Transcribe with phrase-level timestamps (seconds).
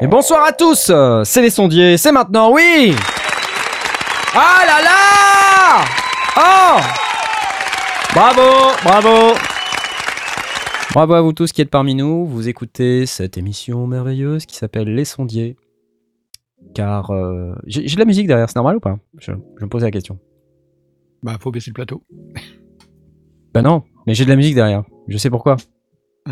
[0.00, 2.94] Et bonsoir à tous, euh, c'est les sondiers, c'est maintenant, oui
[4.34, 5.84] Ah là là
[6.36, 6.80] Oh
[8.14, 9.34] Bravo, bravo
[10.92, 14.94] Bravo à vous tous qui êtes parmi nous, vous écoutez cette émission merveilleuse qui s'appelle
[14.94, 15.56] Les sondiers.
[16.74, 18.98] Car euh, j'ai de la musique derrière, c'est normal ou pas?
[19.18, 20.18] Je, je me posais la question.
[21.22, 22.02] Bah, faut baisser le plateau.
[23.54, 25.56] Bah non, mais j'ai de la musique derrière, je sais pourquoi.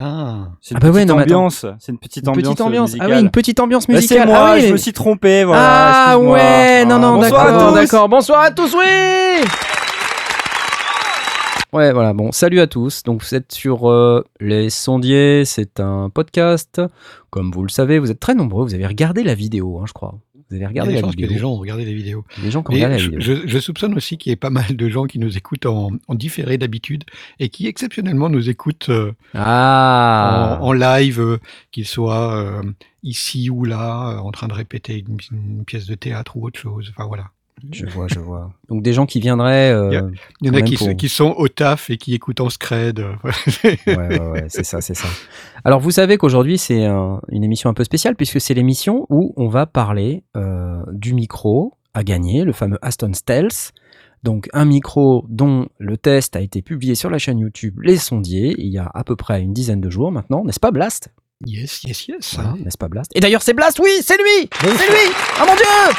[0.01, 0.49] Ah.
[0.61, 1.67] C'est une Ah bah ouais, petite ambiance.
[1.79, 2.45] C'est une petite Une ambiance.
[2.49, 3.11] petite ambiance, musicale.
[3.13, 4.19] ah oui, une petite ambiance Bah, musicale.
[4.21, 5.63] c'est moi, ah oui, je me suis trompé, voilà.
[6.13, 8.09] Ah ouais, non, non, d'accord, d'accord.
[8.09, 9.45] Bonsoir à tous, oui
[11.73, 13.03] Ouais, voilà, bon, salut à tous.
[13.03, 16.81] Donc vous êtes sur euh, Les Sondiers, c'est un podcast.
[17.31, 19.93] Comme vous le savez, vous êtes très nombreux, vous avez regardé la vidéo, hein, je
[19.93, 20.15] crois.
[20.49, 22.25] Vous avez Il y a regardé la que les gens ont regardé les vidéos.
[22.43, 23.21] Les gens qui ont regardé la je, vidéo.
[23.21, 25.91] je- je soupçonne aussi qu'il y ait pas mal de gens qui nous écoutent en,
[26.07, 27.05] en différé d'habitude
[27.41, 31.39] et qui exceptionnellement nous écoutent euh, Ah en, en live, euh,
[31.73, 32.63] qu'ils soient euh,
[33.03, 36.93] ici ou là, en train de répéter une, une pièce de théâtre ou autre chose.
[36.97, 37.31] Enfin voilà.
[37.73, 38.53] Je vois, je vois.
[38.69, 39.73] Donc des gens qui viendraient...
[39.73, 40.09] euh, Il y a-
[40.43, 42.51] Il y en a qui, pour- sont- qui sont au taf et qui écoutent en
[42.51, 43.01] scred.
[43.65, 45.09] Ouais, ouais, ouais, c'est ça, c'est ça.
[45.65, 49.33] Alors, vous savez qu'aujourd'hui, c'est un- une émission un peu spéciale puisque c'est l'émission où
[49.37, 53.73] on va parler euh, du micro à gagner, le fameux Aston Stealth.
[54.23, 58.55] Donc, un micro dont le test a été publié sur la chaîne YouTube Les Sondiers
[58.59, 61.09] il y a à peu près une dizaine de jours maintenant, n'est-ce pas, Blast?
[61.47, 62.35] Yes, yes, yes.
[62.35, 63.13] Voilà, N'est-ce pas, Blast?
[63.15, 65.97] Et d'ailleurs, c'est Blast, oui, c'est lui C'est lui Oh mon dieu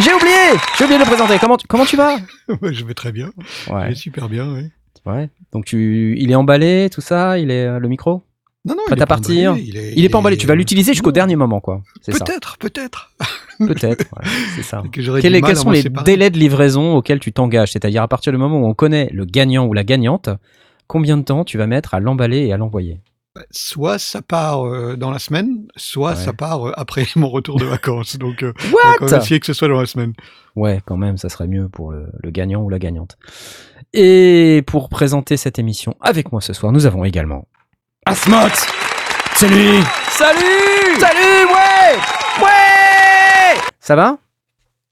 [0.00, 0.34] J'ai oublié
[0.78, 1.38] J'ai oublié de le présenter.
[1.40, 2.18] Comment, tu- comment tu vas?
[2.62, 3.30] Je vais très bien.
[3.68, 4.70] Je vais super bien, oui.
[5.06, 5.30] ouais.
[5.52, 7.38] Donc, tu, il est emballé, tout ça?
[7.38, 8.22] Il est euh, le micro?
[8.64, 9.50] Non, non, Prêt il est à pas partir?
[9.52, 11.82] Emballé, il est, Il est pas emballé, tu vas l'utiliser jusqu'au dernier moment, quoi.
[12.06, 13.12] Peut-être, peut-être.
[13.58, 14.82] Peut-être, ouais, c'est ça.
[14.92, 16.04] Que Quels, sont les séparer.
[16.04, 17.72] délais de livraison auxquels tu t'engages?
[17.72, 20.28] C'est-à-dire à partir du moment où on connaît le gagnant ou la gagnante,
[20.88, 23.00] combien de temps tu vas mettre à l'emballer et à l'envoyer?
[23.50, 26.16] Soit ça part euh, dans la semaine, soit Ouais.
[26.16, 28.16] ça part euh, après mon retour de vacances.
[28.16, 28.94] Donc, euh, on va What?
[28.98, 30.12] quand même essayer que ce soit dans la semaine.
[30.54, 33.16] Ouais, quand même, ça serait mieux pour le, le gagnant ou la gagnante.
[33.92, 37.46] Et pour présenter cette émission avec moi ce soir, nous avons également
[38.06, 38.48] Asmot
[39.34, 39.80] C'est lui
[40.10, 41.98] Salut Salut, ouais
[42.42, 44.18] Ouais Ça va?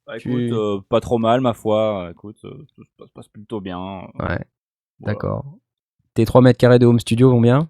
[0.07, 2.09] Bah, Tu- Écoute, euh, pas trop mal, ma foi.
[2.11, 3.79] Écoute, euh, tout se passe- plutôt bien.
[3.79, 4.39] Ouais, Voilà.
[5.01, 5.45] d'accord.
[6.13, 7.69] Tes 3 mètres carrés de home studio vont bien?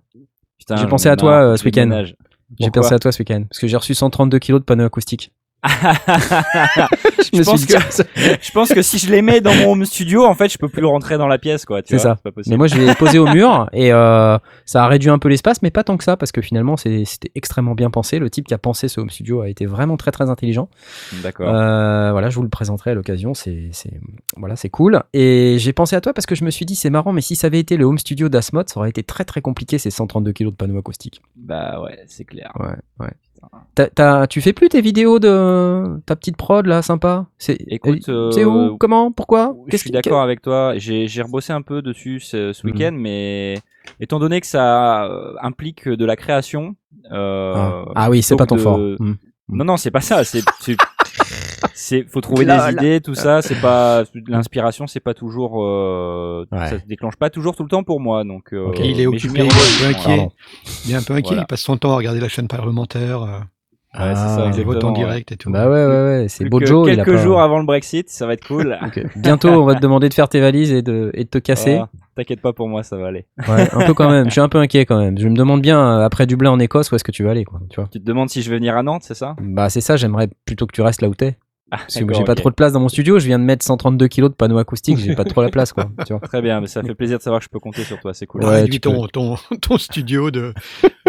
[0.69, 2.05] J'ai pensé à toi, euh, ce week-end.
[2.59, 5.33] J'ai pensé à toi ce week-end, parce que j'ai reçu 132 kilos de panneaux acoustiques.
[5.67, 7.79] je, me pense suis que,
[8.41, 10.69] je pense que si je les mets dans mon home studio, en fait, je peux
[10.69, 11.81] plus le rentrer dans la pièce, quoi.
[11.85, 12.17] C'est ça.
[12.17, 12.53] pas possible.
[12.53, 15.63] Mais moi, je l'ai posé au mur et euh, ça a réduit un peu l'espace,
[15.63, 18.19] mais pas tant que ça, parce que finalement, c'était extrêmement bien pensé.
[18.19, 20.69] Le type qui a pensé ce home studio a été vraiment très très intelligent.
[21.23, 21.49] D'accord.
[21.49, 23.35] Euh, voilà, je vous le présenterai à l'occasion.
[23.35, 24.01] C'est c'est-
[24.37, 25.03] voilà, c'est cool.
[25.13, 27.37] Et j'ai pensé à toi parce que je me suis dit, c'est marrant, mais si
[27.37, 30.33] ça avait été le home studio d'Asmod, ça aurait été très très compliqué ces 132
[30.33, 31.23] kilos de panneaux acoustiques.
[31.37, 32.53] Bah ouais, c'est clair.
[32.59, 33.13] Ouais, ouais.
[33.75, 37.27] T'as- tu fais plus tes vidéos de ta petite prod là, sympa?
[37.39, 37.59] C'est
[38.09, 39.11] euh, c'est euh, où Comment?
[39.13, 39.55] Pourquoi?
[39.69, 40.75] Je suis d'accord avec toi.
[40.77, 42.73] J'ai rebossé un peu dessus ce, ce Mhm.
[42.73, 43.55] week-end, mais
[44.01, 46.77] étant donné que ça euh, implique de la création.
[47.13, 47.85] euh, Ah.
[47.95, 48.79] Ah oui, c'est pas ton fort.
[48.79, 49.15] de- Hmm.
[49.51, 50.25] Non, non, c'est pas ça.
[50.25, 50.43] C'est,
[51.75, 52.83] c'est, faut trouver Là, des là.
[52.83, 53.43] idées, tout ça.
[53.43, 55.63] C'est pas l'inspiration, c'est pas toujours.
[55.63, 56.67] euh, Ouais.
[56.69, 58.25] Ça se déclenche pas toujours tout le temps pour moi.
[58.25, 58.53] Donc.
[58.53, 58.81] euh, Ok.
[58.83, 59.49] Il est occupé, il est un
[59.81, 60.29] peu inquiet.
[60.87, 61.43] Il est un peu inquiet, Voilà.
[61.43, 63.39] il passe son temps à regarder la chaîne parlementaire, euh,
[63.97, 64.57] Ouais, c'est ça, Ah.
[64.57, 65.53] les votes en direct et tout.
[65.53, 66.83] Bah ouais, ouais, ouais, c'est Plus Bojo.
[66.83, 68.77] que il a quelques pas- jours avant le Brexit, ça va être cool.
[69.15, 71.77] Bientôt, on va te demander de faire tes valises et de, et de te casser.
[71.81, 73.27] Ah, T'inquiète pas pour moi, ça va aller.
[73.49, 74.25] Ouais, un peu quand même.
[74.27, 75.17] Je suis un peu inquiet quand même.
[75.19, 77.45] Je me demande bien, euh, après Dublin en Écosse, où est-ce que tu vas aller,
[77.45, 77.61] quoi.
[77.71, 79.37] Tu vois Tu te demandes si je vais venir à Nantes, c'est ça?
[79.41, 81.37] Bah, c'est ça, j'aimerais plutôt que tu restes là où t'es.
[81.71, 83.19] Ah, Parce que j'ai pas trop de place dans mon studio.
[83.19, 84.99] Je viens de mettre 132 kilos de panneaux acoustiques.
[84.99, 85.89] J'ai pas trop la place, quoi.
[86.07, 87.99] Tu vois Très bien, mais ça fait plaisir de savoir que je peux compter sur
[88.01, 88.45] toi, c'est cool.
[88.45, 90.53] Ouais, ton, ton, ton studio de,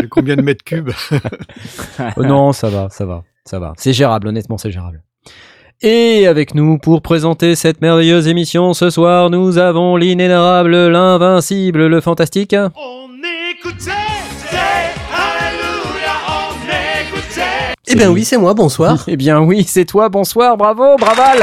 [0.02, 0.92] de combien de mètres cubes
[2.18, 3.74] Oh non, ça va, ça va, ça va.
[3.78, 5.04] C'est gérable, honnêtement, c'est gérable.
[5.82, 12.00] Et avec nous pour présenter cette merveilleuse émission ce soir, nous avons l'inénarrable, l'invincible, le
[12.00, 12.56] fantastique.
[12.56, 13.10] On
[13.52, 14.15] écoutait, c'est
[17.88, 19.04] Eh bien oui, c'est moi, bonsoir.
[19.08, 21.40] Eh bien oui, c'est toi, bonsoir, bravo, Braval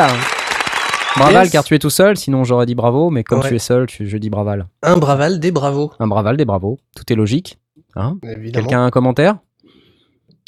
[1.17, 1.51] Braval, Yes.
[1.53, 3.49] car tu es tout seul, sinon j'aurais dit bravo, mais comme Ouais.
[3.49, 4.67] tu es seul, tu- je dis Braval.
[4.83, 5.93] Un Braval, des bravos.
[6.01, 7.59] Un Braval, des bravos, tout est logique.
[7.97, 8.65] Hein Évidemment.
[8.67, 9.37] Quelqu'un a un commentaire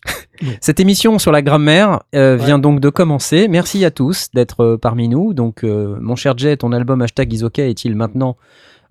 [0.60, 3.46] Cette émission sur la grammaire euh, vient donc de commencer.
[3.48, 5.32] Merci à tous d'être euh, parmi nous.
[5.34, 8.36] Donc, euh, mon cher Jay, ton album hashtag Isoka est-il maintenant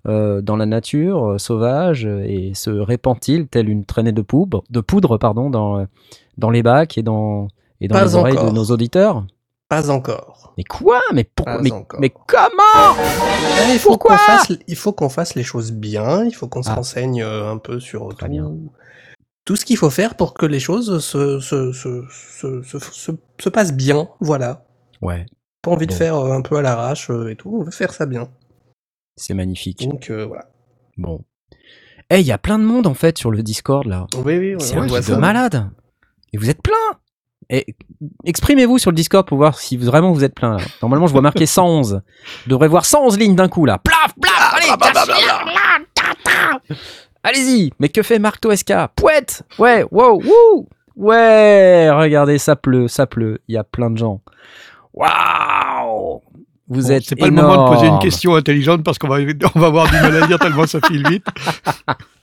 [0.06, 4.80] euh, dans la nature euh, sauvage et se répand-il tel une traînée de poudre, de
[4.80, 5.84] poudre pardon, dans, euh,
[6.38, 7.48] dans les bacs et dans,
[7.80, 8.50] et dans Pas les oreilles encore.
[8.50, 9.26] de nos auditeurs
[9.68, 10.52] Pas encore.
[10.56, 11.00] Mais quoi?
[11.12, 12.00] Mais pourquoi Pas mais, encore.
[12.00, 12.96] mais comment?
[13.68, 16.24] Eh, il faut qu'on fasse, il faut qu'on fasse les choses bien.
[16.24, 16.74] Il faut qu'on se Ah.
[16.74, 18.50] renseigne euh, un peu sur Très tout, bien.
[19.44, 23.12] tout ce qu'il faut faire pour que les choses se, se, se, se, se, se-
[23.40, 24.08] se passent bien.
[24.20, 24.64] Voilà.
[25.02, 25.26] Ouais,
[25.62, 27.50] Pas envie de faire euh, un peu à l'arrache euh, et tout.
[27.60, 28.28] On veut faire ça bien.
[29.16, 29.88] c'est magnifique.
[29.88, 30.46] Donc euh, voilà.
[30.96, 31.24] Bon.
[32.10, 34.06] Eh, il y a plein de monde en fait sur le Discord là.
[34.24, 34.60] Oui, oui, oui.
[34.60, 35.68] C'est un truc de malade.
[36.34, 37.62] Et vous êtes plein.
[38.24, 40.64] Exprimez-vous sur le Discord pour voir si vous- vraiment vous êtes plein là.
[40.82, 42.02] Normalement, je vois marqué 111.
[42.44, 43.78] Je devrais voir 111 lignes d'un coup là.
[43.78, 44.66] Plaf, plaf, allez,
[47.22, 47.70] Allez-y.
[47.78, 48.88] Mais que fait Marc Toesca?
[48.96, 49.44] Pouette.
[49.60, 50.68] Ouais, wow, wouh.
[50.96, 53.40] Ouais, regardez, ça pleut, ça pleut.
[53.46, 54.20] Il y a plein de gens.
[54.92, 56.20] Waouh
[56.68, 59.18] Vous Bon, êtes C'est pas le moment de poser une question intelligente parce qu'on va,
[59.54, 61.26] on va avoir du mal à dire tellement ça file vite.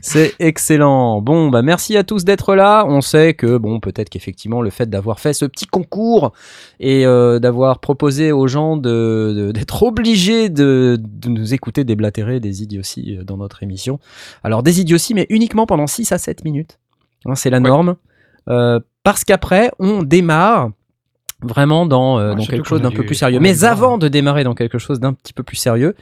[0.00, 1.20] C'est excellent.
[1.20, 2.84] Bon, bah merci à tous d'être là.
[2.86, 6.32] On sait que bon, peut-être qu'effectivement le fait d'avoir fait ce petit concours
[6.78, 12.62] et euh, d'avoir proposé aux gens de d'être obligés de, de nous écouter déblatérer des
[12.62, 13.98] idioties euh, dans notre émission.
[14.44, 16.78] Alors des idioties, mais uniquement pendant 6 à 7 minutes.
[17.26, 17.96] Hein, C'est la norme.
[18.48, 20.70] Euh, parce qu'après, on démarre
[21.42, 23.38] vraiment dans, euh, Ouais, dans quelque chose d'un peu plus sérieux.
[23.40, 25.94] Mais avant de démarrer dans quelque chose d'un petit peu plus sérieux,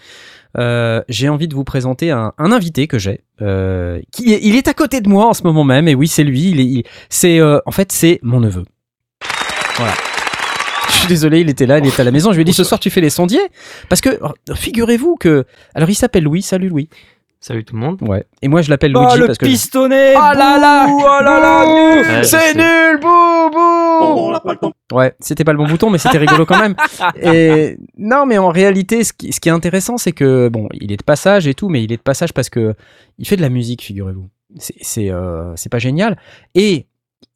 [0.57, 3.21] euh, j'ai envie de vous présenter un, invité que j'ai.
[3.43, 6.85] Euh, il est à côté de moi en ce moment même, et oui, c'est lui.
[7.09, 8.65] C'est, euh, en fait, c'est mon neveu.
[9.77, 9.93] Voilà.
[10.89, 12.31] Je suis désolé, il était là, il était à la maison.
[12.33, 13.47] Je lui ai dit ce soir, tu fais les sondiers,
[13.89, 14.19] parce que
[14.55, 16.43] figurez-vous que, alors il s'appelle Louis.
[16.43, 16.89] Salut Louis.
[17.41, 18.03] Salut tout le monde.
[18.03, 18.27] Ouais.
[18.43, 19.47] Et moi, je l'appelle Oh, Luigi le parce que.
[19.47, 24.33] pistonnet Oh là là Oh là là C'est nul Bouh Bouh
[24.97, 26.75] Ouais, c'était pas le bon bouton, mais c'était rigolo quand même.
[27.23, 30.91] Et non, mais en réalité, ce qui, ce qui est intéressant, c'est que bon, il
[30.91, 32.75] est de passage et tout, mais il est de passage parce que
[33.19, 34.29] il fait de la musique, figurez-vous.
[34.57, 36.19] C'est c'est euh, c'est pas génial.
[36.57, 36.87] Et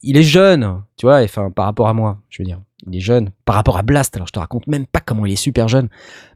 [0.02, 1.22] il est jeune, tu vois.
[1.22, 3.30] et Enfin, par rapport à moi, je veux dire, il est jeune.
[3.44, 5.88] Par rapport à Blast, alors je te raconte même pas comment il est super jeune.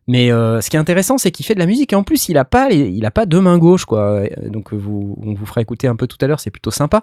[0.08, 2.28] Mais euh, ce qui est intéressant, c'est qu'il fait de la musique et en plus,
[2.28, 4.22] il a pas, les- il a pas deux mains gauches, quoi.
[4.46, 7.02] Donc, vous, on vous fera écouter un peu tout à l'heure, c'est plutôt sympa.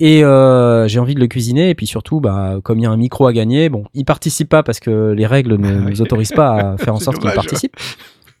[0.00, 1.70] Et euh, j'ai envie de le cuisiner.
[1.70, 4.48] Et puis surtout, bah, comme il y a un micro à gagner, bon, il participe
[4.48, 5.90] pas parce que les règles ne Oui.
[5.92, 7.76] nous autorisent pas à faire en sorte qu'il participe.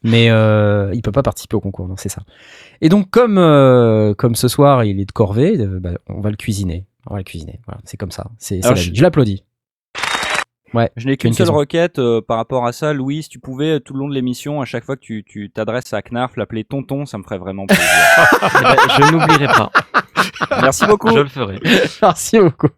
[0.02, 2.22] Mais euh, il peut pas participer au concours, non, c'est ça.
[2.80, 6.36] Et donc, comme euh, comme ce soir, il est de corvée, bah, on va le
[6.36, 6.86] cuisiner.
[7.06, 7.60] On va le cuisiner.
[7.66, 8.26] Voilà, c'est comme ça.
[8.38, 8.90] C'est je-
[9.22, 9.44] vie.
[10.74, 10.92] L'applaudis.
[10.96, 11.58] Je n'ai qu'une seule question.
[11.58, 13.22] requête euh, par rapport à ça, Louis.
[13.22, 15.50] Si tu pouvais, euh, tout le long de l'émission, à chaque fois que tu tu
[15.50, 17.84] t'adresses à Knarf, l'appeler tonton, ça me ferait vraiment plaisir.
[18.44, 19.70] Eh ben, je n'oublierai pas.
[20.60, 21.08] Merci beaucoup.
[21.10, 21.58] Je le ferai.
[22.02, 22.68] Merci beaucoup.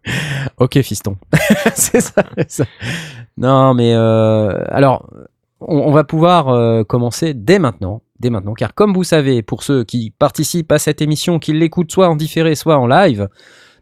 [0.57, 1.17] Ok, fiston.
[1.75, 2.65] c'est ça, c'est ça.
[3.37, 5.09] Non, mais euh, alors,
[5.61, 8.01] on, on va pouvoir euh, commencer dès maintenant.
[8.19, 11.91] Dès maintenant, car comme vous savez, pour ceux qui participent à cette émission, qui l'écoutent
[11.91, 13.27] soit en différé, soit en live,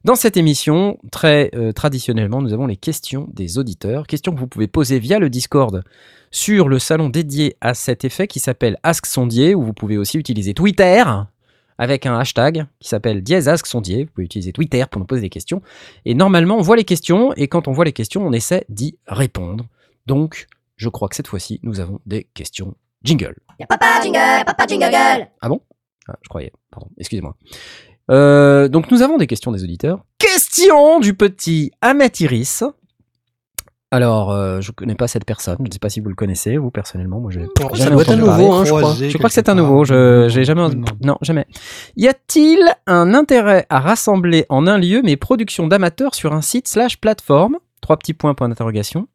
[0.03, 4.05] dans cette émission, très euh, traditionnellement, nous avons les questions des auditeurs.
[4.05, 5.83] Questions que vous pouvez poser via le Discord
[6.29, 10.17] sur le salon dédié à cet effet qui s'appelle Ask Sondier, où vous pouvez aussi
[10.17, 11.03] utiliser Twitter
[11.77, 14.03] avec un hashtag qui s'appelle dièse Ask Sondier.
[14.03, 15.61] Vous pouvez utiliser Twitter pour nous poser des questions.
[16.05, 18.97] Et normalement, on voit les questions, et quand on voit les questions, on essaie d'y
[19.07, 19.65] répondre.
[20.05, 23.35] Donc, je crois que cette fois-ci, nous avons des questions jingle.
[23.59, 25.27] Y'a papa jingle, papa jingle gueule.
[26.07, 26.51] Ah, je croyais.
[26.71, 27.35] Pardon, excusez-moi.
[28.11, 30.03] Euh, donc, nous avons des questions des auditeurs.
[30.17, 32.63] Question du petit Ahmet Iris.
[33.91, 35.57] Alors, euh, je connais pas cette personne.
[35.59, 37.19] Je ne sais pas si vous le connaissez, vous, personnellement.
[37.19, 37.39] Moi, Ça
[37.75, 38.43] jamais entendu parler.
[38.43, 38.95] nouveau, hein, je crois.
[38.95, 39.85] Je crois que c'est un nouveau.
[39.85, 40.67] Je j'ai jamais.
[40.69, 40.85] Non.
[41.01, 41.45] Non, jamais.
[41.95, 46.67] Y a-t-il un intérêt à rassembler en un lieu mes productions d'amateurs sur un site
[46.67, 47.57] slash plateforme?
[47.81, 49.07] Trois petits points point d'interrogation.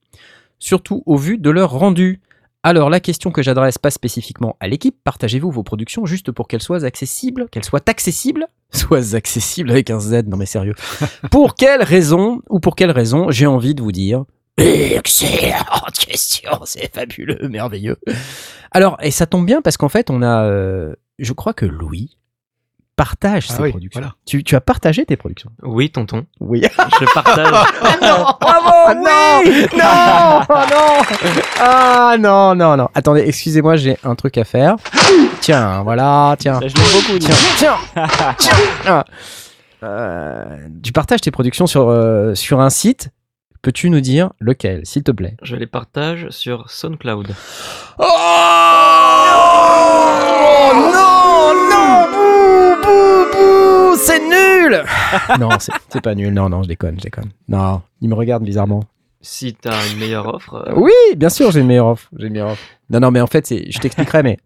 [0.61, 2.21] Surtout au vu de leur rendu.
[2.69, 6.61] Alors la question que j'adresse pas spécifiquement à l'équipe, partagez-vous vos productions juste pour qu'elles
[6.61, 10.75] soient accessibles, qu'elles soient accessibles, soient accessibles avec un Z, non mais sérieux.
[11.31, 14.27] pour quelle raison ou pour quelle raison j'ai envie de vous dire
[14.59, 17.97] Excellente question, c'est fabuleux, merveilleux.
[18.71, 22.19] Alors, et ça tombe bien parce qu'en fait, on a, euh, je crois que Louis
[22.99, 24.01] partage Ah oui, productions.
[24.01, 24.15] voilà.
[24.27, 26.27] Tu, tu as partagé tes productions Oui, tonton.
[26.41, 26.61] Oui.
[27.01, 27.49] Je partage.
[27.49, 29.43] Bravo, non,
[29.79, 31.03] non, non,
[31.61, 32.89] ah non, non, non.
[32.95, 34.77] Attendez, excusez-moi, j'ai un truc à faire.
[35.41, 36.61] Tiens, voilà, tiens.
[36.61, 37.19] Je l'aime beaucoup.
[37.19, 37.77] Tiens, tiens,
[38.39, 38.53] tiens.
[38.87, 39.05] Ah.
[39.85, 40.45] Euh,
[40.83, 43.11] tu partages tes productions sur, euh, sur un site.
[43.63, 45.37] Peux-tu nous dire lequel, s'il te plaît?
[45.43, 47.35] Je les partage sur SoundCloud.
[47.99, 48.05] Oh
[55.41, 56.33] non, c'est pas nul.
[56.33, 57.31] Non, non, je déconne, je déconne.
[57.49, 58.85] Non, il me regarde bizarrement.
[59.21, 62.09] Si t'as une meilleure offre, euh, Oui, bien sûr, j'ai une meilleure offre.
[62.17, 62.63] J'ai une meilleure offre.
[62.91, 64.39] Non, non, mais en fait, c'est- je t'expliquerai, mais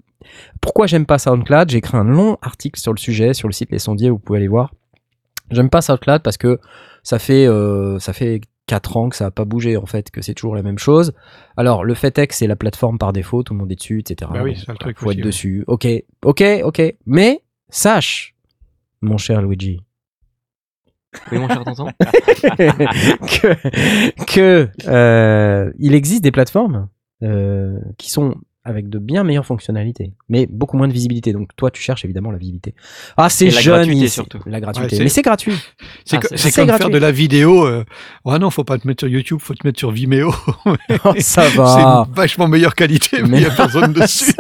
[0.61, 1.69] pourquoi j'aime pas SoundCloud?
[1.71, 4.39] J'ai écrit un long article sur le sujet sur le site Les Sondiers, vous pouvez
[4.39, 4.73] aller voir.
[5.51, 6.59] J'aime pas SoundCloud parce que
[7.03, 10.23] ça fait, euh, ça fait 4 ans que ça a pas bougé, en fait, que
[10.23, 11.13] c'est toujours la même chose.
[11.59, 13.99] Alors, le fait est que c'est la plateforme par défaut, tout le monde est dessus,
[14.01, 14.31] etc.
[14.33, 15.27] Bah oui, c'est le truc Faut aussi, être ouais.
[15.29, 15.65] dessus.
[15.67, 15.87] Ok,
[16.25, 16.95] ok, ok.
[17.05, 18.35] Mais, sache,
[19.03, 19.81] mon cher Luigi,
[21.31, 21.87] oui, mon cher tonton.
[22.01, 26.89] que, que euh, il existe des plateformes
[27.23, 31.33] euh, qui sont avec de bien meilleures fonctionnalités, mais beaucoup moins de visibilité.
[31.33, 32.75] Donc toi, tu cherches évidemment la visibilité.
[33.17, 34.39] Ah, c'est jeune, gratuité, il- surtout.
[34.47, 34.93] La gratuité.
[34.93, 35.55] Ouais, c'est- mais c'est gratuit.
[36.05, 36.85] C'est Ah, co- c'est- c'est c'est comme gratuit.
[36.85, 37.67] faire de la vidéo.
[37.67, 37.85] euh,
[38.25, 40.33] Oh non, faut pas te mettre sur YouTube, faut te mettre sur Vimeo.
[41.05, 42.07] Oh, ça c'est va.
[42.09, 44.33] une vachement meilleure qualité, mais il y a personne dessus.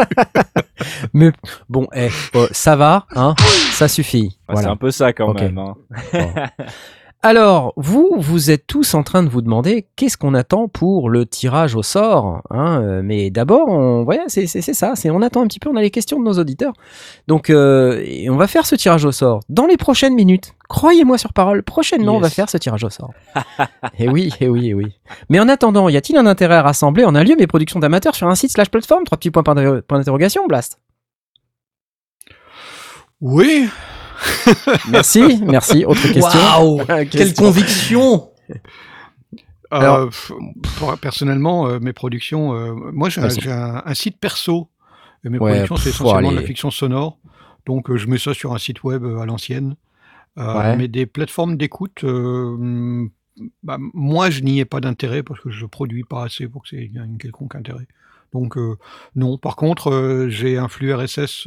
[1.13, 1.33] Mais
[1.69, 3.35] bon, eh, oh, ça va, hein
[3.73, 4.39] Ça suffit.
[4.49, 5.59] Bah, C'est un peu ça quand même.
[5.59, 5.75] hein.
[7.25, 11.25] Alors, vous, vous êtes tous en train de vous demander qu'est-ce qu'on attend pour le
[11.25, 12.43] tirage au sort.
[12.51, 14.97] hein, euh, mais d'abord, on, voilà, c'est ça.
[14.97, 15.71] C'est on attend un petit peu.
[15.71, 16.73] On a les questions de nos auditeurs.
[17.29, 20.55] Donc, euh, et on va faire ce tirage au sort dans les prochaines minutes.
[20.69, 21.63] Croyez-moi sur parole.
[21.63, 23.13] Prochainement, on va faire ce tirage au sort.
[24.01, 24.99] et oui, et oui, et oui.
[25.29, 28.17] Mais en attendant, y a-t-il un intérêt à rassembler en un lieu mes productions d'amateurs
[28.17, 29.05] sur un site slash plateforme?
[29.05, 30.81] Trois petits points d'interrogation, Blast.
[33.21, 33.69] Oui,
[34.91, 35.85] Merci, merci.
[35.85, 36.41] Autre question.
[36.41, 38.31] Waouh Quelle conviction
[39.71, 40.11] Alors- Euh,
[40.79, 44.69] pour- personnellement, euh, mes productions, euh, moi j'ai un, site perso.
[45.25, 47.19] Et mes Ouais, productions, c'est essentiellement de la fiction sonore.
[47.67, 49.77] Donc euh, je mets ça sur un site web euh, à l'ancienne.
[50.39, 50.77] Euh, Ouais.
[50.77, 52.05] Mais des plateformes d'écoute,
[53.63, 56.69] bah, moi je n'y ai pas d'intérêt parce que je produis pas assez pour que
[56.71, 57.87] c'est un quelconque intérêt.
[58.33, 58.77] Donc euh,
[59.15, 59.37] non.
[59.39, 61.47] Par contre, euh, j'ai un flux RSS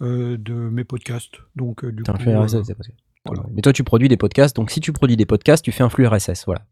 [0.00, 1.34] euh, euh, de mes podcasts.
[1.56, 2.96] Donc euh, du T'as un flux euh, RSS, possible.
[3.26, 3.42] voilà.
[3.52, 5.88] Mais toi, tu produis des podcasts, donc si tu produis des podcasts, tu fais un
[5.90, 6.62] flux RSS, voilà.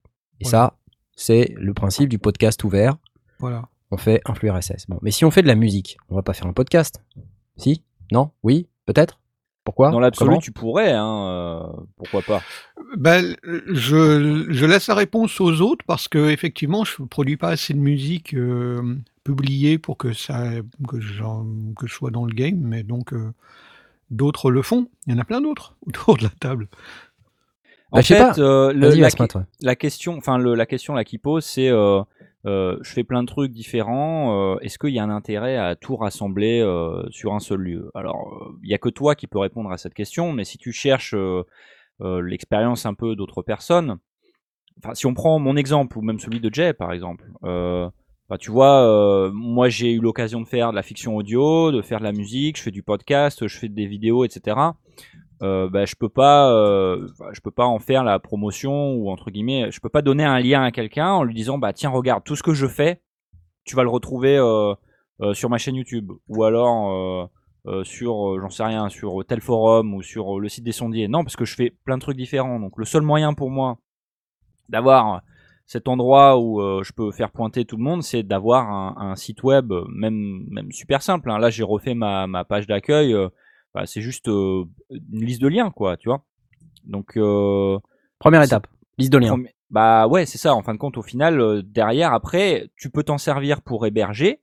[0.41, 0.51] Et Voilà.
[0.71, 0.79] ça,
[1.17, 2.97] c'est le principe du podcast ouvert.
[3.39, 3.69] voilà.
[3.91, 4.87] On fait un flux RSS.
[4.89, 7.03] Bon, mais si on fait de la musique, on va pas faire un podcast
[7.57, 7.83] Si?
[8.13, 8.31] Non?
[8.43, 8.69] Oui?
[8.85, 9.19] Peut-être?
[9.65, 9.91] Pourquoi?
[9.91, 11.27] Dans l'absolu, tu pourrais, hein,
[11.77, 12.43] euh, pourquoi pas?
[12.97, 17.75] Ben, je, je laisse la réponse aux autres parce que effectivement, je produis pas assez
[17.75, 18.97] de musique euh,
[19.29, 20.51] publiée pour que ça
[20.89, 23.33] que, que je sois dans le game, mais donc euh,
[24.11, 24.89] d'autres le font.
[25.07, 26.69] Il y en a plein d'autres autour de la table.
[27.91, 28.35] En Bah, fait, pas.
[28.39, 28.95] euh, le-
[29.61, 32.03] la, question, enfin la question là qui pose, c'est euh,
[32.47, 34.55] euh, je fais plein de trucs différents.
[34.57, 37.91] euh, Est-ce qu'il y a un intérêt à tout rassembler euh, sur un seul lieu?
[37.95, 40.59] Alors, euh, il y a que toi qui peux répondre à cette question, mais si
[40.59, 41.43] tu cherches euh,
[42.03, 43.99] euh, l'expérience un peu d'autres personnes,
[44.83, 47.25] enfin si on prend mon exemple ou même celui de Jay par exemple.
[48.29, 51.81] Bah, tu vois, euh, moi j'ai eu l'occasion de faire de la fiction audio, de
[51.81, 54.57] faire de la musique, je fais du podcast, je fais des vidéos, etc
[55.41, 59.09] euh, bah, je peux pas euh, enfin, je peux pas en faire la promotion ou
[59.09, 61.91] entre guillemets je peux pas donner un lien à quelqu'un en lui disant bah tiens
[61.91, 63.01] regarde tout ce que je fais
[63.65, 64.37] tu vas le retrouver
[65.35, 66.11] sur ma chaîne YouTube.
[66.29, 67.31] Ou alors
[67.85, 71.07] sur j'en sais rien sur tel forum ou sur le site des sondiers.
[71.07, 72.59] Non parce que je fais plein de trucs différents.
[72.59, 73.79] Donc le seul moyen pour moi
[74.69, 75.23] d'avoir
[75.69, 79.17] cet endroit où euh, je peux faire pointer tout le monde, c'est d'avoir un, un
[79.17, 81.31] site web, euh, même, même super simple.
[81.31, 81.39] hein.
[81.39, 83.15] Là, j'ai refait ma, ma page d'accueil.
[83.15, 83.29] euh,
[83.75, 86.25] bah, c'est juste euh, une liste de liens, quoi, tu vois.
[86.85, 87.19] Donc,
[88.19, 88.67] Première étape,
[88.99, 89.37] liste de liens.
[89.37, 90.55] Premi- Bah ouais, c'est ça.
[90.55, 94.41] En fin de compte, au final, derrière, après, tu peux t'en servir pour héberger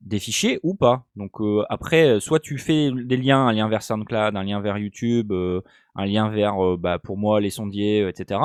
[0.00, 1.06] des fichiers ou pas.
[1.16, 1.32] Donc
[1.68, 6.06] après, soit tu fais des liens, un lien vers SoundCloud, un lien vers YouTube, un
[6.06, 8.40] lien vers, bah, pour moi, les sondiers, etc.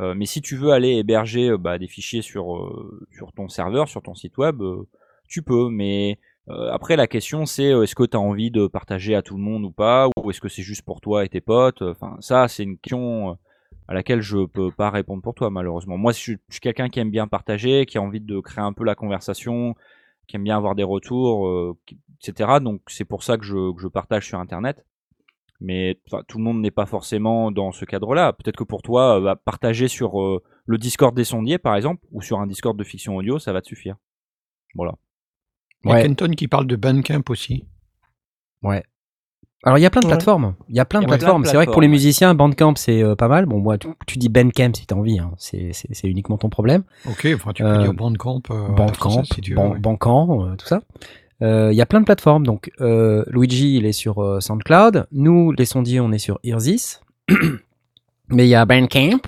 [0.00, 3.48] Euh, mais si tu veux aller héberger euh, bah, des fichiers sur, euh, sur ton
[3.48, 4.62] serveur, sur ton site web,
[5.28, 5.68] tu peux.
[5.70, 9.42] Mais après, la question, c'est est-ce que tu as envie de partager à tout le
[9.42, 10.08] monde ou pas?
[10.16, 11.82] Ou est-ce que c'est juste pour toi et tes potes?
[11.82, 13.38] Enfin, ça, c'est une question
[13.86, 15.96] à laquelle je peux pas répondre pour toi, malheureusement.
[15.96, 18.84] Moi, je suis, quelqu'un qui aime bien partager, qui a envie de créer un peu
[18.84, 19.76] la conversation,
[20.26, 21.76] qui aime bien avoir des retours,
[22.20, 22.58] etc.
[22.60, 24.84] Donc, c'est pour ça que je, que je partage sur Internet.
[25.60, 25.98] Mais
[26.28, 28.32] tout le monde n'est pas forcément dans ce cadre-là.
[28.32, 32.02] Peut-être que pour toi, euh, bah, partager sur euh, le Discord des sondiers, par exemple,
[32.12, 33.96] ou sur un Discord de fiction audio, ça va te suffire.
[34.74, 34.94] Voilà.
[35.84, 36.02] Il y a Ouais.
[36.02, 37.66] Kenton qui parle de Bandcamp aussi.
[38.62, 38.82] Ouais.
[39.62, 40.12] Alors il y a plein de Ouais.
[40.12, 40.54] plateformes.
[40.70, 41.44] Il y a plein de plateformes.
[41.44, 43.44] C'est vrai que pour les musiciens, Bandcamp c'est euh, pas mal.
[43.44, 45.18] Bon, moi, tu, tu dis Bandcamp si t'as envie.
[45.18, 45.32] Hein.
[45.36, 46.84] C'est c'est- c'est uniquement ton problème.
[47.06, 48.40] Ok, enfin tu peux Euh, dire Bandcamp.
[48.50, 49.78] euh, Bandcamp, si tu veux, Ban- ouais.
[49.78, 50.80] Bancan, euh, tout ça.
[51.42, 52.44] Euh, Il y a plein de plateformes.
[52.46, 55.06] Donc, euh, Luigi, il est sur euh, SoundCloud.
[55.12, 56.98] Nous, les sondiers, on est sur Irzis.
[58.28, 59.20] Mais il y a Bandcamp.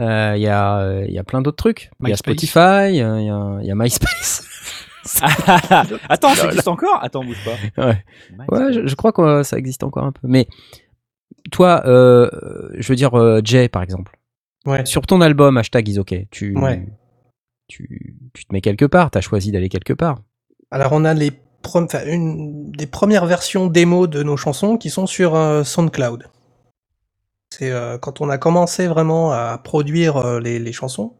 [0.00, 1.90] euh, Il y, a, il y a plein d'autres trucs.
[2.00, 2.18] Il y a MySpace.
[2.34, 2.88] Spotify.
[2.90, 4.44] Il y, a, il y a MySpace.
[6.08, 6.98] Attends, ça existe encore?
[7.02, 7.84] Attends, bouge pas.
[7.86, 8.02] ouais,
[8.50, 10.26] ouais je, je crois que euh, ça existe encore un peu.
[10.26, 10.48] Mais
[11.52, 12.28] toi, euh,
[12.74, 14.18] je veux dire euh, Jay par exemple.
[14.66, 14.84] Ouais.
[14.84, 16.84] Sur ton album hashtag is ok, tu, Ouais.
[17.68, 20.18] tu, tu te mets quelque part, t'as choisi d'aller quelque part.
[20.72, 21.30] Alors on a les
[22.06, 26.28] une des premières versions démo de nos chansons qui sont sur euh, SoundCloud.
[27.50, 31.14] C'est euh, quand on a commencé vraiment à produire euh, les, chansons,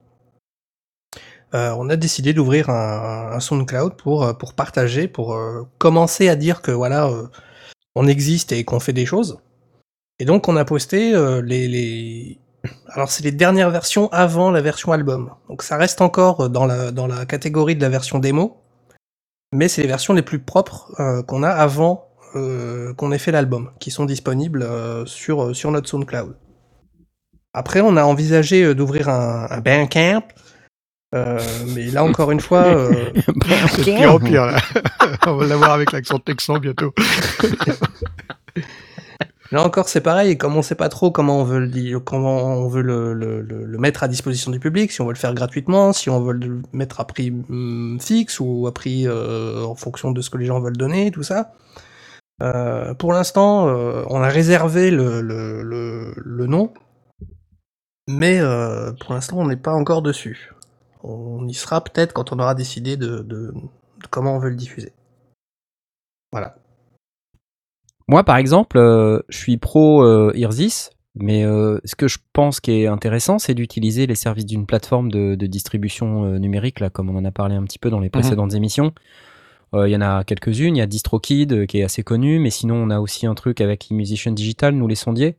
[1.52, 5.40] on a décidé d'ouvrir un, un SoundCloud pour, pour partager, pour
[5.78, 7.10] commencer à dire que voilà,
[7.94, 9.38] on existe et qu'on fait des choses.
[10.18, 11.12] Et donc on a posté
[11.42, 12.38] les, les...
[12.88, 15.30] Alors c'est les dernières versions avant la version album.
[15.48, 18.60] Donc ça reste encore dans la, dans la catégorie de la version démo
[19.56, 23.32] mais c'est les versions les plus propres euh, qu'on a avant euh, qu'on ait fait
[23.32, 26.36] l'album, qui sont disponibles euh, sur, sur notre SoundCloud.
[27.54, 30.22] Après, on a envisagé d'ouvrir un, un Bandcamp,
[31.74, 33.10] mais là encore une fois, euh,
[33.70, 34.58] C'est pire en pire, là.
[35.26, 36.92] On va l'avoir avec l'accent texan bientôt.
[39.52, 42.68] là encore c'est pareil, comme on sait pas trop comment on veut le, comment on
[42.68, 46.20] veut le, mettre à disposition du public, si on veut le faire gratuitement, si on
[46.20, 50.30] veut le mettre à prix hum, fixe ou à prix euh, en fonction de ce
[50.30, 51.52] que les gens veulent donner, tout ça.
[52.42, 55.22] Euh, pour l'instant, euh, on a réservé le,
[56.46, 56.72] nom,
[58.08, 58.40] mais
[59.00, 60.52] pour l'instant, on n'est pas encore dessus.
[61.02, 63.52] On y sera peut-être quand on aura décidé de
[64.10, 64.92] comment on veut le diffuser.
[66.32, 66.56] Voilà.
[68.08, 72.60] Moi, par exemple, euh, je suis pro euh, Irzis, mais euh, ce que je pense
[72.60, 76.88] qui est intéressant, c'est d'utiliser les services d'une plateforme de, de distribution euh, numérique, là,
[76.88, 78.92] comme on en a parlé un petit peu dans les précédentes émissions.
[79.74, 80.76] Euh, Il y en a quelques-unes.
[80.76, 83.34] Il y a DistroKid euh, qui est assez connu, mais sinon, on a aussi un
[83.34, 85.36] truc avec eMusician Digital, nous les sondiers.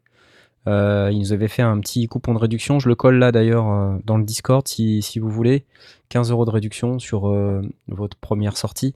[0.67, 2.79] Euh, ils nous avaient fait un petit coupon de réduction.
[2.79, 5.63] Je le colle là d'ailleurs euh, dans le Discord si, si vous voulez.
[6.09, 8.93] 15 euros de réduction sur euh, votre première sortie.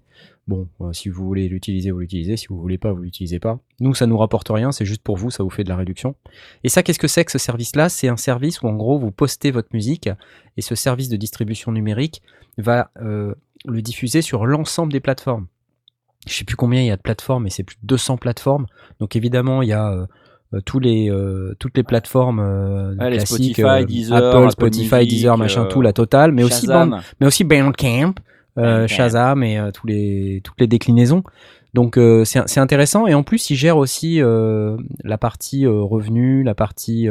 [0.48, 2.36] Bon, euh, si vous voulez l'utiliser, vous l'utilisez.
[2.36, 3.60] Si vous voulez pas, vous l'utilisez pas.
[3.80, 4.72] Nous, ça nous rapporte rien.
[4.72, 6.16] C'est juste pour vous, ça vous fait de la réduction.
[6.64, 7.90] Et ça, qu'est-ce que c'est que ce service-là?
[7.90, 10.10] C'est un service où en gros, vous postez votre musique
[10.58, 12.22] et ce service de distribution numérique
[12.58, 13.34] va euh,
[13.66, 15.48] le diffuser sur l'ensemble des plateformes.
[16.28, 18.66] Je sais plus combien il y a de plateformes, mais c'est plus de 200 plateformes.
[19.00, 19.92] Donc évidemment, il y a
[20.54, 24.38] euh, tous les, euh, toutes les plateformes euh, Ouais, les classiques, Spotify, euh, Deezer, Apple,
[24.38, 26.68] Apple Spotify, Music, Deezer, machin, tout, la totale, mais aussi.
[26.68, 28.14] Band- mais aussi Bandcamp,
[28.58, 28.88] euh.
[28.88, 31.24] Shazam et euh, tous les, toutes les déclinaisons.
[31.74, 36.44] Donc euh, c'est intéressant et en plus il gère aussi euh, la partie euh, revenu,
[36.44, 37.08] la partie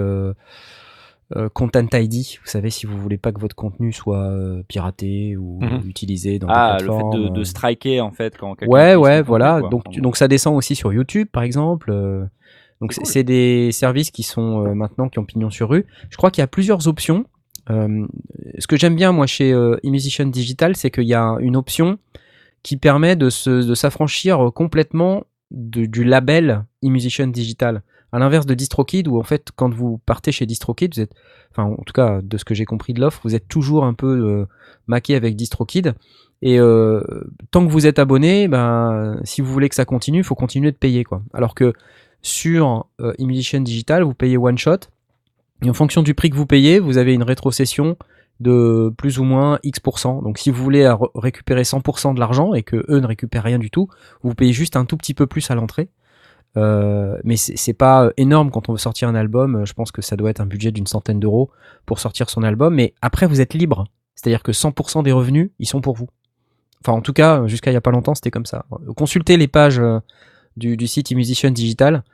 [1.55, 2.13] Content ID.
[2.43, 4.35] Vous savez si vous voulez pas que votre contenu soit
[4.67, 5.89] piraté ou Mhm.
[5.89, 9.61] utilisé dans Ah, le fait de, de striker en fait quand quelqu'un Ouais, ouais, voilà.
[9.71, 11.93] donc, tu- donc ça descend aussi sur YouTube, par exemple.
[12.81, 15.87] donc c'est des services qui sont maintenant qui ont pignon sur rue.
[16.11, 17.25] Je crois qu'il y a plusieurs options.
[17.71, 18.07] Euh,
[18.59, 21.99] ce que j'aime bien moi chez euh, eMusician Digital, c'est qu'il y a une option
[22.63, 27.83] qui permet de s'affranchir euh, complètement du label eMusician Digital.
[28.13, 31.15] À l'inverse de DistroKid, où en fait, quand vous partez chez DistroKid, vous êtes,
[31.53, 33.95] enfin, en tout cas, de ce que j'ai compris de l'offre, vous êtes toujours un
[33.95, 34.47] peu euh,
[34.89, 35.95] maqué avec DistroKid.
[36.43, 36.57] Et
[37.51, 40.73] tant que vous êtes abonné, ben, si vous voulez que ça continue, il faut continuer
[40.73, 41.05] de payer.
[41.05, 41.23] Quoi.
[41.35, 41.75] Alors que
[42.23, 42.87] sur
[43.19, 44.79] eMusician Digital, vous payez one shot.
[45.63, 47.97] Et en fonction du prix que vous payez, vous avez une rétrocession
[48.41, 50.23] de plus ou moins X%.
[50.23, 53.71] Donc si vous voulez récupérer 100% de l'argent et que eux ne récupèrent rien du
[53.71, 53.89] tout,
[54.23, 55.91] vous payez juste un tout petit peu plus à l'entrée.
[56.57, 59.65] Euh, mais c'est pas énorme quand on veut sortir un album.
[59.65, 61.51] Je pense que ça doit être un budget d'une centaine d'euros
[61.87, 62.75] pour sortir son album.
[62.75, 63.85] Mais après, vous êtes libre.
[64.15, 66.09] C'est-à-dire que 100% des revenus, ils sont pour vous.
[66.83, 68.65] Enfin, en tout cas, jusqu'à il y a pas longtemps, c'était comme ça.
[68.97, 69.99] Consultez les pages euh,
[70.57, 72.05] du, du site eMusician Digital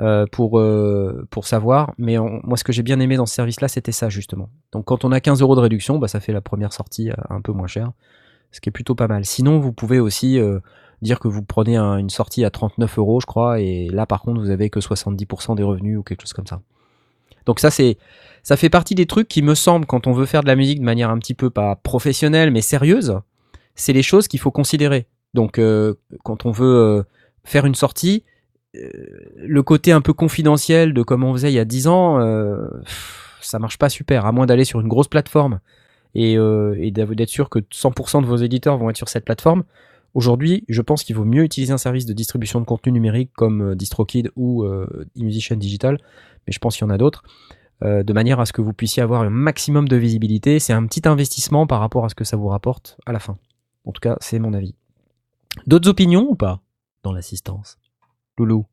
[0.00, 1.92] euh, pour, euh, pour savoir.
[1.98, 4.48] Mais moi, ce que j'ai bien aimé dans ce service-là, c'était ça, justement.
[4.72, 7.14] Donc, quand on a 15 euros de réduction, bah, ça fait la première sortie euh,
[7.30, 7.92] un peu moins cher,
[8.52, 9.24] ce qui est plutôt pas mal.
[9.24, 10.38] Sinon, vous pouvez aussi
[11.02, 14.22] dire que vous prenez un- une sortie à 39 euros, je crois, et là, par
[14.22, 16.60] contre, vous avez que 70% des revenus ou quelque chose comme ça.
[17.46, 17.98] Donc ça, c'est,
[18.42, 20.80] ça fait partie des trucs qui me semblent, quand on veut faire de la musique
[20.80, 23.18] de manière un petit peu pas professionnelle, mais sérieuse,
[23.74, 25.06] c'est les choses qu'il faut considérer.
[25.34, 25.60] Donc,
[26.24, 27.04] quand on veut
[27.44, 28.24] faire une sortie,
[28.74, 32.68] le côté un peu confidentiel de comme on faisait il y a 10 ans, euh,
[33.40, 35.60] ça marche pas super, à moins d'aller sur une grosse plateforme
[36.14, 39.64] et, euh, d'être sûr que 100% de vos éditeurs vont être sur cette plateforme.
[40.14, 43.72] Aujourd'hui, je pense qu'il vaut mieux utiliser un service de distribution de contenu numérique comme
[43.72, 45.98] euh, DistroKid ou euh, eMusician Digital,
[46.46, 47.22] mais je pense qu'il y en a d'autres,
[47.82, 50.58] euh, de manière à ce que vous puissiez avoir un maximum de visibilité.
[50.58, 53.38] C'est un petit investissement par rapport à ce que ça vous rapporte à la fin.
[53.84, 54.74] En tout cas, c'est mon avis.
[55.66, 56.60] D'autres opinions ou pas
[57.02, 57.78] dans l'assistance?
[58.38, 58.66] Loulou.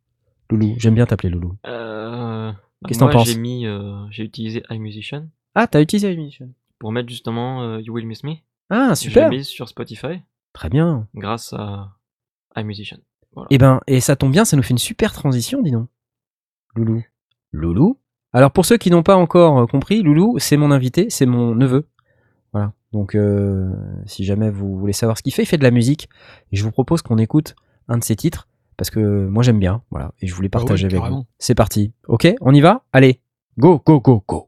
[0.49, 1.55] Loulou, j'aime bien t'appeler Loulou.
[1.65, 2.51] Euh,
[2.87, 6.49] Qu'est-ce que t'en moi, penses J'ai mis, euh, j'ai utilisé iMusician Ah, t'as utilisé eMusician
[6.79, 8.33] pour mettre justement euh, You Will Miss Me.
[8.69, 10.21] Ah, Je super l'ai mis sur Spotify
[10.53, 11.07] Très bien.
[11.15, 11.91] grâce à
[12.55, 12.97] iMusician.
[13.33, 13.47] Voilà.
[13.49, 15.89] Et ben, et ça tombe bien, ça nous fait une super transition, dis donc.
[16.75, 17.03] Loulou.
[17.51, 17.99] Loulou.
[18.33, 21.87] Alors pour ceux qui n'ont pas encore compris, Loulou, c'est mon invité, c'est mon neveu.
[22.53, 22.73] Voilà.
[22.91, 23.71] Donc euh,
[24.05, 26.07] si jamais vous voulez savoir ce qu'il fait, il fait de la musique.
[26.51, 27.55] Et je vous propose qu'on écoute
[27.87, 28.47] un de ses titres
[28.77, 29.81] parce que moi j'aime bien.
[29.91, 30.11] Voilà.
[30.21, 31.25] Et je voulais Bah oui, partager avec vous.
[31.39, 31.93] C'est parti.
[32.07, 32.83] Ok, on y va?
[32.93, 33.19] Allez,
[33.57, 34.47] go, go, go, go,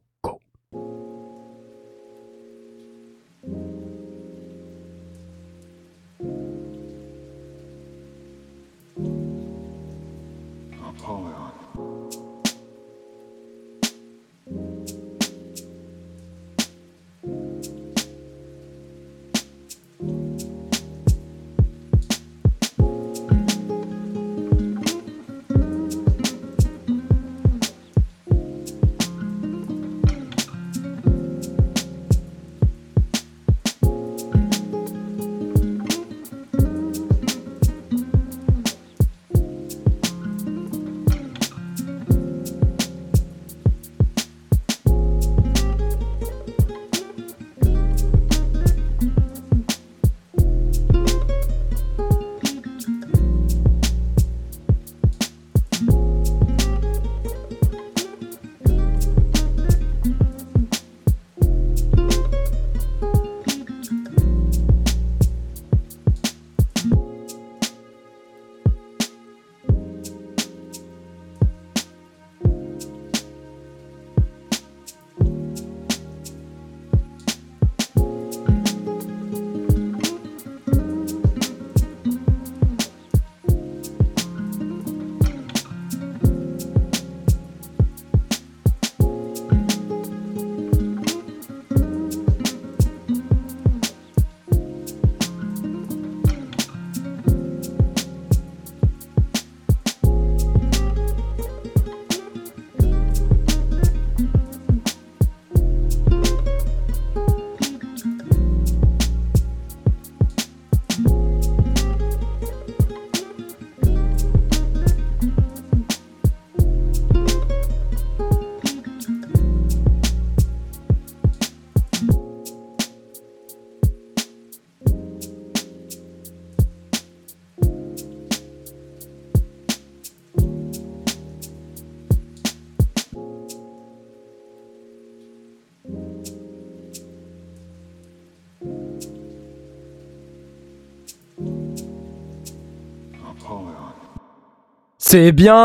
[145.09, 145.55] C'est bien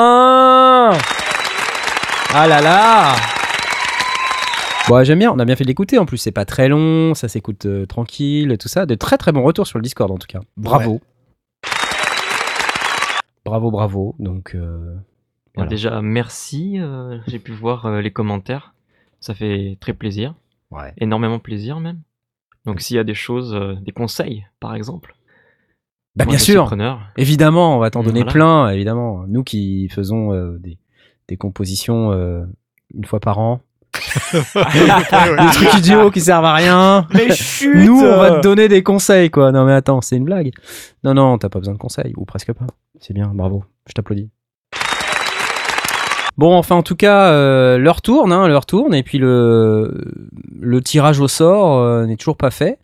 [2.32, 3.16] Ah là là
[4.88, 7.12] Bon, j'aime bien, on a bien fait de l'écouter en plus, c'est pas très long,
[7.14, 8.86] ça s'écoute euh, tranquille, tout ça.
[8.86, 10.38] De très très bons retours sur le Discord en tout cas.
[10.56, 11.00] Bravo.
[13.44, 14.14] Bravo, bravo.
[14.20, 14.94] Donc, euh,
[15.56, 15.68] Voilà.
[15.68, 16.78] Déjà, merci.
[16.78, 18.74] euh, J'ai pu voir euh, les commentaires.
[19.18, 20.34] Ça fait très plaisir.
[20.70, 20.92] ouais.
[20.98, 22.00] Énormément plaisir même.
[22.64, 25.16] Donc s'il y a des choses, des conseils par exemple.
[26.14, 26.74] Bah, bien sûr,
[27.16, 28.32] évidemment, on va t'en donner Voilà.
[28.32, 29.24] plein, évidemment.
[29.28, 30.76] Nous qui faisons euh, des,
[31.28, 32.44] des compositions euh,
[32.94, 33.60] une fois par an,
[34.34, 37.06] des trucs idiots qui servent à rien.
[37.14, 39.52] Mais chut Nous, on va te donner des conseils, quoi.
[39.52, 40.50] Non, mais attends, c'est une blague.
[41.04, 42.66] Non, non, t'as pas besoin de conseils, ou presque pas.
[43.00, 43.64] C'est bien, bravo.
[43.88, 44.28] Je t'applaudis.
[46.38, 50.02] Bon, enfin, en tout cas, euh, l'heure tourne, hein, l'heure tourne, et puis le,
[50.60, 52.78] le tirage au sort euh, n'est toujours pas fait.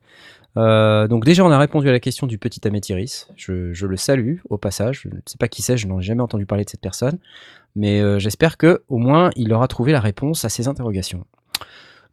[0.59, 3.29] Euh, donc déjà, on a répondu à la question du petit Améthyris.
[3.37, 5.03] Je, je le salue au passage.
[5.05, 7.19] Je ne sais pas qui c'est, je n'en ai jamais entendu parler de cette personne,
[7.77, 11.25] mais euh, j'espère que au moins il aura trouvé la réponse à ses interrogations.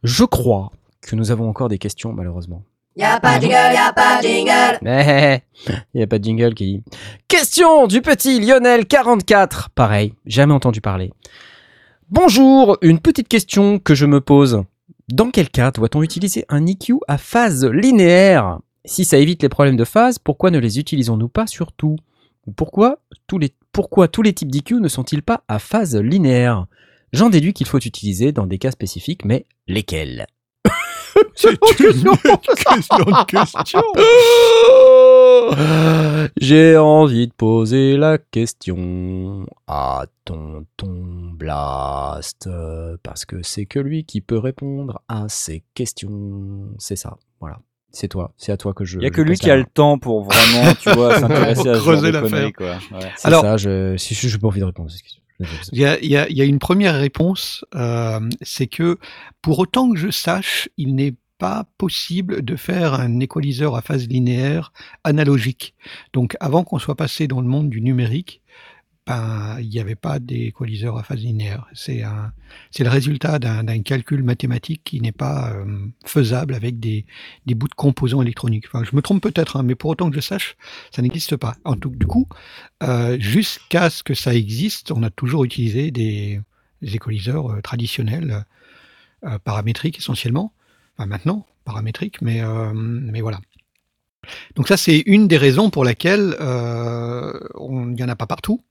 [0.02, 0.70] Je crois
[1.02, 2.62] que nous avons encore des questions, malheureusement.
[2.96, 4.78] Y'a pas de jingle, y'a pas de jingle.
[4.80, 6.82] Mais il n'y a pas de jingle qui dit.
[7.28, 9.68] Question du petit Lionel44.
[9.74, 11.12] Pareil, jamais entendu parler.
[12.08, 14.62] Bonjour, une petite question que je me pose.
[15.08, 18.58] Dans quel cas doit-on utiliser un EQ à phase linéaire?
[18.84, 21.96] Si ça évite les problèmes de phase, pourquoi ne les utilisons-nous pas sur tout
[22.56, 26.66] pourquoi tous, les, pourquoi tous les types d'EQ ne sont-ils pas à phase linéaire?
[27.12, 30.26] J'en déduis qu'il faut utiliser dans des cas spécifiques, mais lesquels?
[31.34, 32.12] C'est une question.
[32.12, 33.82] de question.
[36.40, 42.48] J'ai envie de poser la question à Tonton Blast
[43.02, 46.68] parce que c'est que lui qui peut répondre à ces questions.
[46.78, 47.58] C'est ça, voilà.
[47.92, 48.98] C'est toi, c'est à toi que je.
[48.98, 51.74] Il y a que lui qui a le temps pour vraiment, tu vois, s'intéresser à
[51.74, 52.30] ce genre Creuser de l'affaire.
[52.30, 52.72] conneries, quoi.
[52.92, 53.10] Ouais.
[53.16, 54.90] C'est Alors- ça, je, si je n'ai pas envie de répondre.
[55.72, 58.98] Il y a, il y a- il y a une première réponse, euh, c'est que
[59.42, 64.08] pour autant que je sache, il n'est pas possible de faire un équaliseur à phase
[64.08, 64.72] linéaire
[65.04, 65.74] analogique.
[66.12, 68.42] Donc avant qu'on soit passé dans le monde du numérique,
[69.06, 71.68] ben, il n'y avait pas d'équaliseur à phase linéaire.
[71.74, 77.06] C'est le résultat d'un, calcul mathématique qui n'est pas euh, faisable avec des,
[77.46, 78.66] des bouts de composants électroniques.
[78.82, 80.56] Je me trompe peut-être, hein, mais pour autant que je sache,
[80.90, 81.56] ça n'existe pas.
[81.64, 82.28] En tout, du coup,
[82.82, 86.40] euh, jusqu'à ce que ça existe, on a toujours utilisé des,
[86.82, 88.44] des équaliseurs euh, traditionnels,
[89.44, 90.52] paramétriques essentiellement.
[90.98, 93.40] Maintenant, paramétriques, mais, euh, mais voilà.
[94.56, 98.62] Donc ça, c'est une des raisons pour laquelle euh, on- n'y en a pas partout.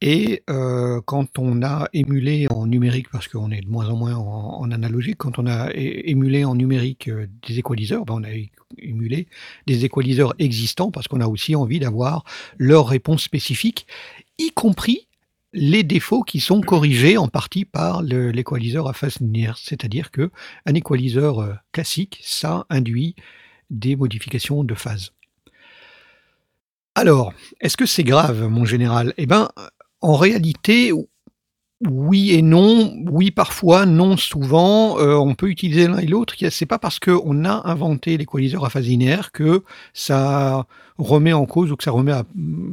[0.00, 4.14] Et euh, quand on a émulé en numérique, parce qu'on est de moins en moins
[4.16, 7.10] en, analogique, quand on a émulé en numérique
[7.46, 8.30] des équaliseurs, ben on a
[8.78, 9.28] émulé
[9.66, 12.24] des équaliseurs existants parce qu'on a aussi envie d'avoir
[12.56, 13.86] leur réponse spécifique,
[14.38, 15.06] y compris
[15.52, 19.58] les défauts qui sont corrigés en partie par l'équaliseur à phase linéaire.
[19.58, 20.30] C'est-à-dire que
[20.66, 23.16] un équaliseur euh, classique, ça induit
[23.70, 25.12] des modifications de phase.
[26.94, 29.14] Alors, est-ce que c'est grave, mon général?
[29.16, 29.48] Eh ben,
[30.00, 30.92] en réalité,
[31.88, 32.94] oui et non.
[33.10, 34.98] Oui parfois, non souvent.
[34.98, 36.34] Euh, on peut utiliser l'un et l'autre.
[36.50, 39.62] C'est pas parce qu'on a inventé l'équaliseur à phase linéaire que
[39.94, 40.66] ça
[40.98, 42.24] remet en cause ou que ça remet, à-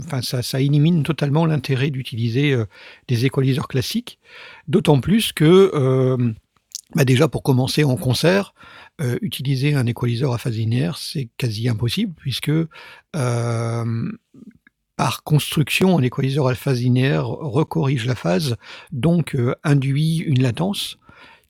[0.06, 2.66] enfin, ça, ça élimine totalement l'intérêt d'utiliser euh,
[3.08, 4.20] des équaliseurs classiques.
[4.68, 6.18] D'autant plus que, euh,
[6.96, 8.54] bah déjà pour commencer en concert,
[9.02, 12.52] euh, utiliser un équaliseur à phase linéaire, c'est quasi impossible puisque
[14.98, 18.58] par construction, un équaliseur à phase linéaire recorrige la phase,
[18.92, 20.98] donc euh, induit une latence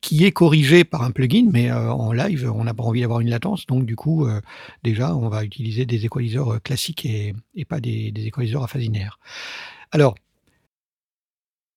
[0.00, 3.20] qui est corrigée par un plugin, mais euh, en live, on n'a pas envie d'avoir
[3.20, 4.40] une latence, donc du coup, euh,
[4.84, 7.34] déjà, on va utiliser des équaliseurs classiques et,
[7.68, 8.68] pas des, des équaliseurs.
[9.92, 10.14] Alors,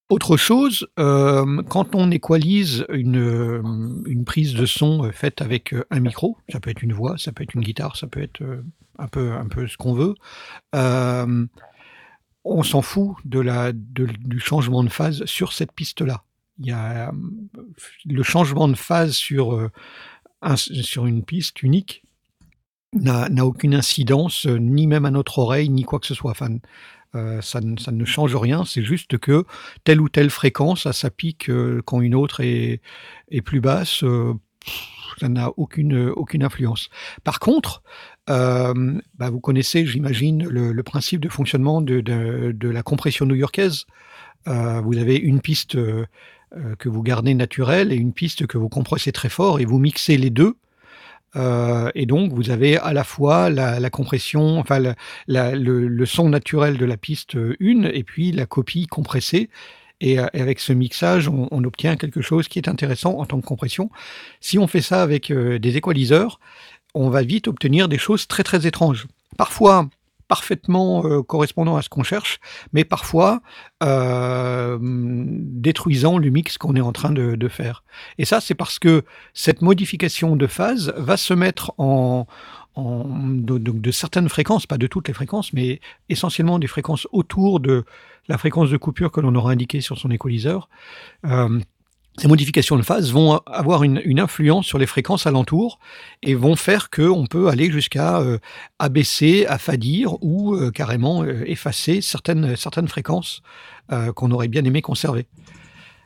[0.09, 6.69] autre chose, quand on équalise une, prise de son faite avec un micro, ça peut
[6.69, 8.43] être une voix, ça peut être une guitare, ça peut être
[9.01, 10.15] un, peu, un peu ce qu'on veut,
[12.43, 16.23] on s'en fout de la, de- du changement de phase sur cette piste-là.
[16.59, 17.11] Il y a
[18.05, 19.69] le changement de phase sur, euh,
[20.55, 22.03] sur une piste unique
[22.93, 26.31] n'a aucune incidence, euh, ni même à notre oreille, ni quoi que ce soit.
[26.31, 26.57] Enfin,
[27.15, 29.45] euh, ça, ne- ça ne change rien, c'est juste que
[29.83, 31.49] telle ou telle fréquence, ça, ça pique
[31.85, 32.81] quand une autre est,
[33.29, 34.03] est plus basse.
[35.19, 36.89] ça n'a aucune, aucune influence.
[37.23, 37.83] Par contre,
[38.29, 43.85] euh, bah, vous connaissez, j'imagine, le, principe de fonctionnement de, la compression new-yorkaise.
[44.47, 46.05] Euh, vous avez une piste euh,
[46.79, 50.17] que vous gardez naturelle et une piste que vous compressez très fort et vous mixez
[50.17, 50.55] les deux.
[51.95, 54.93] Et donc, vous avez à la fois la, compression, enfin
[55.27, 59.49] le, son naturel de la piste 1 et puis la copie compressée.
[60.01, 63.89] Et, avec ce mixage, on, obtient quelque chose qui est intéressant en tant que compression.
[64.41, 66.41] Si on fait ça avec des équaliseurs,
[66.93, 69.07] on va vite obtenir des choses très très étranges.
[69.37, 69.89] Parfois
[70.31, 72.39] parfaitement euh, correspondant à ce qu'on cherche,
[72.71, 73.41] mais parfois
[73.83, 77.83] euh, détruisant le mix qu'on est en train de, faire.
[78.17, 82.27] Et ça, c'est parce que cette modification de phase va se mettre en,
[82.77, 87.83] de, certaines fréquences, pas de toutes les fréquences, mais essentiellement des fréquences autour de
[88.29, 90.69] la fréquence de coupure que l'on aura indiquée sur son équaliseur.
[91.25, 91.59] Euh,
[92.21, 95.79] ces modifications de phase vont avoir une, influence sur les fréquences alentours
[96.21, 98.37] et vont faire qu'on peut aller jusqu'à euh,
[98.77, 102.55] abaisser, affadir ou euh, carrément euh, effacer certaines,
[102.87, 103.41] fréquences
[104.15, 105.25] qu'on aurait bien aimé conserver.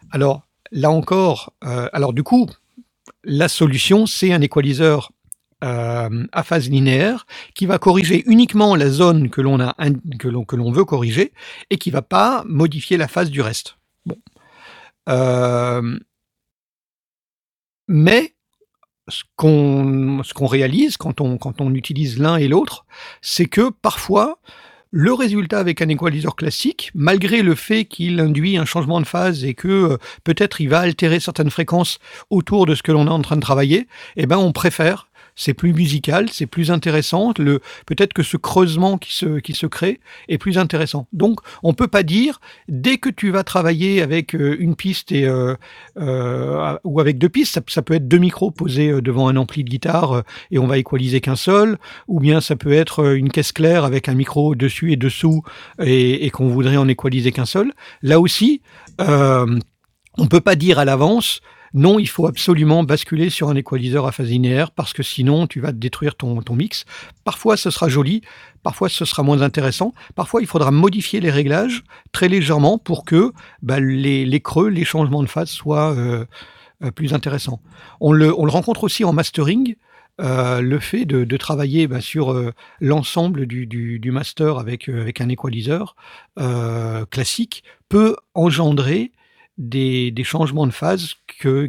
[0.09, 2.49] Alors là encore, alors du coup,
[3.23, 5.11] la solution, c'est un équaliseur
[5.61, 11.31] à phase linéaire qui va corriger uniquement la zone que l'on veut corriger
[11.69, 13.77] et qui va pas modifier la phase du reste.
[15.09, 15.99] Euh,
[17.87, 18.33] mais
[19.07, 22.85] ce qu'on réalise quand on utilise l'un et l'autre,
[23.21, 24.39] c'est que parfois
[24.97, 29.43] le résultat avec un équaliseur classique, malgré le fait qu'il induit un changement de phase
[29.43, 33.09] et que euh, peut-être il va altérer certaines fréquences autour de ce que l'on est
[33.09, 35.09] en train de travailler, eh ben on préfère.
[35.35, 37.33] C'est plus musical, c'est plus intéressant.
[37.33, 41.07] Peut-être que ce creusement qui se crée est plus intéressant.
[41.13, 45.25] Donc on peut pas dire dès que tu vas travailler avec euh, une piste et
[45.25, 45.55] euh,
[45.97, 49.69] euh, ou avec deux pistes, ça, peut être deux micros posés devant un ampli de
[49.69, 53.83] guitare et on va équaliser qu'un seul, ou bien ça peut être une caisse claire
[53.83, 55.43] avec un micro dessus et dessous
[55.79, 57.73] et, et qu'on voudrait en équaliser qu'un seul.
[58.01, 58.61] Là aussi,
[59.01, 59.59] euh,
[60.17, 61.41] on peut pas dire à l'avance.
[61.75, 65.59] Non, il faut absolument basculer sur un équaliseur à phase linéaire parce que sinon tu
[65.59, 66.85] vas détruire ton, mix.
[67.25, 68.21] Parfois ce sera joli,
[68.63, 71.83] parfois ce sera moins intéressant, parfois il faudra modifier les réglages
[72.13, 76.23] très légèrement pour que bah, les, creux, les changements de phase soient euh,
[76.81, 77.59] euh, plus intéressants.
[77.99, 79.75] On le, on le rencontre aussi en mastering.
[80.21, 82.41] euh, le fait de, travailler bah, sur
[82.79, 85.97] l'ensemble du, master avec, avec un équaliseur
[87.11, 89.11] classique peut engendrer
[89.57, 91.13] des, changements de phase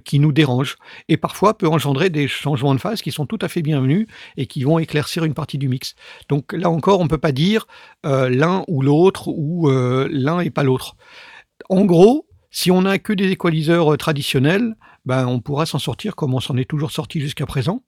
[0.05, 0.77] qui nous dérangent
[1.09, 4.46] et parfois peut engendrer des changements de phase qui sont tout à fait bienvenus et
[4.46, 5.94] qui vont éclaircir une partie du mix.
[6.29, 7.66] Donc là encore, on ne peut pas dire
[8.05, 10.96] euh, l'un ou l'autre ou euh, l'un et pas l'autre.
[11.68, 16.14] En gros, si on n'a que des équaliseurs euh, traditionnels, ben, on pourra s'en sortir
[16.16, 17.83] comme on s'en est toujours sorti jusqu'à présent.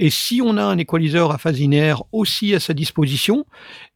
[0.00, 3.44] Et si on a un équaliseur à phase linéaire aussi à sa disposition,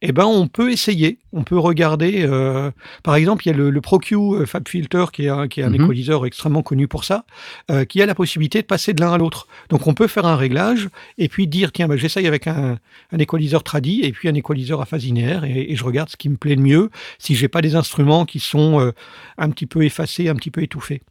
[0.01, 1.19] eh ben, on peut essayer.
[1.33, 2.71] On peut regarder, euh,
[3.03, 5.59] par exemple, il y a le, le ProQ euh, Fab Filter qui est un, qui
[5.61, 5.83] est un Mhm.
[5.83, 7.25] équaliseur extrêmement connu pour ça,
[7.71, 9.47] euh, qui a la possibilité de passer de l'un à l'autre.
[9.69, 12.77] Donc on peut faire un réglage et puis dire, tiens, ben, j'essaye avec un,
[13.11, 16.17] un équaliseur tradi et puis un équaliseur à phase linéaire et, et je regarde ce
[16.17, 18.91] qui me plaît le mieux si j'ai pas des instruments qui sont euh,
[19.37, 21.01] un petit peu effacés, un petit peu étouffés.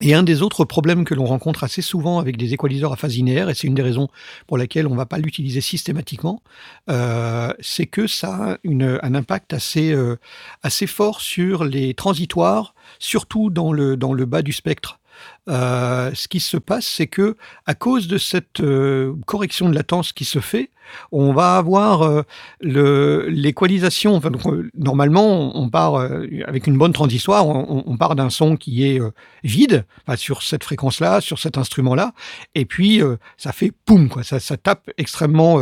[0.00, 3.14] Et un des autres problèmes que l'on rencontre assez souvent avec des équaliseurs à phase
[3.16, 4.08] linéaire, et c'est une des raisons
[4.46, 6.40] pour laquelle on ne va pas l'utiliser systématiquement,
[6.88, 10.16] euh, c'est que ça a un impact assez, euh,
[10.62, 14.97] assez fort sur les transitoires, surtout dans le bas du spectre.
[15.48, 20.12] Euh, ce qui se passe, c'est que à cause de cette euh, correction de latence
[20.12, 20.70] qui se fait,
[21.10, 22.22] on va avoir euh,
[22.60, 24.14] le- l'équalisation.
[24.14, 24.30] Enfin,
[24.74, 25.96] normalement, on, part
[26.46, 29.00] avec une bonne transitoire, on, part d'un son qui est
[29.42, 32.12] vide enfin, sur cette fréquence-là, sur cet instrument-là,
[32.54, 33.00] et puis
[33.36, 34.22] ça fait poum, quoi.
[34.22, 35.60] Ça, tape extrêmement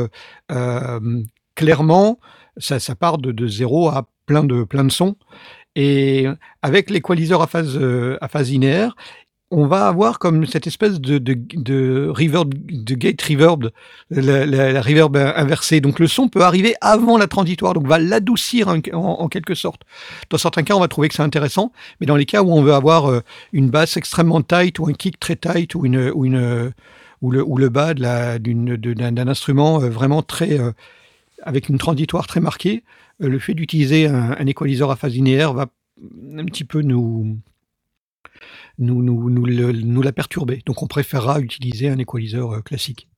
[1.55, 2.19] clairement.
[2.59, 5.17] Ça, part de, zéro à plein de plein de sons.
[5.75, 6.27] Et
[6.63, 7.79] avec l'équaliseur à phase
[8.21, 8.95] à phase linéaire,
[9.51, 13.71] on va avoir comme cette espèce de, de, de reverb, de gate reverb,
[14.11, 15.81] la, reverb inversée.
[15.81, 19.83] Donc le son peut arriver avant la transitoire, donc va l'adoucir en, quelque sorte.
[20.31, 22.63] Dans certains cas, on va trouver que c'est intéressant, mais dans les cas où on
[22.63, 23.21] veut avoir euh,
[23.53, 26.73] une basse extrêmement tight ou un kick très tight ou une ou une
[27.23, 30.73] ou le ou le bas d'un instrument euh, vraiment très euh,
[31.43, 32.83] avec une transitoire très marquée,
[33.21, 35.67] le fait d'utiliser un, un à phase linéaire va
[36.37, 37.39] un petit peu nous
[38.79, 40.63] nous, nous, nous, le- nous la perturber.
[40.67, 43.09] Donc on préférera utiliser un équaliseur euh, classique.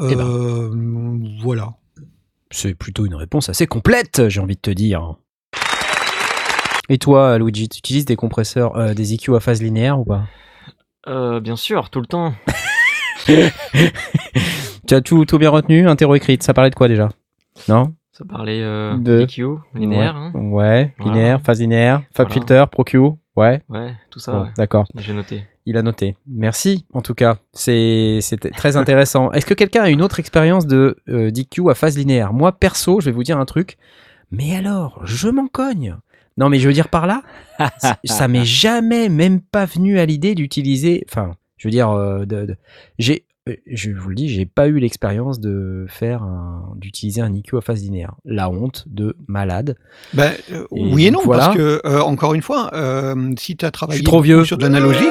[0.00, 0.26] Eh ben.
[0.26, 0.70] Euh,
[1.42, 1.74] Voilà.
[2.50, 5.14] C'est plutôt une réponse assez complète, j'ai envie de te dire.
[6.88, 10.24] Et toi, Luigi, tu utilises des compresseurs, euh, des EQ à phase linéaire ou pas?
[11.06, 12.32] Euh, bien sûr, tout le temps.
[14.86, 17.10] Tu as tout, tout bien retenu Interro écrite, ça parlait de quoi déjà?
[17.68, 17.94] Non?
[18.12, 20.14] Ça parlait euh, De- EQ, linéaire.
[20.14, 20.32] Ouais, hein.
[20.50, 21.12] ouais, Voilà.
[21.12, 22.32] linéaire, phase linéaire, Fab Voilà.
[22.32, 22.98] Filter, ProQ,
[23.38, 23.62] ouais.
[23.68, 24.32] Ouais, tout ça.
[24.32, 24.48] Bon, ouais.
[24.56, 25.44] D'accord, J'ai noté.
[25.66, 26.16] il a noté.
[26.26, 29.32] Merci, en tout cas, c'est c'était très intéressant.
[29.32, 32.32] Est-ce que quelqu'un a une autre expérience de euh, DQ à phase linéaire?
[32.32, 33.78] Moi, perso, je vais vous dire un truc.
[34.30, 35.96] Mais alors, je m'en cogne.
[36.36, 37.22] Non, mais je veux dire par là,
[38.04, 41.04] ça m'est jamais, même pas venu à l'idée d'utiliser.
[41.08, 42.56] Enfin, je veux dire, euh, de, de-
[42.98, 43.24] j'ai,
[43.66, 47.60] je vous le dis, j'ai pas eu l'expérience de faire, un- d'utiliser un EQ à
[47.60, 48.14] phase linéaire.
[48.24, 49.76] La honte de malade.
[50.14, 51.44] Ben, euh, oui et non, voilà.
[51.46, 54.44] parce que, euh, encore une fois, euh, si tu as travaillé trop beaucoup vieux.
[54.44, 55.08] sur de l'analogique,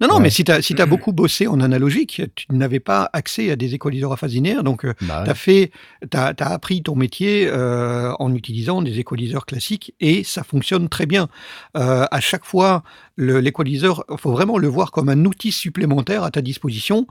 [0.00, 0.22] non, non, Ouais.
[0.22, 3.56] mais si tu as, si as beaucoup bossé en analogique, tu n'avais pas accès à
[3.56, 3.74] des
[4.16, 5.70] phase linéaire, donc euh, Bah tu as fait,
[6.10, 11.06] t'as, as appris ton métier euh, en utilisant des équaliseurs classiques et ça fonctionne très
[11.06, 11.28] bien.
[11.76, 12.82] Euh, à chaque fois,
[13.16, 17.06] l'équaliseur, il faut vraiment le voir comme un outil supplémentaire à ta disposition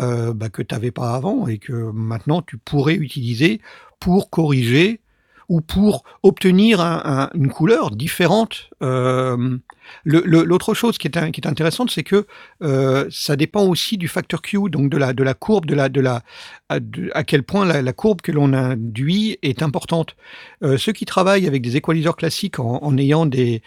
[0.00, 3.60] euh, bah, que tu n'avais pas avant et que maintenant tu pourrais utiliser
[4.00, 5.00] pour corriger
[5.48, 8.70] ou pour obtenir un- un- une couleur différente.
[8.82, 9.58] Euh,
[10.04, 12.26] L'autre chose qui est, intéressante, c'est que
[12.62, 16.22] euh, ça dépend aussi du facteur Q, donc de la, courbe, de la,
[16.68, 20.16] à, quel point la, courbe que l'on induit est importante.
[20.62, 23.62] Euh, ceux qui travaillent avec des équaliseurs classiques en, ayant des,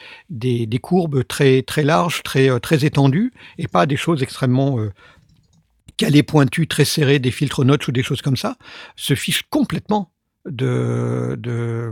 [0.82, 4.80] courbes très, larges, très, étendues, et pas des choses extrêmement
[5.98, 8.58] calées, pointues, très serrées, des filtres notch ou des choses comme ça,
[8.96, 10.12] se fichent complètement
[10.50, 11.92] de, de,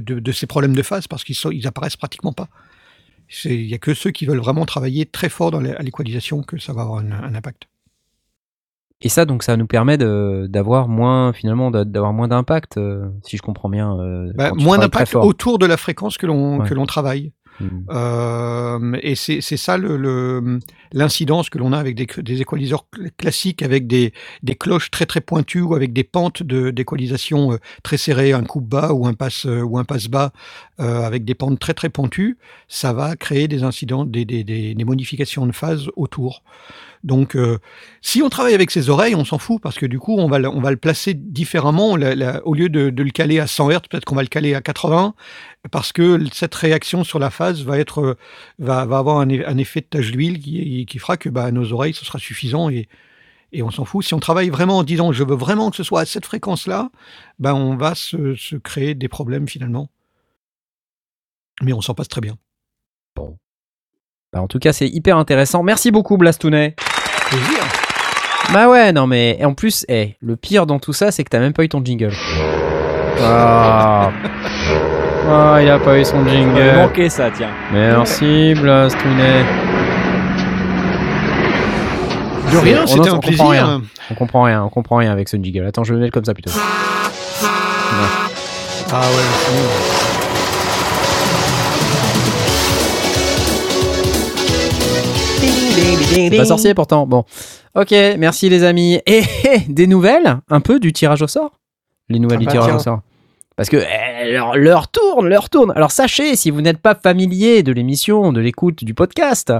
[0.20, 2.48] de- ces problèmes de phase parce qu'ils ils apparaissent pratiquement pas.
[3.44, 6.42] Il n'y a que ceux qui veulent vraiment travailler très fort dans la- à l'équalisation
[6.42, 7.62] que ça va avoir un, un impact.
[9.04, 13.08] Et ça, donc, ça nous permet de- d'avoir moins, finalement, d'a- d'avoir moins d'impact, euh,
[13.24, 13.98] si je comprends bien.
[13.98, 16.70] euh, Bah, moins d'impact autour de la fréquence que l'on Ouais.
[16.70, 17.32] l'on travaille.
[17.60, 17.66] Mm.
[17.90, 19.76] Euh, et c'est ça
[20.92, 24.12] l'incidence que l'on a avec des, des équaliseurs cl- classiques, avec des,
[24.58, 28.68] cloches très très pointues ou avec des pentes de- d'équalisation euh, très serrées, un coupe
[28.68, 30.32] bas ou un passe euh, ou un passe bas,
[30.78, 35.86] avec des pentes très très pointues, ça va créer des incidents, des, modifications de phase
[35.94, 36.42] autour.
[37.04, 37.36] Donc,
[38.00, 40.38] si on travaille avec ses oreilles, on s'en fout parce que du coup, on va,
[40.50, 41.92] on va le placer différemment.
[41.92, 44.60] Au lieu de, de le caler à 100 Hz, peut-être qu'on va le caler à
[44.60, 45.14] 80
[45.70, 48.18] parce que cette réaction sur la phase va être, euh,
[48.58, 51.72] va, va avoir un, un effet de tache d'huile qui, qui fera que bah, nos
[51.72, 52.88] oreilles, ce sera suffisant et,
[53.52, 54.04] Et on s'en fout.
[54.04, 56.90] Si on travaille vraiment en disant je veux vraiment que ce soit à cette fréquence-là,
[57.38, 59.88] ben on va se, se créer des problèmes finalement.
[61.62, 62.36] Mais on s'en passe très bien.
[64.32, 65.62] Bah, en tout cas, c'est hyper intéressant.
[65.62, 66.74] Merci beaucoup, Blastounet.
[67.28, 67.62] Plaisir.
[68.52, 71.30] Bah ouais, non mais et en plus, eh, le pire dans tout ça, c'est que
[71.30, 72.12] t'as même pas eu ton jingle.
[73.20, 74.10] Ah,
[75.28, 76.76] Ah, il a pas eu son Il jingle.
[76.76, 77.50] manquait ça, tiens.
[77.72, 79.44] Merci, Blastounet.
[82.52, 83.46] De rien, on- c'était on un comprend plaisir.
[83.50, 83.82] rien.
[84.10, 85.64] On comprend rien, on comprend rien avec ce jingle.
[85.66, 86.50] Attends, je vais le mettre comme ça plutôt.
[88.94, 90.22] Ah ouais,
[95.40, 97.06] c'est pas sorcier pourtant.
[97.06, 97.24] Bon.
[97.74, 99.00] Ok, merci les amis.
[99.06, 99.22] Et
[99.68, 100.38] des nouvelles?
[100.50, 101.52] Un peu du tirage au sort?
[102.08, 102.76] Les nouvelles Ah du bah tirage tiens.
[102.76, 103.00] au sort.
[103.62, 103.76] Parce que
[104.24, 105.72] eh, leur, leur tourne, leur tourne.
[105.76, 109.52] Alors sachez, si vous n'êtes pas familier de l'émission, de l'écoute du podcast,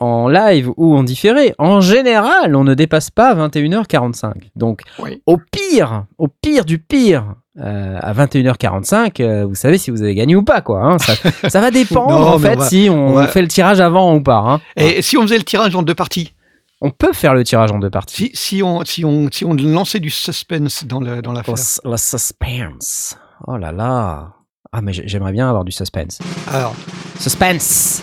[0.00, 4.32] en live ou en différé, en général, on ne dépasse pas 21h45.
[4.56, 5.22] Donc, Oui.
[5.26, 10.14] au pire, au pire du pire, euh, à 21h45, euh, vous savez si vous avez
[10.14, 10.80] gagné ou pas, quoi.
[10.84, 10.98] hein.
[10.98, 11.14] Ça,
[11.48, 13.80] ça va dépendre, Non, en fait, on va- si on, on va- fait le tirage
[13.80, 14.36] avant ou pas.
[14.38, 14.60] hein.
[14.76, 16.34] Et si on faisait le tirage en deux parties?
[16.80, 18.14] On peut faire le tirage en deux parties.
[18.14, 21.96] si, si, on, si, on, si on lançait du suspense dans le- dans l'affaire le
[21.96, 23.16] suspense.
[23.46, 24.32] Oh là là.
[24.72, 26.18] Ah, mais j'ai- j'aimerais bien avoir du suspense.
[26.52, 26.74] Alors,
[27.18, 28.02] Suspense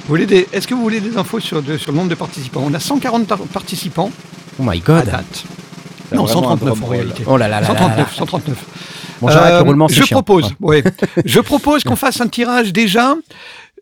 [0.00, 2.14] vous voulez des- est-ce que vous voulez des infos sur, de- sur le nombre de
[2.16, 2.62] participants?
[2.66, 4.10] On a 140 tar- participants
[4.58, 5.04] Oh my à god.
[5.06, 5.44] date.
[6.08, 7.22] C'est Non, vraiment un 139 en réalité.
[7.26, 7.78] Oh là là là là là.
[7.78, 8.64] 139, 139.
[9.20, 10.16] Bon, j'arrête, le Euh, roulement, c'est je chiant.
[10.16, 10.82] propose, ouais.
[11.24, 13.14] je propose qu'on fasse un tirage déjà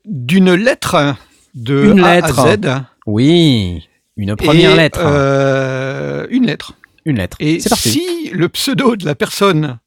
[0.05, 1.15] d'une lettre
[1.55, 2.39] de Une A lettre.
[2.41, 2.59] à Z.
[3.07, 3.89] Oui.
[4.17, 5.01] Une première Et, lettre.
[5.03, 6.75] euh, une lettre.
[7.07, 7.37] Une lettre.
[7.41, 7.91] Et C'est parti.
[7.91, 9.79] si le pseudo de la personne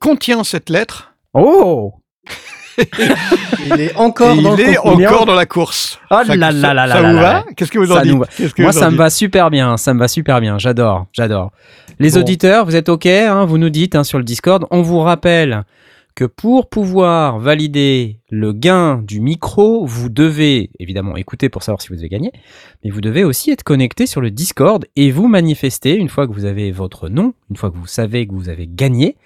[0.00, 1.94] contient cette lettre, Oh
[3.66, 5.06] Il est encore il dans le est concours.
[5.06, 5.98] encore dans la course.
[6.10, 7.44] Oh ça, là ça- là là là ça là vous va.
[7.56, 8.26] Qu'est-ce que vous Ça en dites nous va.
[8.26, 9.76] Qu'est-ce que Moi, ça me va super bien.
[9.78, 10.58] Ça me va super bien.
[10.58, 11.06] J'adore.
[11.12, 11.52] J'adore.
[11.98, 12.20] Les Bon.
[12.20, 14.66] auditeurs, vous êtes OK hein, Vous nous dites hein, sur le Discord.
[14.70, 15.64] On vous rappelle
[16.14, 21.88] que pour pouvoir valider le gain du micro, vous devez évidemment écouter pour savoir si
[21.88, 22.32] vous avez gagné,
[22.84, 26.32] mais vous devez aussi être connecté sur le Discord et vous manifester une fois que
[26.32, 29.16] vous avez votre nom, une fois que vous savez que vous avez gagné.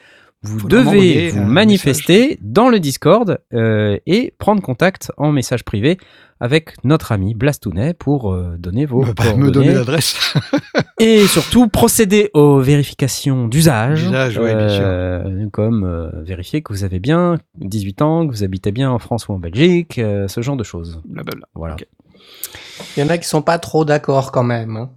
[0.42, 5.98] Vous devez vous manifester dans le Discord euh, et prendre contact en message privé
[6.40, 10.32] avec notre ami Blastounet pour euh, donner vos Bah, bah, me donner l'adresse.
[10.98, 14.80] et surtout procéder aux vérifications d'usage, D'usage, ouais, bien sûr.
[14.82, 18.98] euh, comme euh, vérifier que vous avez bien 18 ans, que vous habitez bien en
[18.98, 21.02] France ou en Belgique, euh, ce genre de choses.
[21.04, 21.46] Blablabla.
[21.54, 21.74] Voilà.
[21.74, 21.86] Ok.
[22.96, 24.76] Il y en a qui sont pas trop d'accord quand même.
[24.78, 24.90] hein.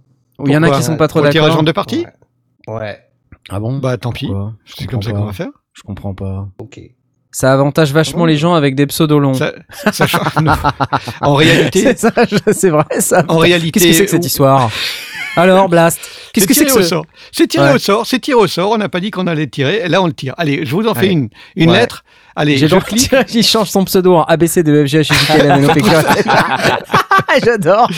[0.46, 1.64] Il y en a qui sont pas trop Pour le tirage d'accord.
[1.64, 2.06] deux parties
[2.66, 2.74] Ouais.
[2.76, 2.98] Ouais,
[3.50, 3.78] Ah bon?
[3.78, 4.30] Bah tant pis.
[4.64, 5.18] C'est comprends comme ça pas.
[5.18, 5.48] qu'on va faire.
[5.72, 6.48] Je comprends pas.
[6.58, 6.80] ok.
[7.32, 9.34] Ça avantage vachement les gens avec des pseudos longs.
[9.34, 9.52] Ça,
[9.92, 10.06] ça.
[11.20, 13.24] En réalité, C'est vrai ça.
[13.26, 14.70] en réalité, Qu'est-ce que c'est que cette histoire?
[15.36, 15.98] Alors Blast,
[16.32, 17.74] qu'est-ce que c'est tiré que au ce sort C'est tiré Ouais.
[17.74, 18.70] au sort, c'est tiré au sort.
[18.70, 19.88] On n'a pas dit qu'on allait le tirer.
[19.88, 20.34] Là, on le tire.
[20.38, 21.10] Allez, je vous en fais Allez.
[21.10, 21.78] une, une Ouais.
[21.78, 22.04] lettre.
[22.36, 23.10] Allez, J'ai je donc clique.
[23.32, 25.12] il change son pseudo en ABC de FGH
[27.44, 27.88] J'adore.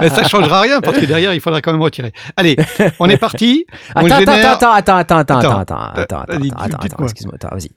[0.00, 2.12] Mais ça changera rien parce que derrière, il faudra quand même retirer.
[2.36, 2.56] Allez,
[3.00, 3.64] on est parti.
[3.94, 5.58] On Attends, génère- attends, attends, attends, attends, attends, Attends.
[5.60, 7.70] attends, attends, attends, attends, attends, attends, excuse-moi, attends, vas-y.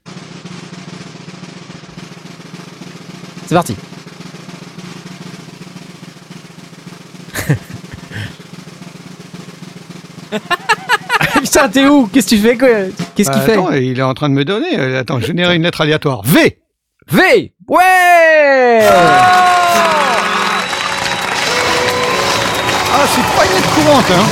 [3.47, 3.75] C'est parti.
[11.41, 12.07] Putain, t'es où?
[12.07, 12.57] Qu'est-ce que tu fais
[13.15, 13.53] Qu'est-ce qu'il Bah, fait?
[13.53, 14.77] Attends, il est en train de me donner.
[14.79, 16.21] Euh, Attends, générer une lettre aléatoire.
[16.25, 16.59] V.
[17.11, 18.79] V Ouais
[22.91, 24.25] Ah, c'est pas une lettre courante, hein.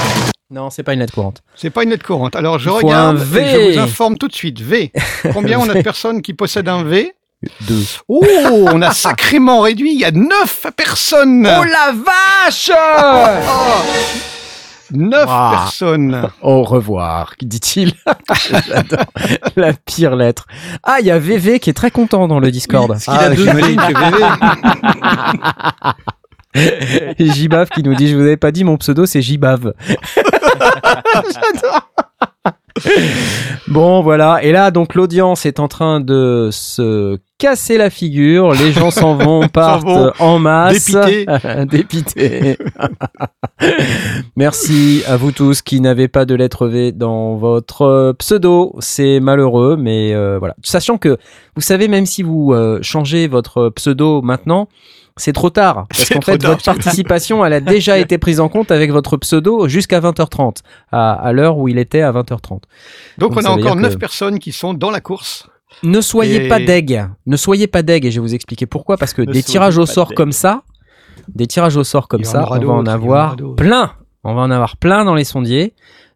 [0.50, 1.42] Non, c'est pas une lettre courante.
[1.56, 2.36] C'est pas une lettre courante.
[2.36, 3.18] Alors, je regarde.
[3.18, 3.74] un et V.
[3.74, 4.62] Je vous informe tout de suite.
[4.62, 4.92] V.
[5.34, 7.14] Combien on a de personnes qui possèdent un V?
[7.68, 7.84] Deux.
[8.08, 8.26] Oh,
[8.72, 9.92] on a sacrément réduit.
[9.94, 11.48] Il y a 9 personnes.
[11.48, 14.37] Oh la vache Oh
[14.92, 15.52] 9 Ouah.
[15.52, 16.30] personnes.
[16.42, 17.94] Au revoir, dit-il.
[18.50, 19.06] J'adore.
[19.56, 20.46] La pire lettre.
[20.84, 22.88] Ah, il y a VV qui est très content dans le Discord.
[22.88, 23.94] Parce qu'il a deux V, que
[26.56, 27.16] VV.
[27.20, 29.74] Et Jibave qui nous dit Je vous avais pas dit mon pseudo, c'est Jibave.
[31.14, 31.92] J'adore.
[33.68, 34.40] Bon, voilà.
[34.44, 38.52] Et là, donc, l'audience est en train de se casser la figure.
[38.54, 40.12] Les gens s'en vont, partent vont.
[40.20, 40.92] en masse.
[40.92, 41.26] Dépités.
[41.66, 42.58] Dépités.
[44.36, 48.76] Merci à vous tous qui n'avez pas de lettre V dans votre euh, pseudo.
[48.80, 50.56] C'est malheureux, mais euh, voilà.
[50.64, 51.18] Sachant que,
[51.56, 54.68] vous savez, même si vous euh, changez votre pseudo maintenant,
[55.16, 55.88] c'est trop tard.
[55.90, 56.52] Parce qu'en fait, tard.
[56.52, 60.58] votre participation, elle a déjà été prise en compte avec votre pseudo jusqu'à 20h30,
[60.92, 62.50] à, à l'heure où il était à 20h30.
[62.50, 62.62] Donc,
[63.18, 65.48] Donc, on a encore dire 9 que- personnes qui sont dans la course.
[65.84, 67.06] Ne soyez Et- pas deg.
[67.26, 68.98] Ne soyez pas deg et je vais vous expliquer pourquoi.
[68.98, 70.64] Parce que Ne des tirages au sort comme ça,
[71.28, 73.92] des tirages au sort comme ça, on va en avoir plein
[74.24, 75.74] On va en avoir plein dans les sondiers.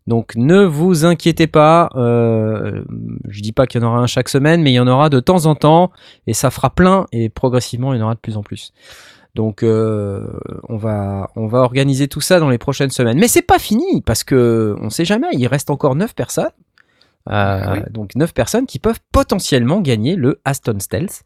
[0.08, 1.90] Donc ne vous inquiétez pas.
[1.96, 2.84] Euh,
[3.30, 5.10] je dis pas qu'il y en aura un chaque semaine, mais il y en aura
[5.10, 5.92] de temps en temps
[6.28, 8.74] et ça fera plein et progressivement il y en aura de plus en plus.
[9.36, 10.26] Donc euh,
[10.68, 13.20] on va on va organiser tout ça dans les prochaines semaines.
[13.20, 15.28] Mais c'est pas fini parce que on sait jamais.
[15.34, 16.50] Il reste encore 9 personnes.
[17.30, 21.22] Euh, Donc 9 personnes qui peuvent potentiellement gagner le Aston Stealth.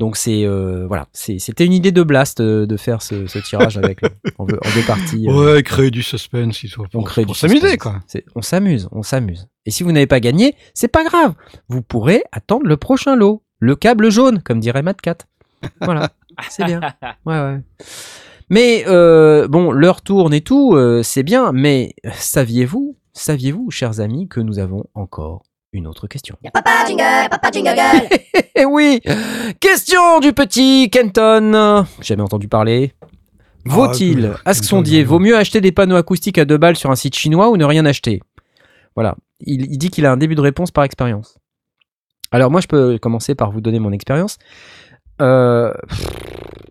[0.00, 3.38] Donc c'est euh, voilà, c'est- c'était une idée de Blast euh, de faire ce, ce
[3.38, 4.08] tirage avec le-
[4.38, 5.26] en, deux- en deux parties.
[5.28, 5.54] euh.
[5.54, 8.00] Ouais, créer du suspense, il faut On crée pour s'amuser, quoi.
[8.34, 9.46] On s'amuse, on s'amuse.
[9.64, 11.34] Et si vous n'avez pas gagné, c'est pas grave.
[11.68, 13.42] Vous pourrez attendre le prochain lot.
[13.60, 15.18] Le câble jaune, comme dirait Mad Cat.
[15.80, 16.10] Voilà,
[16.50, 16.80] c'est bien.
[17.26, 17.60] Ouais, ouais.
[18.50, 21.52] Mais euh, bon, l'heure tourne et tout, euh, c'est bien.
[21.52, 25.42] Mais saviez-vous, saviez-vous, chers amis, que nous avons encore
[25.72, 26.36] une autre question?
[26.52, 28.08] Papa jingle, papa jingle gueule.
[28.60, 29.00] Eh oui
[29.60, 32.92] Question du petit Kenton Jamais entendu parler.
[33.64, 36.76] Vaut-il, Ah, que- Ask Kenton, Sondier, vaut mieux acheter des panneaux acoustiques à deux balles
[36.76, 38.20] sur un site chinois ou ne rien acheter?
[38.96, 39.14] Voilà.
[39.40, 41.38] Il, il dit qu'il a un début de réponse par expérience.
[42.32, 44.38] Alors moi, je peux commencer par vous donner mon expérience.
[45.22, 45.72] Euh,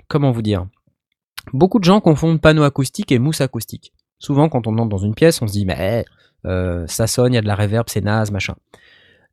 [0.10, 0.66] comment vous dire?
[1.54, 3.94] Beaucoup de gens confondent panneau acoustique et mousse acoustique.
[4.20, 6.04] Souvent, quand on entre dans une pièce, on se dit, mais
[6.48, 8.56] euh, ça sonne, il y a de la reverb, c'est naze, machin.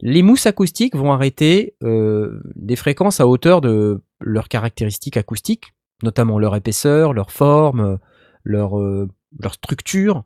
[0.01, 6.39] Les mousses acoustiques vont arrêter euh, des fréquences à hauteur de leurs caractéristiques acoustiques, notamment
[6.39, 7.99] leur épaisseur, leur forme,
[8.43, 9.09] leur, euh,
[9.39, 10.25] leur structure,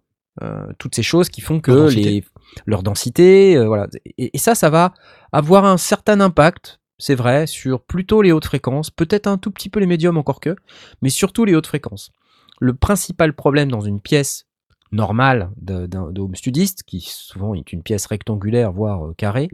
[0.79, 2.11] toutes ces choses qui font que Leur densité.
[2.11, 2.25] les
[2.65, 3.89] leur densité, voilà.
[4.19, 4.95] Et, et ça, ça va
[5.33, 9.69] avoir un certain impact, c'est vrai, sur plutôt les hautes fréquences, peut-être un tout petit
[9.69, 10.55] peu les médiums encore que,
[11.03, 12.13] mais surtout les hautes fréquences.
[12.61, 14.48] Le principal problème dans une pièce
[14.93, 19.49] normale de, d'un- home studiste, qui souvent est une pièce rectangulaire, voire euh, carrée,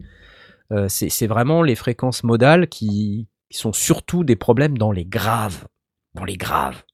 [0.73, 5.05] euh, c'est, c'est vraiment les fréquences modales qui, qui sont surtout des problèmes dans les
[5.05, 5.67] graves.
[6.15, 6.85] Dans les graves.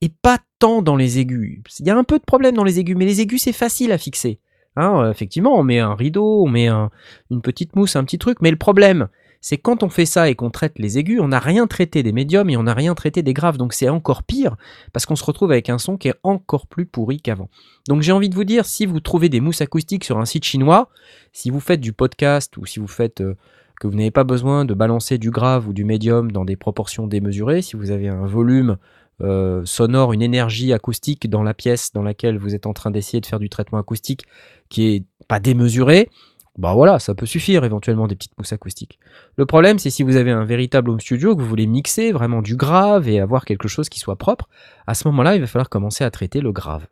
[0.00, 1.60] Et pas tant dans les aigus.
[1.80, 3.92] Il y a un peu de problème dans les aigus, mais les aigus, c'est facile
[3.92, 4.40] à fixer.
[4.76, 6.90] Hein, euh, effectivement, on met un rideau, on met un-
[7.30, 9.08] une petite mousse, un petit truc, mais le problème,
[9.46, 12.12] c'est quand on fait ça et qu'on traite les aigus, on n'a rien traité des
[12.12, 14.56] médiums et on n'a rien traité des graves, donc c'est encore pire,
[14.94, 17.50] parce qu'on se retrouve avec un son qui est encore plus pourri qu'avant.
[17.86, 20.46] Donc j'ai envie de vous dire, si vous trouvez des mousses acoustiques sur un site
[20.46, 20.88] chinois,
[21.34, 23.36] si vous faites du podcast ou si vous faites euh,
[23.78, 27.06] que vous n'avez pas besoin de balancer du grave ou du médium dans des proportions
[27.06, 28.78] démesurées, si vous avez un volume
[29.20, 33.20] euh, sonore, une énergie acoustique dans la pièce dans laquelle vous êtes en train d'essayer
[33.20, 34.24] de faire du traitement acoustique
[34.70, 36.08] qui est pas démesuré,
[36.56, 38.98] bah voilà, ça peut suffire éventuellement des petites mousses acoustiques.
[39.36, 42.42] Le problème, c'est si vous avez un véritable home studio, que vous voulez mixer vraiment
[42.42, 44.48] du grave et avoir quelque chose qui soit propre,
[44.86, 46.86] à ce moment-là, il va falloir commencer à traiter le grave.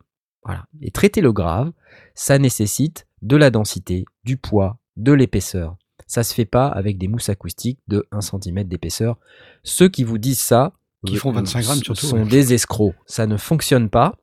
[0.45, 0.65] Voilà.
[0.81, 1.71] Et traiter le grave,
[2.15, 5.77] ça nécessite de la densité, du poids, de l'épaisseur.
[6.09, 9.17] Ça se fait pas avec des mousses acoustiques de 1 cm d'épaisseur.
[9.63, 10.73] Ceux qui vous disent ça,
[11.07, 12.29] Qui font 25 grammes, s- surtout, sont ouais.
[12.29, 12.95] des escrocs.
[13.07, 14.17] Ça ne fonctionne pas.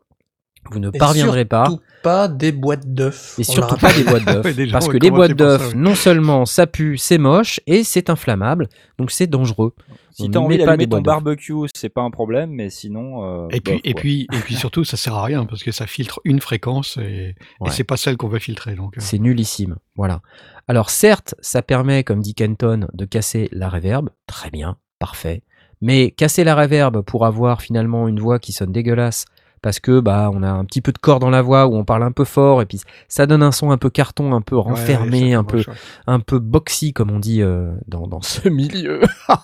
[0.71, 1.65] Vous ne Et parviendrez pas.
[1.65, 3.35] surtout pas des boîtes d'œufs.
[3.39, 4.71] Et surtout pas des boîtes d'œufs.
[4.71, 9.09] Parce que les boîtes d'œufs, non seulement ça pue, c'est moche, et c'est inflammable, donc
[9.11, 9.73] c'est dangereux.
[10.11, 13.23] Si On t'as ne envie d'allumer ton barbecue, c'est pas un problème, mais sinon.
[13.45, 15.71] euh, Et puis, bof, et puis, et puis surtout, ça sert à rien parce que
[15.71, 17.69] ça filtre une fréquence et, Ouais.
[17.69, 18.75] et c'est pas celle qu'on va filtrer.
[18.75, 19.77] Donc, euh, C'est nullissime.
[19.95, 20.21] Voilà.
[20.67, 24.09] Alors certes, ça permet, comme dit Kenton, de casser la reverb.
[24.27, 25.41] Très bien, parfait.
[25.81, 29.25] Mais casser la reverb pour avoir finalement une voix qui sonne dégueulasse,
[29.61, 31.85] parce que bah on a un petit peu de corps dans la voix où on
[31.85, 34.57] parle un peu fort et puis ça donne un son un peu carton, un peu
[34.57, 35.63] renfermé, un peu
[36.07, 39.01] un peu boxy comme on dit euh, dans, dans ce milieu.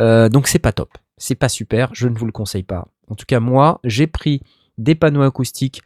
[0.00, 2.88] Euh, donc c'est pas top, c'est pas super, je ne vous le conseille pas.
[3.08, 4.42] En tout cas moi j'ai pris
[4.78, 5.82] des panneaux acoustiques,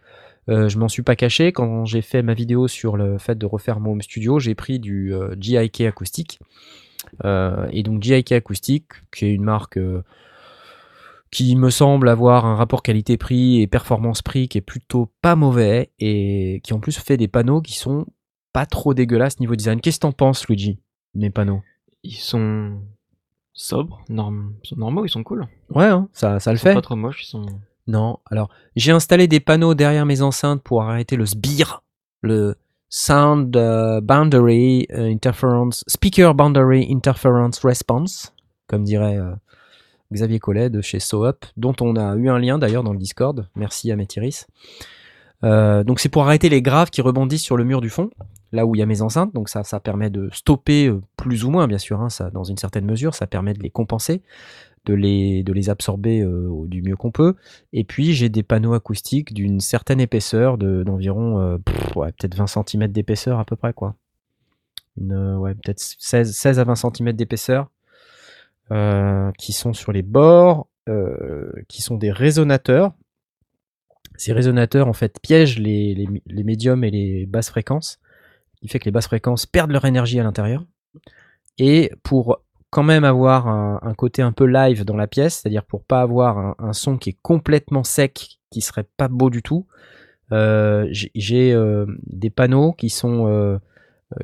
[0.49, 3.47] euh, je m'en suis pas caché quand j'ai fait ma vidéo sur le fait de
[3.47, 6.39] refaire mon home studio, j'ai pris du GIK acoustique.
[7.25, 9.79] Et donc GIK acoustique, qui est une marque
[11.31, 16.61] qui me semble avoir un rapport qualité-prix et performance-prix qui est plutôt pas mauvais et
[16.63, 18.07] qui en plus fait des panneaux qui sont
[18.53, 19.81] pas trop dégueulasses niveau design.
[19.81, 20.79] Qu'est-ce que t'en penses, Luigi,
[21.15, 21.63] mes panneaux?
[22.03, 22.79] Ils sont
[23.53, 25.47] sobres, norm- ils sont normaux, ils sont cool.
[25.71, 26.75] Ouais, hein, ça, ça le Ils sont fait.
[26.75, 27.45] pas trop moches, ils sont.
[27.89, 31.83] Non, alors j'ai installé des panneaux derrière mes enceintes pour arrêter le sbire,
[32.23, 32.57] le
[32.89, 38.33] Sound euh, Boundary euh, Interference, Speaker Boundary Interference Response,
[38.69, 39.35] comme dirait euh,
[40.13, 43.49] Xavier Collet de chez SoUp, dont on a eu un lien d'ailleurs dans le Discord.
[43.57, 44.47] Merci à Métiris.
[45.45, 48.11] Euh, donc c'est pour arrêter les graves qui rebondissent sur le mur du fond,
[48.53, 49.35] là où il y a mes enceintes.
[49.35, 52.57] Donc ça, ça permet de stopper euh, plus ou moins, bien sûr, hein, dans une
[52.57, 54.23] certaine mesure, ça permet de les compenser,
[54.87, 57.35] de les, absorber euh, du mieux qu'on peut.
[57.73, 61.59] Et puis j'ai des panneaux acoustiques d'une certaine épaisseur, de- d'environ
[61.97, 63.95] ouais, peut-être 20 cm d'épaisseur à peu près quoi.
[64.99, 67.69] Ouais, peut-être 16, 16 à 20 cm d'épaisseur,
[68.73, 72.93] euh, qui sont sur les bords, euh, qui sont des résonateurs.
[74.17, 75.95] ces résonateurs en fait piègent les,
[76.27, 77.99] les, médiums et les basses fréquences,
[78.55, 80.65] ce qui fait que les basses fréquences perdent leur énergie à l'intérieur.
[81.59, 82.41] Et pour
[82.71, 86.57] quand même avoir un, côté un peu live dans la pièce, c'est-à-dire pour pas avoir
[86.59, 89.67] un, son qui est complètement sec, qui serait pas beau du tout,
[90.33, 91.55] euh, j'ai-
[92.07, 93.61] des panneaux qui sont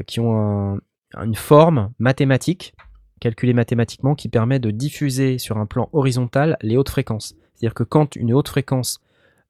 [0.07, 0.37] qui ont
[0.75, 0.81] un-
[1.23, 2.75] une forme mathématique
[3.23, 7.37] calculée mathématiquement qui permet de diffuser sur un plan horizontal les hautes fréquences.
[7.55, 9.01] C'est-à-dire que quand une haute fréquence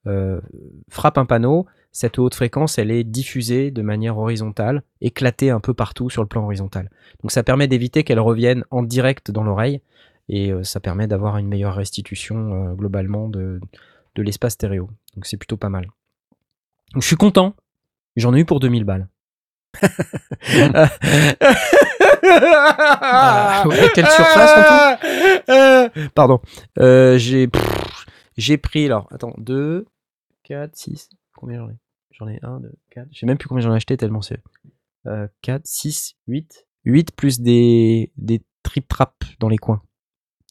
[0.07, 0.43] euh,
[0.91, 5.73] frappe un panneau, cette haute fréquence, elle est diffusée de manière horizontale, éclatée un peu
[5.73, 6.91] partout sur le plan horizontal.
[7.23, 9.81] Donc ça permet d'éviter qu'elle revienne en direct dans l'oreille
[10.29, 13.59] et euh, ça permet d'avoir une meilleure restitution euh, globalement de,
[14.19, 14.91] l'espace stéréo.
[15.15, 15.91] Donc c'est plutôt pas mal.
[16.95, 17.57] Je suis content.
[18.17, 19.09] J'en ai eu pour 2000 balles.
[22.23, 26.41] Bah, ouais, quelle surface en tout Pardon.
[26.79, 28.07] Euh, j'ai pff,
[28.37, 29.87] j'ai pris alors attends 2
[30.45, 31.77] 4 6 combien j'en ai?
[32.13, 34.41] J'en ai 1 2 4 je sais même plus combien j'en ai acheté tellement c'est
[35.07, 39.83] euh, 4 6 8 8 plus des des trip traps dans les coins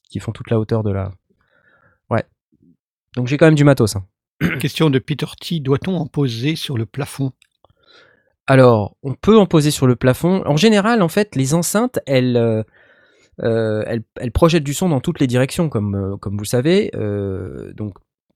[0.09, 1.11] qui font toute la hauteur de la
[2.09, 2.25] Ouais.
[3.15, 4.05] Donc j'ai quand même du matos hein.
[4.59, 5.59] Question de Peter T.
[5.59, 7.31] Doit-on en poser sur le plafond?
[8.51, 10.43] Alors, on peut en poser sur le plafond.
[10.45, 12.63] En général, en fait, les enceintes, elles, euh,
[13.41, 16.47] euh, elles, elles projettent du son dans toutes les directions, comme, euh, comme vous le
[16.47, 16.91] savez.
[16.93, 17.93] Euh, donc,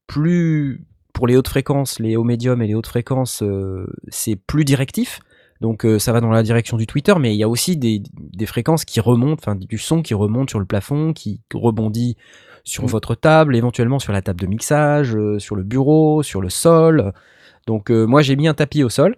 [0.08, 4.64] plus pour les hautes fréquences, les hauts médiums et les hautes fréquences, euh, c'est plus
[4.64, 5.20] directif.
[5.60, 8.46] Donc, ça va dans la direction du Twitter, mais il y a aussi des, des
[8.46, 12.16] fréquences qui remontent, enfin, du son qui remonte sur le plafond, qui rebondit
[12.64, 12.88] sur Mm.
[12.88, 17.12] votre table, éventuellement sur la table de mixage, sur le bureau, sur le sol.
[17.68, 19.14] Donc, moi, j'ai mis un tapis au sol.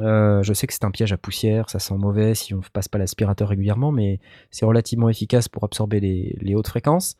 [0.00, 2.62] Euh, je sais que c'est un piège à poussière, ça sent mauvais si on ne
[2.72, 4.20] passe pas l'aspirateur régulièrement, mais
[4.50, 7.16] c'est relativement efficace pour absorber les, les hautes fréquences.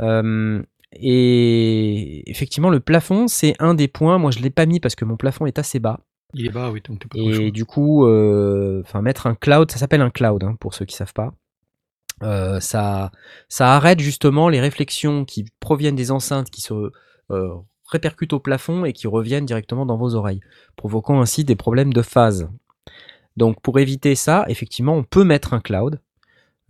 [0.00, 0.62] Euh,
[0.92, 4.18] et effectivement, le plafond, c'est un des points.
[4.18, 6.00] Moi, je ne l'ai pas mis parce que mon plafond est assez bas.
[6.34, 10.02] Il est bas, oui, donc pas Et du coup, euh, mettre un cloud, ça s'appelle
[10.02, 11.32] un cloud hein, pour ceux qui savent pas.
[12.22, 13.12] Euh, ça,
[13.48, 16.74] ça arrête justement les réflexions qui proviennent des enceintes qui se
[17.88, 20.40] répercutent au plafond et qui reviennent directement dans vos oreilles,
[20.76, 22.48] provoquant ainsi des problèmes de phase.
[23.36, 26.00] Donc pour éviter ça, effectivement, on peut mettre un cloud.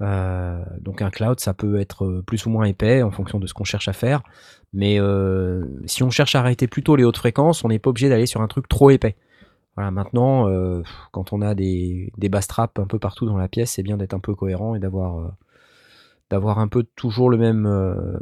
[0.01, 3.47] Euh, donc un cloud, ça peut être euh, plus ou moins épais en fonction de
[3.47, 4.23] ce qu'on cherche à faire.
[4.73, 8.09] Mais euh, si on cherche à arrêter plutôt les hautes fréquences, on n'est pas obligé
[8.09, 9.17] d'aller sur un truc trop épais.
[9.77, 10.49] Voilà, maintenant,
[11.13, 14.13] quand on a des, des bass un peu partout dans la pièce, c'est bien d'être
[14.13, 15.31] un peu cohérent et d'avoir
[16.31, 18.19] d'avoir un peu toujours le même euh,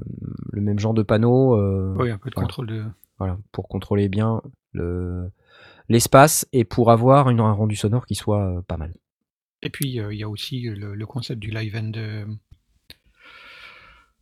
[0.53, 1.55] le même genre de panneau.
[1.57, 2.47] euh, Oui, un peu de voilà.
[2.47, 2.85] contrôle de.
[3.19, 4.43] voilà, pour contrôler bien
[4.73, 5.31] le
[5.89, 8.95] l'espace et pour avoir une- un rendu sonore qui soit euh, pas mal.
[9.63, 12.27] Et puis, euh, il y a aussi le, le concept du live euh,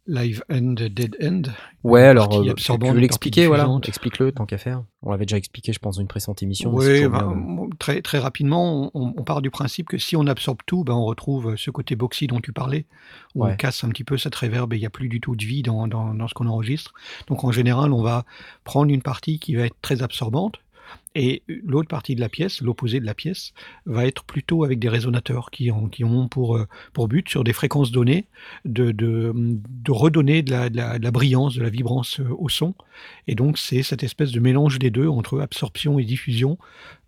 [0.07, 1.43] Live end, dead end.
[1.83, 4.85] Ouais, alors euh, tu- veux l'expliquer, voilà, explique-le tant qu'à faire.
[5.01, 6.75] On l'avait déjà expliqué, je pense, dans une précédente émission.
[6.75, 10.27] Oui, bah, bien bon, très, très rapidement, on, on part du principe que si on
[10.27, 12.85] absorbe tout, ben, on retrouve ce côté boxy dont tu parlais,
[13.35, 13.53] où Ouais.
[13.53, 15.45] on casse un petit peu cette réverb et il n'y a plus du tout de
[15.45, 16.93] vie dans, dans- dans ce qu'on enregistre.
[17.29, 18.27] Donc en général, on va
[18.65, 20.57] prendre une partie qui va être très absorbante
[21.15, 23.53] et l'autre partie de la pièce, l'opposé de la pièce,
[23.87, 25.89] va être plutôt avec des résonateurs qui ont,
[26.37, 28.27] euh, pour but, sur des fréquences données,
[28.65, 29.33] de,
[29.89, 32.75] redonner de la, brillance, de la vibrance euh, au son.
[33.29, 36.59] Et donc c'est cette espèce de mélange des deux entre absorption et diffusion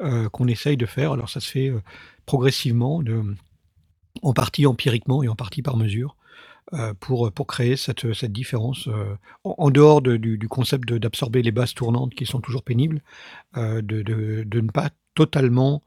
[0.00, 1.12] euh, qu'on essaye de faire.
[1.12, 1.72] Alors ça se fait
[2.26, 3.02] progressivement,
[4.22, 6.16] en partie empiriquement et en partie par mesure,
[7.00, 9.14] pour, pour créer cette, cette différence, euh,
[9.44, 13.02] en, en dehors de- du, du concept d'absorber les bases tournantes qui sont toujours pénibles,
[13.56, 15.82] euh, de, de- de ne pas totalement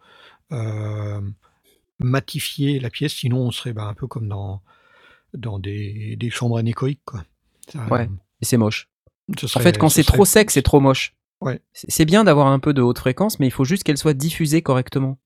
[0.51, 1.21] euh,
[1.99, 4.61] matifier la pièce, sinon on serait ben, un peu comme dans,
[5.33, 7.01] dans des, des chambres anéchoïques.
[7.05, 7.23] Quoi.
[7.71, 8.07] Ça, Ouais.
[8.41, 8.89] Et c'est moche.
[9.55, 11.13] En fait, quand ce c'est serait- trop sec, c'est trop moche.
[11.41, 11.59] Ouais.
[11.73, 14.13] C'est c'est bien d'avoir un peu de haute fréquence, mais il faut juste qu'elle soit
[14.13, 15.19] diffusée correctement.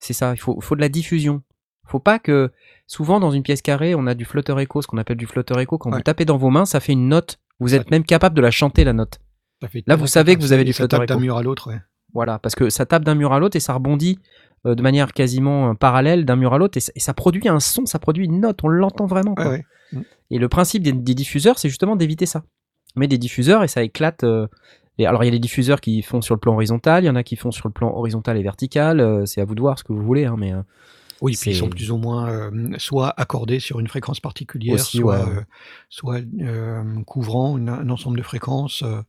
[0.00, 1.42] C'est ça, il faut, faut de la diffusion.
[1.88, 2.50] Faut pas que.
[2.86, 5.58] Souvent, dans une pièce carrée, on a du flutter echo, ce qu'on appelle du flutter
[5.58, 5.76] echo.
[5.76, 5.96] Quand Ouais.
[5.98, 7.38] vous tapez dans vos mains, ça fait une note.
[7.60, 9.18] Vous Ça- êtes même capable de la chanter, la note.
[9.60, 11.68] ça Là, vous savez que vous avez du ça flutter tape d'un mur à l'autre.
[11.70, 11.80] ouais.
[12.14, 14.18] Voilà, parce que ça tape d'un mur à l'autre et ça rebondit
[14.66, 17.46] euh, de manière quasiment euh, parallèle d'un mur à l'autre et, ça- et ça produit
[17.48, 19.34] un son, ça produit une note, on l'entend vraiment.
[19.34, 19.50] quoi.
[19.50, 19.64] Ouais.
[20.30, 22.42] Et le principe des, des diffuseurs, c'est justement d'éviter ça.
[22.96, 24.24] On met des diffuseurs et ça éclate.
[24.24, 24.46] euh,
[24.98, 27.10] et alors, il y a des diffuseurs qui font sur le plan horizontal, il y
[27.10, 29.00] en a qui font sur le plan horizontal et vertical.
[29.00, 30.52] euh, c'est à vous de voir ce que vous voulez, hein, mais
[31.20, 34.98] Oui, puis ils sont plus ou moins euh, soit accordés sur une fréquence particulière, Aussi,
[34.98, 35.40] soit, ouais, euh,
[35.88, 38.82] soit euh, couvrant une- un ensemble de fréquences.
[38.82, 39.00] euh,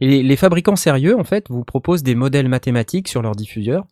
[0.00, 3.86] Et les, fabricants sérieux, en fait, vous proposent des modèles mathématiques sur leurs diffuseurs,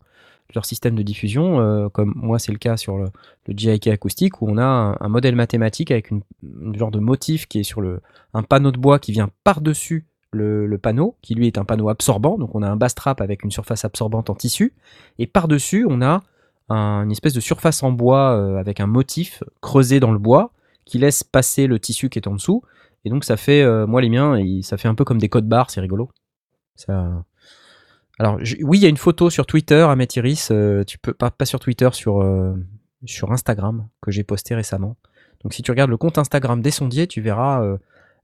[0.55, 3.09] leur système de diffusion, euh, comme moi c'est le cas sur le,
[3.47, 6.97] le JIK acoustique, où on a un, un modèle mathématique avec une, une genre de
[6.99, 8.01] motif qui est sur le,
[8.33, 11.89] un panneau de bois qui vient par-dessus le, le panneau, qui lui est un panneau
[11.89, 12.39] absorbant.
[12.39, 14.73] Donc on a un bass trap avec une surface absorbante en tissu.
[15.19, 16.23] Et par-dessus, on a
[16.69, 20.51] un- une espèce de surface en bois euh, avec un motif creusé dans le bois
[20.85, 22.63] qui laisse passer le tissu qui est en dessous.
[23.05, 25.29] Et donc ça fait, euh, moi les miens, ils- ça fait un peu comme des
[25.29, 26.09] codes barres, c'est rigolo.
[26.75, 27.23] Ça...
[28.17, 31.31] Alors oui, il y a une photo sur Twitter, Ahmed Iris, euh, tu peux pas,
[31.31, 32.21] pas sur Twitter, sur,
[33.05, 34.97] sur Instagram que j'ai posté récemment.
[35.43, 37.63] Donc si tu regardes le compte Instagram des sondiers, tu verras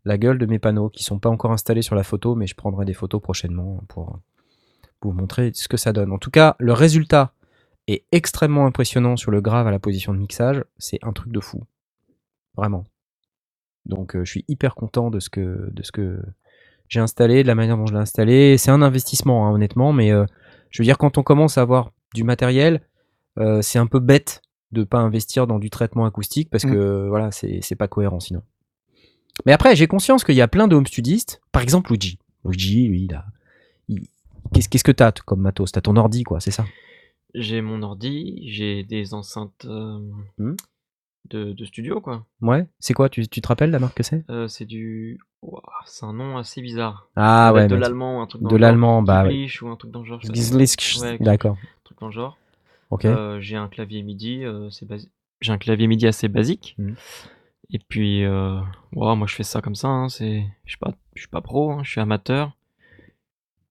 [0.04, 2.56] la gueule de mes panneaux qui sont pas encore installés sur la photo, mais je
[2.56, 4.20] prendrai des photos prochainement pour,
[5.00, 6.12] pour vous montrer ce que ça donne.
[6.12, 7.32] En tout cas, le résultat
[7.88, 10.64] est extrêmement impressionnant sur le grave à la position de mixage.
[10.78, 11.64] C'est un truc de fou.
[12.58, 12.86] Vraiment.
[13.86, 16.20] Donc euh, je suis hyper content de ce que, de ce que
[16.88, 18.58] j'ai installé, de la manière dont je l'ai installé.
[18.58, 20.26] C'est un investissement, hein, honnêtement, mais euh,
[20.72, 22.82] je veux dire, quand on commence à avoir du matériel,
[23.38, 26.72] euh, c'est un peu bête de pas investir dans du traitement acoustique parce Mm.
[26.72, 28.42] que voilà, c'est c'est pas cohérent sinon.
[29.46, 32.18] Mais après, j'ai conscience qu'il y a plein de home studistes, par exemple Luigi.
[32.46, 33.26] Luigi, lui, il a.
[34.54, 35.72] Qu'est-ce que t'as comme matos?
[35.72, 36.66] T'as ton ordi, quoi, c'est ça?
[37.38, 40.00] J'ai mon ordi, j'ai des enceintes euh,
[40.38, 40.56] Hmm.
[41.30, 42.26] de, de studio, quoi.
[42.42, 44.24] Ouais C'est quoi tu, tu te rappelles la marque que c'est?
[44.30, 45.20] Euh, c'est du.
[45.86, 47.10] C'est un nom assez bizarre.
[47.16, 48.68] Ah ouais, de l'allemand un truc dans de le genre.
[48.70, 49.48] l'allemand, bah ouais.
[49.62, 50.22] Ou un truc dans le genre.
[51.02, 51.58] Ouais, d'accord.
[51.62, 52.38] Un truc dans le genre.
[52.90, 53.06] Ok.
[53.06, 55.10] Euh, j'ai un clavier MIDI, c'est basi-
[55.42, 56.76] j'ai un clavier MIDI assez basique.
[56.78, 56.96] Mhm.
[57.72, 59.88] Et puis, ouah, moi je fais ça comme ça.
[59.88, 62.56] hein, c'est, je suis pas, je suis pas pro, hein, je suis amateur.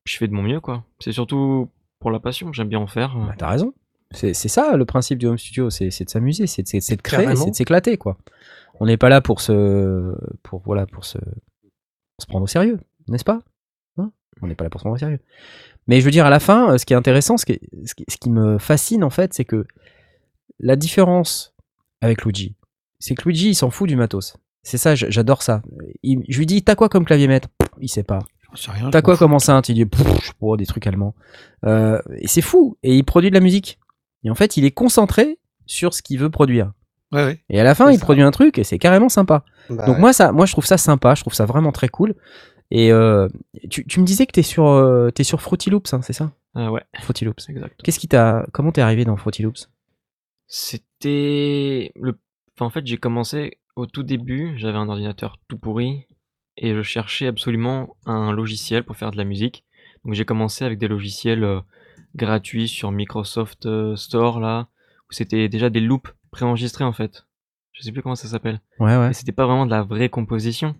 [0.04, 0.84] Je fais de mon mieux, quoi.
[0.98, 1.70] C'est surtout
[2.04, 3.16] pour la passion, j'aime bien en faire.
[3.16, 3.72] Bah, T'as raison.
[4.12, 7.54] C'est ça le principe du home studio, c'est de s'amuser, c'est de, créer, c'est de
[7.54, 8.18] s'éclater quoi.
[8.78, 11.16] On n'est pas là pour se, pour voilà, pour se,
[12.28, 12.78] prendre au sérieux,
[13.08, 13.40] n'est-ce pas?
[13.96, 14.12] Hein?
[14.42, 15.18] On n'est pas là pour se prendre au sérieux.
[15.86, 17.86] Mais je veux dire à la fin, euh, ce qui est intéressant, ce qui, est-
[17.86, 19.64] ce qui, ce qui me fascine en fait, c'est que
[20.60, 21.54] la différence
[22.02, 22.54] avec Luigi,
[22.98, 24.36] c'est que Luigi il s'en fout du matos.
[24.62, 25.62] C'est ça, j'adore ça.
[26.02, 27.48] Il- je lui dis t'as quoi comme clavier maître?
[27.80, 28.18] Il sait pas.
[28.54, 28.90] Rien.
[28.90, 29.68] T'as quoi comme enceinte?
[29.68, 29.86] Il dit
[30.20, 31.14] je sais pas, des trucs allemands.
[31.64, 32.76] Euh, et c'est fou.
[32.82, 33.78] Et il produit de la musique.
[34.24, 36.72] Et en fait, il est concentré sur ce qu'il veut produire.
[37.12, 37.40] Ouais, ouais.
[37.50, 38.04] Et à la fin, C'est il ça.
[38.04, 39.44] produit un truc et c'est carrément sympa.
[39.70, 41.14] Bah, Donc moi, ça, moi, je trouve ça sympa.
[41.14, 42.14] Je trouve ça vraiment très cool.
[42.70, 43.28] Et euh,
[43.70, 46.32] tu, tu me disais que t'es sur, euh, t'es sur Fruity Loops, hein, c'est ça?
[46.56, 47.48] Euh, ouais, Fruity Loops.
[47.48, 47.80] exact.
[47.82, 49.68] Qu'est-ce qui t'a, comment t'es arrivé dans Fruity Loops?
[50.46, 52.18] C'était le.
[52.56, 54.54] Enfin, en fait, j'ai commencé au tout début.
[54.56, 56.06] J'avais un ordinateur tout pourri
[56.56, 59.64] et je cherchais absolument un logiciel pour faire de la musique.
[60.04, 61.60] Donc, j'ai commencé avec des logiciels euh,
[62.14, 64.68] gratuits sur Microsoft euh, Store là,
[65.10, 67.26] où c'était déjà des loops préenregistrés en fait.
[67.72, 68.60] Je sais plus comment ça s'appelle.
[68.78, 69.12] Ouais, ouais.
[69.12, 70.76] C'était pas vraiment de la vraie composition.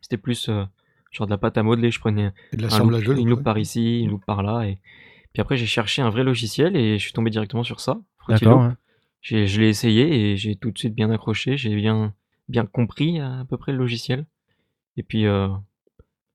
[0.00, 0.64] C'était plus euh,
[1.10, 1.90] genre de la pâte à modeler.
[1.90, 3.42] Je prenais de un loop- une loop, ouais.
[3.44, 4.64] par ici, une loupe par là.
[4.66, 4.78] Et
[5.32, 8.00] puis après, j'ai cherché un vrai logiciel et je suis tombé directement sur ça.
[8.18, 8.62] Fruity D'accord.
[8.62, 8.70] Loop.
[8.72, 8.76] ouais.
[9.22, 11.56] Je l'ai essayé et j'ai tout de suite bien accroché.
[11.56, 12.12] J'ai bien,
[12.48, 14.26] bien compris à, à peu près le logiciel.
[14.96, 15.48] Et puis, euh,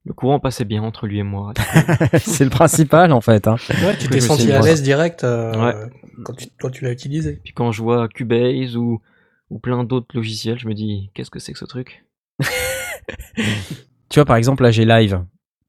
[0.05, 1.53] le courant passait bien entre lui et moi.
[2.19, 3.47] c'est le principal en fait.
[3.47, 3.55] hein.
[3.83, 5.89] ouais, tu t'es senti à l'aise direct euh, Ouais.
[6.25, 7.39] quand tu, tu l'as utilisé.
[7.43, 9.01] Puis quand je vois Cubase ou,
[9.49, 12.05] ou plein d'autres logiciels, je me dis, qu'est-ce que c'est que ce truc?
[14.09, 15.23] Tu vois, par exemple, là, j'ai live.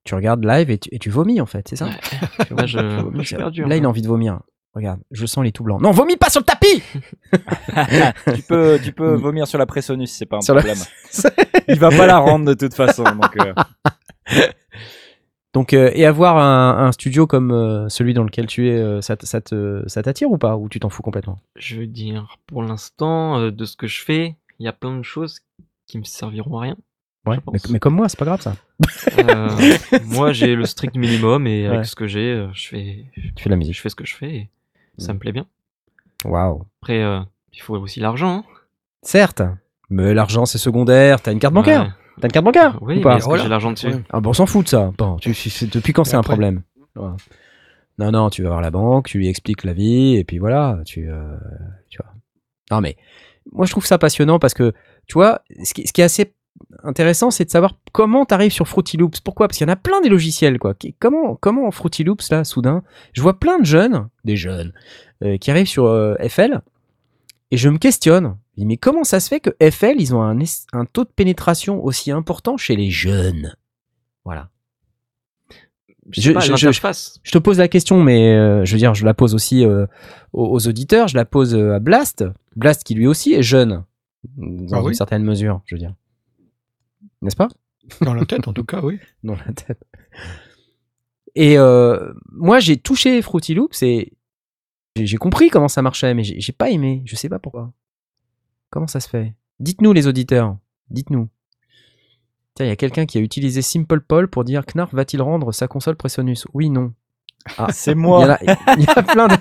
[0.04, 1.86] Tu regardes live et tu, et tu vomis en fait, c'est ça?
[1.86, 2.56] Ouais.
[2.56, 2.78] Là, je,
[3.22, 3.64] je perdu.
[3.66, 4.40] il a envie de vomir.
[4.74, 5.80] Regarde, je sens les tout blancs.
[5.82, 6.82] Non, vomis pas sur le tapis
[8.36, 9.20] tu peux, tu peux Oui.
[9.20, 10.84] vomir sur la Presonus, c'est pas un Sur la- problème.
[11.68, 13.02] Il va pas la rendre de toute façon.
[13.02, 13.52] Donc, euh,
[15.52, 19.00] Donc, euh, et avoir un, un studio comme euh, celui dans lequel tu es, euh,
[19.00, 20.56] ça, t- ça te- ça t'attire ou pas?
[20.56, 21.40] Ou tu t'en fous complètement?
[21.56, 24.96] Je veux dire, pour l'instant, euh, de ce que je fais, il y a plein
[24.96, 25.40] de choses
[25.88, 26.76] qui me serviront à rien.
[27.26, 27.70] Ouais, Je mais, pense.
[27.70, 28.54] mais comme moi, c'est pas grave ça.
[29.18, 29.48] Euh,
[30.04, 31.84] moi, j'ai le strict minimum et avec Ouais.
[31.84, 33.04] ce que j'ai, euh, je fais,
[33.34, 33.80] Tu fais de la je musique.
[33.80, 34.50] fais ce que je fais et
[35.00, 35.16] ça Mm.
[35.16, 35.46] me plaît bien.
[36.24, 36.64] Waouh.
[36.82, 37.20] Après, euh,
[37.52, 38.38] il faut aussi l'argent.
[38.38, 38.44] hein.
[39.02, 39.42] Certes,
[39.88, 41.20] mais l'argent c'est secondaire.
[41.20, 41.88] T'as une carte bancaire Ouais.
[42.20, 43.42] T'as une carte bancaire Oui, ou pas Voilà.
[43.42, 43.92] j'ai l'argent dessus.
[44.10, 44.92] Ah bon, on s'en fout de ça.
[44.98, 45.30] Bon, tu,
[45.72, 46.62] depuis quand c'est un problème?
[46.96, 47.08] Ouais.
[47.98, 50.78] Non, non, tu vas voir la banque, tu lui expliques la vie, et puis voilà,
[50.86, 51.36] tu, euh,
[51.88, 52.12] tu vois.
[52.70, 52.96] Non, mais
[53.52, 54.72] moi je trouve ça passionnant parce que,
[55.06, 56.34] tu vois, ce qui, ce qui est assez
[56.82, 59.20] intéressant, c'est de savoir comment tu arrives sur Fruity Loops.
[59.20, 59.48] Pourquoi?
[59.48, 60.74] Parce qu'il y en a plein des logiciels, quoi.
[60.98, 62.82] Comment, comment Fruity Loops, là, soudain,
[63.12, 64.72] je vois plein de jeunes, des jeunes,
[65.22, 66.60] euh, qui arrivent sur euh, FL,
[67.50, 68.36] et je me questionne.
[68.56, 70.38] Je dis, mais comment ça se fait que FL, ils ont un,
[70.72, 73.54] un taux de pénétration aussi important chez les jeunes?
[74.24, 74.50] Voilà.
[76.12, 79.14] Je Je- pas, je- te pose la question, mais euh, je veux dire, je la
[79.14, 79.86] pose aussi euh,
[80.32, 82.24] aux, aux auditeurs, je la pose à Blast.
[82.56, 83.84] Blast qui lui aussi est jeune,
[84.36, 84.94] dans Ah une oui?
[84.96, 85.94] certaine mesure, je veux dire.
[87.22, 87.48] N'est-ce pas?
[88.00, 88.98] Dans la tête, en tout cas, oui.
[89.22, 89.82] Dans la tête.
[91.34, 94.12] Et euh, moi, j'ai touché Fruity Loops et
[94.96, 97.02] j'ai compris comment ça marchait, mais j'ai pas aimé.
[97.04, 97.72] Je sais pas pourquoi.
[98.70, 99.34] Comment ça se fait?
[99.58, 100.56] Dites-nous, les auditeurs.
[100.90, 101.28] Dites-nous.
[102.48, 105.52] Putain, il y a quelqu'un qui a utilisé Simple Paul pour dire Knarf va-t-il rendre
[105.52, 106.46] sa console Presonus?
[106.52, 106.94] Oui, non.
[107.58, 108.36] Ah, C'est moi.
[108.76, 109.34] il y a plein de,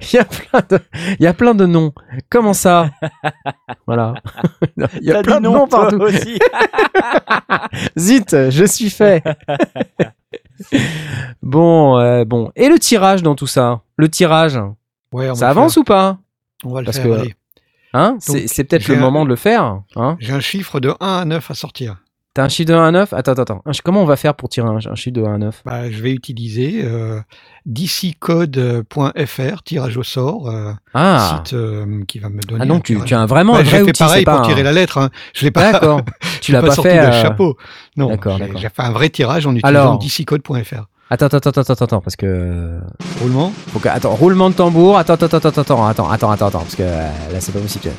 [0.00, 0.80] il y a plein de,
[1.18, 1.92] il y a plein de noms.
[2.28, 2.90] Comment ça?
[3.86, 4.14] Voilà.
[5.00, 5.96] Il y a plein de noms partout.
[6.00, 6.38] aussi.
[7.98, 9.22] Zut, je suis fait.
[11.42, 12.50] bon, euh, bon.
[12.56, 13.80] Et le tirage dans tout ça?
[13.96, 14.58] Le tirage,
[15.12, 15.80] Ouais, ça avance faire.
[15.82, 16.18] ou pas?
[16.64, 17.06] On va le Parce faire.
[17.06, 17.34] que- allez.
[17.92, 19.80] Hein C'est peut-être le un- moment de le faire.
[19.94, 21.96] Hein J'ai un chiffre de 1 à 9 à sortir.
[22.36, 23.62] T'as un chiffre de 1-9 Attends, attends, attends.
[23.82, 26.82] Comment on va faire pour tirer un, un chiffre de 1-9 bah, Je vais utiliser
[26.84, 27.18] euh,
[29.64, 31.42] tirage au sort, euh, ah.
[31.46, 31.56] site
[32.06, 32.60] qui va me donner.
[32.60, 33.86] Ah non, tu, as vraiment un vrai outil.
[33.86, 34.98] J'ai fait pareil pour tirer la lettre.
[34.98, 35.08] Hein.
[35.34, 35.72] Je l'ai pas.
[35.72, 36.02] D'accord.
[36.42, 37.02] tu l'as pas, sorti fait.
[37.02, 37.56] Sorti chapeau.
[37.96, 38.08] Non.
[38.08, 38.38] D'accord.
[38.38, 40.88] J'ai fait un vrai tirage en utilisant dcicode.fr.
[41.08, 42.80] Attends, attends, attends, attends, attends, parce que.
[43.22, 43.88] Roulement Faut que...
[43.88, 44.98] Attends, roulement de tambour.
[44.98, 47.92] Attends, attends, attends, attends, attends, attends, attends, parce que là, c'est pas possible.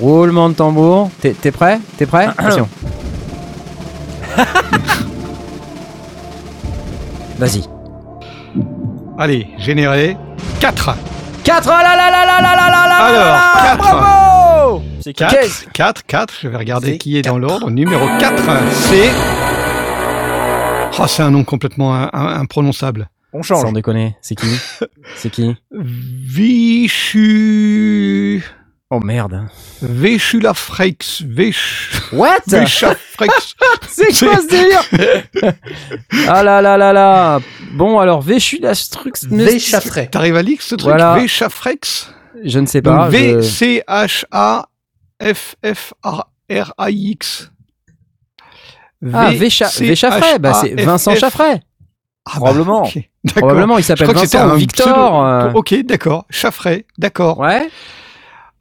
[0.00, 1.10] Roulement de tambour.
[1.20, 2.66] T'es prêt T'es prêt Attention.
[7.38, 7.62] Vas-y.
[9.18, 10.16] Allez, généré.
[10.60, 10.94] 4.
[11.44, 13.78] 4 là là là là là là là là Alors, là là, quatre.
[13.78, 16.34] Bravo C'est qui 4, 4, 4.
[16.42, 17.70] Je vais regarder qui est dans l'ordre.
[17.70, 19.10] Numéro 4, c'est.
[20.98, 23.08] Oh, c'est un nom complètement im- im- imprononçable.
[23.32, 23.62] On change.
[23.62, 24.48] Sans déconner, c'est qui
[25.16, 25.56] C'est qui
[27.10, 28.42] Vichu.
[28.92, 29.46] Oh merde.
[29.82, 31.22] Véchulafrex.
[31.22, 31.56] Vech...
[32.12, 32.40] What?
[32.48, 33.54] Véchafrex.
[33.88, 35.54] C'est quoi ce délire?
[36.28, 37.38] Ah là là là là
[37.72, 39.12] Bon alors, Véchu l'Astrux.
[39.30, 40.08] Véchaffray.
[40.10, 40.88] T'arrives à lire ce truc?
[40.90, 41.14] Voilà.
[41.14, 42.12] Véchafrex
[42.44, 43.08] Je ne sais pas.
[43.10, 43.16] je-
[46.20, 47.50] V-C-H-A-F-F-R-A-X.
[49.14, 51.62] Ah, Vécha- Véchaffray, bah c'est Vincent Chaffray.
[52.26, 52.82] Ah bah, Probablement.
[52.82, 53.40] ok, D'accord.
[53.40, 54.86] Probablement, il Je s'appelle crois que c'était Vincent Victor.
[54.86, 55.24] pseudo.
[55.24, 56.26] euh, Ok, d'accord.
[56.28, 57.38] Chaffray, d'accord.
[57.38, 57.70] Ouais.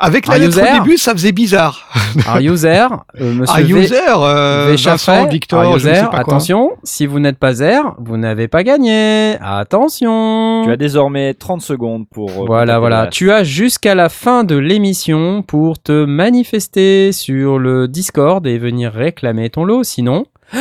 [0.02, 0.80] Avec la Are you lettre there?
[0.80, 1.89] au début, ça faisait bizarre.
[2.26, 2.88] Are you there?
[3.22, 4.78] Euh, Monsieur Are you V- there, euh, V.
[4.78, 6.20] Chaffray Victor, je sais pas quoi.
[6.20, 9.36] Attention, si vous n'êtes pas there, vous n'avez pas gagné.
[9.41, 10.62] Attention.
[10.64, 12.30] Tu as désormais 30 secondes pour.
[12.30, 13.08] euh, Voilà, voilà.
[13.08, 18.93] Tu as jusqu'à la fin de l'émission pour te manifester sur le Discord et venir
[18.93, 19.84] réclamer ton lot.
[19.84, 20.26] Sinon,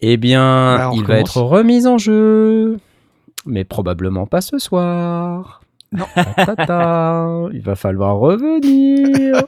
[0.00, 2.78] eh bien, Bah, il va être remis en jeu.
[3.46, 5.60] Mais probablement pas ce soir.
[5.92, 6.06] Non.
[7.52, 9.42] Il va falloir revenir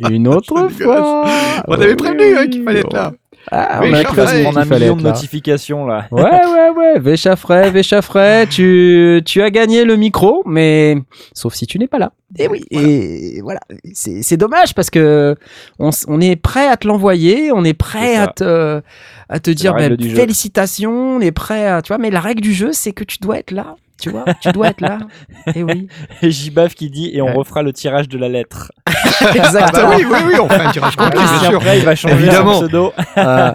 [0.10, 1.24] une autre fois.
[1.66, 3.12] On avait prévenu hein, qu'il fallait être là.
[3.50, 5.10] Ah, Mais on a Chaffray, On a un million de là.
[5.10, 6.06] notifications là.
[6.12, 7.00] Ouais, ouais, ouais.
[7.00, 10.96] Véchaffray, Véchaffray, tu, tu as gagné le micro, mais
[11.32, 12.12] sauf si tu n'es pas là.
[12.38, 13.60] Et oui, et voilà.
[13.92, 15.34] C'est c'est dommage parce que
[15.78, 18.80] on, est prêt à te l'envoyer, on est prêt à te,
[19.28, 20.14] à te dire ben, jeu.
[20.14, 21.82] félicitations, on est prêt à.
[21.82, 23.74] Tu vois, mais la règle du jeu, c'est que tu dois être là.
[24.02, 24.98] Tu vois, tu dois être là.
[25.54, 25.86] Et oui.
[26.22, 27.34] Et Jibaf qui dit et on Ouais.
[27.34, 28.72] refera le tirage de la lettre.
[29.20, 29.90] Ah bah Exactement.
[29.96, 31.60] oui, oui, oui, on fait un tirage complet, bien Christian sûr.
[31.60, 32.52] Prey, il va changer Évidemment.
[32.54, 32.92] son pseudo.
[33.18, 33.52] Euh,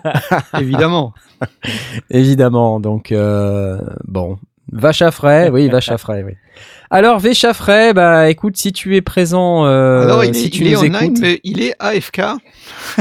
[0.59, 1.13] Évidemment.
[2.09, 4.37] Évidemment, donc euh, bon,
[4.71, 6.33] vache à frais, oui, vache à frais, oui.
[6.89, 10.67] Alors Véchaffray, bah écoute, si tu es présent, euh, Alors, il est, si tu il
[10.69, 12.19] est nous online, écoutes, mais il est AFK.
[12.19, 12.37] ah,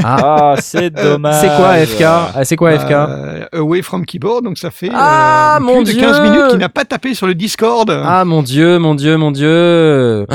[0.03, 1.39] Ah, c'est dommage.
[1.41, 5.55] c'est quoi FK Ah, C'est quoi FK euh, away from keyboard, donc ça fait Ah,
[5.57, 7.89] euh, mon plus de Dieu 15 minutes qu'il n'a pas tapé sur le Discord.
[7.89, 10.25] Ah mon dieu, mon dieu, mon dieu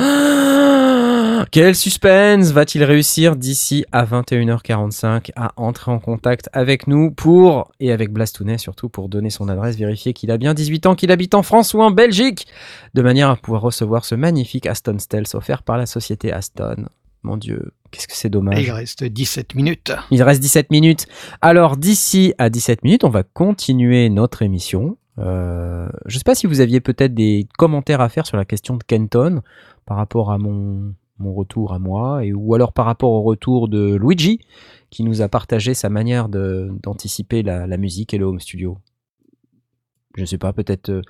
[1.51, 7.93] Quel suspense Va-t-il réussir d'ici à 21h45 à entrer en contact avec nous pour, et
[7.93, 11.35] avec Blastounet surtout, pour donner son adresse, vérifier qu'il a bien 18 ans, qu'il habite
[11.35, 12.47] en France ou en Belgique,
[12.95, 16.87] de manière à pouvoir recevoir ce magnifique Aston Stealth offert par la société Aston.
[17.23, 18.63] Mon dieu, qu'est-ce que c'est Et dommage.
[18.63, 19.93] il reste 17 minutes.
[20.11, 21.07] Il reste 17 minutes.
[21.41, 24.97] Alors d'ici à 17 minutes, on va continuer notre émission.
[25.19, 28.45] Euh, je ne sais pas si vous aviez peut-être des commentaires à faire sur la
[28.45, 29.43] question de Kenton
[29.87, 33.69] par rapport à mon, mon retour à moi, et, ou alors par rapport au retour
[33.69, 34.41] de Luigi,
[34.91, 38.79] qui nous a partagé sa manière d'anticiper la, musique et le home studio.
[40.17, 40.91] Je ne sais pas, peut-être...
[40.91, 41.03] Euh...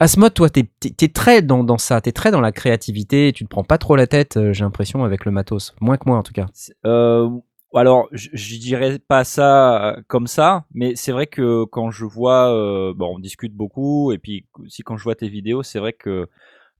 [0.00, 3.48] Asmod, toi, t'es es, très dans, dans ça, t'es très dans la créativité, tu te
[3.48, 5.74] prends pas trop la tête, euh, j'ai l'impression, avec le matos.
[5.80, 6.46] Moins que moi, en tout cas.
[6.84, 7.30] Euh,
[7.74, 12.48] alors, je dirais pas ça comme ça, mais c'est vrai que quand je vois,
[12.94, 16.28] bon, on discute beaucoup, et puis aussi quand je vois tes vidéos, c'est vrai que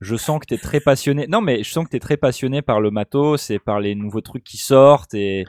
[0.03, 1.27] je sens que tu es très passionné.
[1.29, 3.95] Non, mais je sens que tu es très passionné par le matos et par les
[3.95, 5.45] nouveaux trucs qui sortent et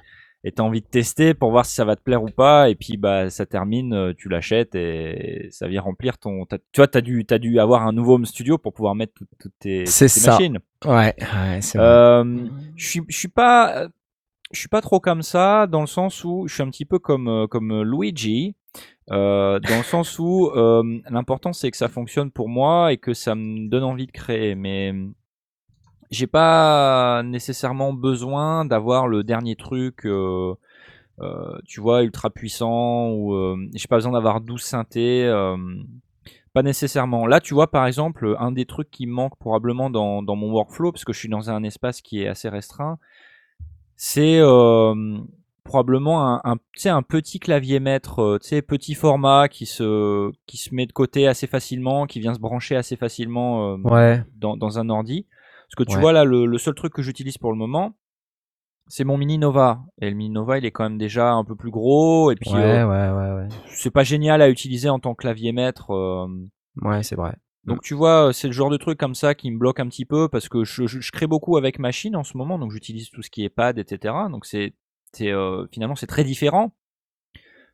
[0.45, 2.69] tu as envie de tester pour voir si ça va te plaire ou pas.
[2.69, 6.45] Et puis, bah, ça termine, euh, tu l'achètes et ça vient remplir ton.
[6.45, 9.13] Tu vois, tu as dû, t'as dû avoir un nouveau home studio pour pouvoir mettre
[9.13, 10.31] toutes, toutes tes, C'est toutes tes ça.
[10.33, 10.59] machines.
[10.85, 12.23] Ouais, ouais c'est Euh,
[12.75, 13.87] je suis, je suis pas,
[14.51, 16.99] je suis pas trop comme ça dans le sens où je suis un petit peu
[16.99, 18.53] comme euh, comme Luigi,
[19.09, 23.35] dans le sens où euh, l'important c'est que ça fonctionne pour moi et que ça
[23.35, 24.93] me donne envie de créer, mais
[26.11, 30.05] j'ai pas nécessairement besoin d'avoir le dernier truc.
[30.05, 30.53] euh,
[31.21, 35.23] euh, tu vois, ultra puissant ou euh, j'ai pas besoin d'avoir 12 synthés.
[35.25, 35.55] euh,
[36.53, 37.25] pas nécessairement.
[37.27, 40.91] Là, tu vois, par exemple, un des trucs qui me manque probablement dans, mon workflow,
[40.91, 42.99] parce que je suis dans un espace qui est assez restreint,
[43.95, 45.17] c'est euh,
[45.63, 50.85] probablement un, un, un petit clavier maître, euh, petit format qui se, qui se met
[50.85, 54.23] de côté assez facilement, qui vient se brancher assez facilement euh, Ouais.
[54.35, 55.25] dans, dans un ordi.
[55.69, 56.01] Parce que tu Ouais.
[56.01, 57.95] vois, là, le, le seul truc que j'utilise pour le moment,
[58.87, 59.81] c'est mon Mini Nova.
[60.01, 62.31] Et le Mini Nova, il est quand même déjà un peu plus gros.
[62.31, 63.47] Et puis, Ouais, euh, ouais, ouais, ouais.
[63.67, 65.91] c'est pas génial à utiliser en tant que clavier maître.
[65.91, 66.27] euh,
[66.81, 67.35] Ouais, c'est vrai.
[67.65, 70.05] donc tu vois, c'est le genre de truc comme ça qui me bloque un petit
[70.05, 73.09] peu parce que je, je- je crée beaucoup avec machine en ce moment, donc j'utilise
[73.09, 74.13] tout ce qui est pad, etc.
[74.31, 74.73] Donc c'est,
[75.13, 76.73] c'est, euh, finalement c'est très différent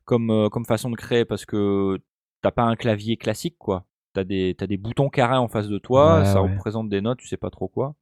[0.06, 2.00] comme, euh, comme façon de créer parce que
[2.42, 3.86] t'as pas un clavier classique quoi.
[4.14, 6.52] T'as des, t'as des boutons carrés en face de toi, Ouais, ça ouais.
[6.54, 7.96] représente des notes, tu sais pas trop quoi.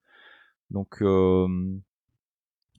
[0.71, 1.47] Donc euh,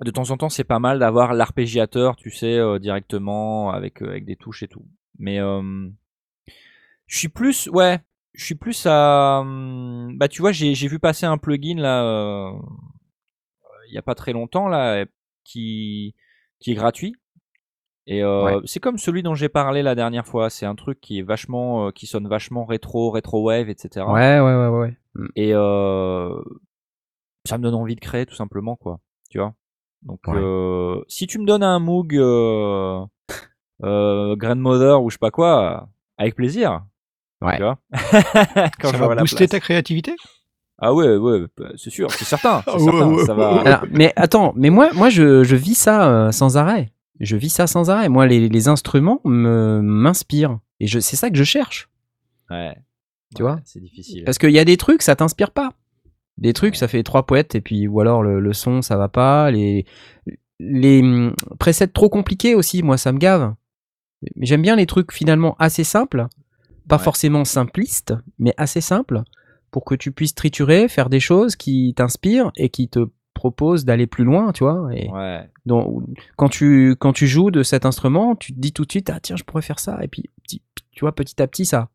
[0.05, 4.25] de temps en temps c'est pas mal d'avoir l'arpégiateur, tu sais, euh, directement avec, avec
[4.25, 4.87] des touches et tout.
[5.19, 5.39] Mais
[7.07, 8.01] je suis plus, ouais,
[8.35, 9.43] je suis plus à,
[10.15, 12.53] bah tu vois, j'ai j'ai vu passer un plugin là,
[13.89, 15.05] il y a pas très longtemps là,
[15.45, 16.15] qui
[16.61, 17.15] qui est gratuit.
[18.07, 18.57] Et euh, Ouais.
[18.65, 20.49] c'est comme celui dont j'ai parlé la dernière fois.
[20.51, 24.07] C'est un truc qui est vachement, euh, qui sonne vachement rétro, rétro wave, etc.
[24.09, 24.97] Ouais, ouais, ouais, ouais.
[25.15, 25.27] Mm.
[25.37, 26.41] Et euh,
[27.45, 28.99] ça me donne envie de créer tout simplement quoi.
[29.31, 29.55] Tu vois?
[30.03, 30.35] Donc Ouais.
[30.39, 33.05] euh, si tu me donnes un Moog euh,
[33.85, 36.85] euh, Grandmother ou je sais pas quoi, avec plaisir.
[37.43, 37.57] Ouais.
[37.57, 37.79] Tu vois?
[38.81, 39.51] Quand ça j'aurai va la booster place.
[39.51, 40.15] ta créativité?
[40.81, 43.61] Ah ouais, ouais, bah, c'est sûr, c'est certain, c'est certain, ouais, ouais, ça va.
[43.62, 46.93] Alors, mais attends, mais moi, moi je, je vis ça euh, sans arrêt.
[47.20, 48.09] Je vis ça sans arrêt.
[48.09, 50.61] Moi, les, les instruments me- m'inspirent.
[50.79, 51.89] Et je, c'est ça que je cherche.
[52.49, 52.76] Ouais.
[53.35, 54.22] Tu Ouais, vois C'est difficile.
[54.24, 55.72] Parce qu'il y a des trucs, ça t'inspire pas.
[56.39, 59.09] Des trucs, ça fait trois poètes, et puis, ou alors le, le son, ça va
[59.09, 59.51] pas.
[59.51, 59.85] Les,
[60.61, 63.55] les hum, presets trop compliqués aussi, moi, ça me gave.
[64.37, 66.29] Mais J'aime bien les trucs finalement assez simples,
[66.89, 67.03] pas Ouais.
[67.03, 69.22] forcément simplistes, mais assez simples,
[69.71, 73.01] pour que tu puisses triturer, faire des choses qui t'inspirent et qui te
[73.35, 74.89] proposent d'aller plus loin, tu vois.
[74.95, 75.49] Et Ouais.
[75.66, 76.03] donc,
[76.37, 79.21] quand, tu, quand tu joues de cet instrument, tu te dis tout de suite, ah
[79.21, 79.99] tiens, je pourrais faire ça.
[80.03, 80.61] Et puis, tu
[81.01, 81.89] vois, petit à petit, ça,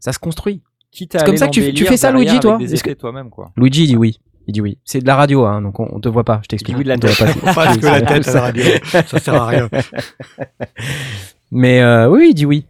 [0.00, 0.62] ça se construit.
[0.92, 3.52] C'est comme ça que tu- tu fais ça, Luigi, toi que- toi-même, quoi.
[3.56, 4.18] Luigi dit oui.
[4.48, 4.78] Il dit oui.
[4.84, 6.40] C'est de la radio, hein, donc on, on te voit pas.
[6.44, 6.76] Je t'explique.
[6.76, 7.54] oui de la On te voit pas.
[7.54, 8.64] Pas que la tête à la radio.
[9.06, 9.68] Ça sert à rien.
[11.50, 12.66] Mais euh, oui, il dit oui.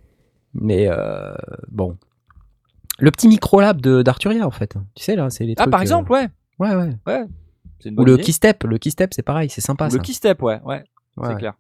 [0.55, 1.34] Mais euh,
[1.70, 1.97] bon.
[2.99, 4.74] Le petit micro-lab de- d'Arturia, en fait.
[4.94, 6.28] Tu sais, là, c'est les Ah, trucs, par euh, exemple, ouais.
[6.59, 7.24] Ouais, ouais.
[7.84, 8.22] Une Ou le idée.
[8.22, 8.64] keystep.
[8.64, 9.97] Le keystep, c'est pareil, c'est sympa, ça.
[9.97, 10.82] Le keystep, ouais, ouais,
[11.16, 11.36] Ouais, c'est ouais.
[11.36, 11.55] clair.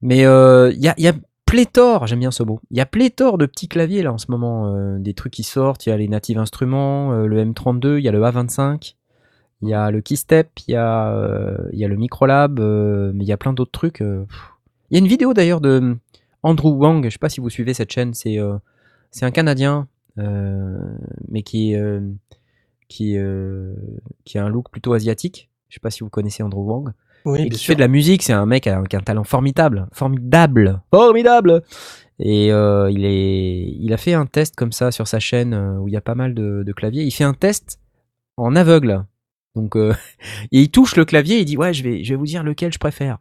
[0.00, 1.12] Mais euh, il y, a, y a
[1.46, 4.26] pléthore, j'aime bien ce mot, il y a pléthore de petits claviers là en ce
[4.30, 7.98] moment, euh, des trucs qui sortent, il y a les Native Instruments, euh, le M32,
[7.98, 8.94] il y a le A25,
[9.62, 13.10] il y a le Keystep, il y, a, euh, il y a le Microlab, euh,
[13.14, 14.02] mais il y a plein d'autres trucs.
[14.02, 14.24] euh.
[14.90, 15.94] Il y a une vidéo d'ailleurs de euh,
[16.44, 18.56] Andrew Wang, je sais pas si vous suivez cette chaîne, c'est euh,
[19.10, 19.88] c'est un Canadien,
[20.18, 20.78] euh,
[21.28, 22.00] mais qui, euh,
[22.88, 23.74] qui, euh,
[24.24, 25.48] qui a un look plutôt asiatique.
[25.68, 26.92] Je sais pas si vous connaissez Andrew Wang
[27.24, 27.72] Oui, et bien qui sûr.
[27.72, 28.22] fait de la musique.
[28.22, 31.62] C'est un mec avec un talent formidable, formidable, formidable.
[32.20, 35.86] Et euh, il, est, il a fait un test comme ça sur sa chaîne où
[35.88, 37.04] il y a pas mal de, de claviers.
[37.04, 37.80] Il fait un test
[38.36, 39.04] en aveugle.
[39.54, 39.92] Donc, euh,
[40.52, 42.42] et il touche le clavier et il dit Ouais, je vais, je vais vous dire
[42.42, 43.18] lequel je préfère.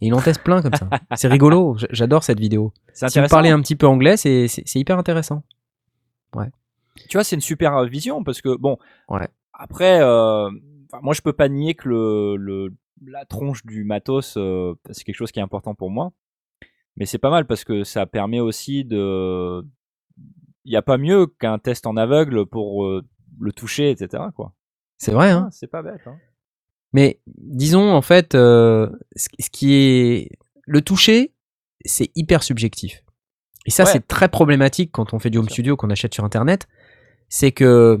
[0.00, 0.88] Et il en teste plein comme ça.
[1.16, 1.76] C'est rigolo.
[1.90, 2.72] J'adore cette vidéo.
[2.92, 5.42] Si vous parlez un petit peu anglais, c'est hyper intéressant.
[7.08, 8.78] Tu vois, c'est une super euh, vision parce que bon.
[9.08, 9.28] Ouais.
[9.52, 10.48] Après, euh,
[11.02, 12.72] moi, je peux pas nier que le, le
[13.06, 16.12] la tronche du matos, euh, c'est quelque chose qui est important pour moi.
[16.96, 19.62] Mais c'est pas mal parce que ça permet aussi de.
[20.64, 23.04] Il n'y a pas mieux qu'un test en aveugle pour euh,
[23.40, 24.24] le toucher, etc.
[24.34, 24.54] Quoi.
[24.96, 26.06] C'est vrai, hein Ah, c'est pas bête.
[26.06, 26.16] Hein.
[26.94, 30.30] Mais disons, en fait, euh, ce qui est.
[30.66, 31.32] Le toucher,
[31.84, 33.02] c'est hyper subjectif.
[33.66, 33.90] Et ça, Ouais.
[33.92, 36.66] c'est très problématique quand on fait du home studio, qu'on achète sur Internet.
[37.28, 38.00] C'est que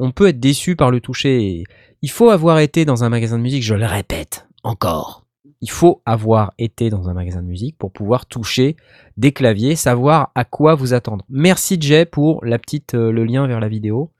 [0.00, 1.62] on peut être déçu par le toucher.
[2.02, 5.24] Il faut avoir été dans un magasin de musique, je le répète encore.
[5.60, 8.76] Il faut avoir été dans un magasin de musique pour pouvoir toucher
[9.16, 11.24] des claviers, savoir à quoi vous attendre.
[11.28, 14.10] Merci Jay pour la petite, euh, le lien vers la vidéo.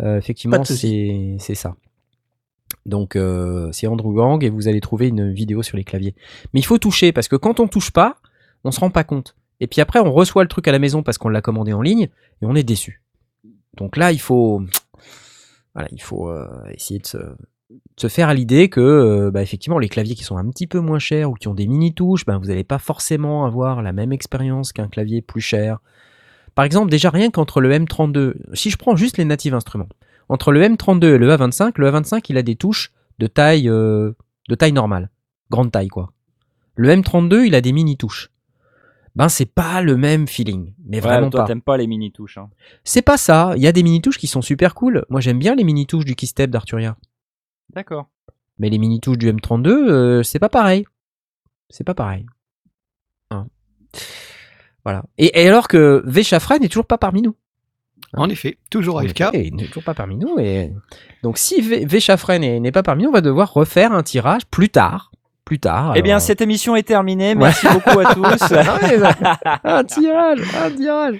[0.00, 1.74] Euh, effectivement, c'est ça.
[2.86, 6.14] Donc euh, c'est Andrew Gang et vous allez trouver une vidéo sur les claviers.
[6.52, 8.16] Mais il faut toucher parce que quand on touche pas,
[8.64, 9.36] on se rend pas compte.
[9.60, 11.82] Et puis après, on reçoit le truc à la maison parce qu'on l'a commandé en
[11.82, 12.08] ligne
[12.42, 13.02] et on est déçu.
[13.76, 14.62] Donc là, il faut,
[15.74, 19.88] voilà, il faut euh, essayer de se, faire à l'idée que, euh, bah, effectivement, les
[19.88, 22.38] claviers qui sont un petit peu moins chers ou qui ont des mini touches, ben,
[22.38, 25.78] vous n'allez pas forcément avoir la même expérience qu'un clavier plus cher.
[26.54, 29.88] Par exemple, déjà rien qu'entre le M32, si je prends juste les native instruments,
[30.30, 34.12] entre le M32 et le A25, le A25 il a des touches de taille, euh,
[34.48, 35.10] de taille normale,
[35.50, 36.12] grande taille quoi.
[36.76, 38.30] Le M32, il a des mini touches.
[39.16, 41.46] Ben c'est pas le même feeling, mais Ouais, vraiment toi, pas.
[41.48, 42.38] t'aimes pas les mini touches.
[42.38, 42.48] Hein.
[42.84, 43.52] C'est pas ça.
[43.56, 45.04] Il y a des mini touches qui sont super cool.
[45.10, 46.96] Moi j'aime bien les mini touches du Keystep d'Arturia.
[47.74, 48.08] D'accord.
[48.58, 50.84] Mais les mini touches du M32, euh, c'est pas pareil.
[51.70, 52.24] C'est pas pareil.
[53.30, 53.46] Hein.
[54.84, 55.04] Voilà.
[55.18, 57.34] Et, et alors que Véchafra n'est toujours pas parmi nous.
[58.16, 59.20] En effet, toujours AFK.
[59.20, 60.38] effet, il n'est toujours pas parmi nous.
[60.38, 60.72] Et...
[61.22, 64.68] Donc si V- Véchafra n'est pas parmi nous, on va devoir refaire un tirage plus
[64.68, 65.10] tard.
[65.44, 65.94] Plus tard.
[65.96, 67.34] Eh bien, cette émission est terminée.
[67.34, 68.52] Merci beaucoup à tous.
[69.64, 71.18] un tirage, un tirage.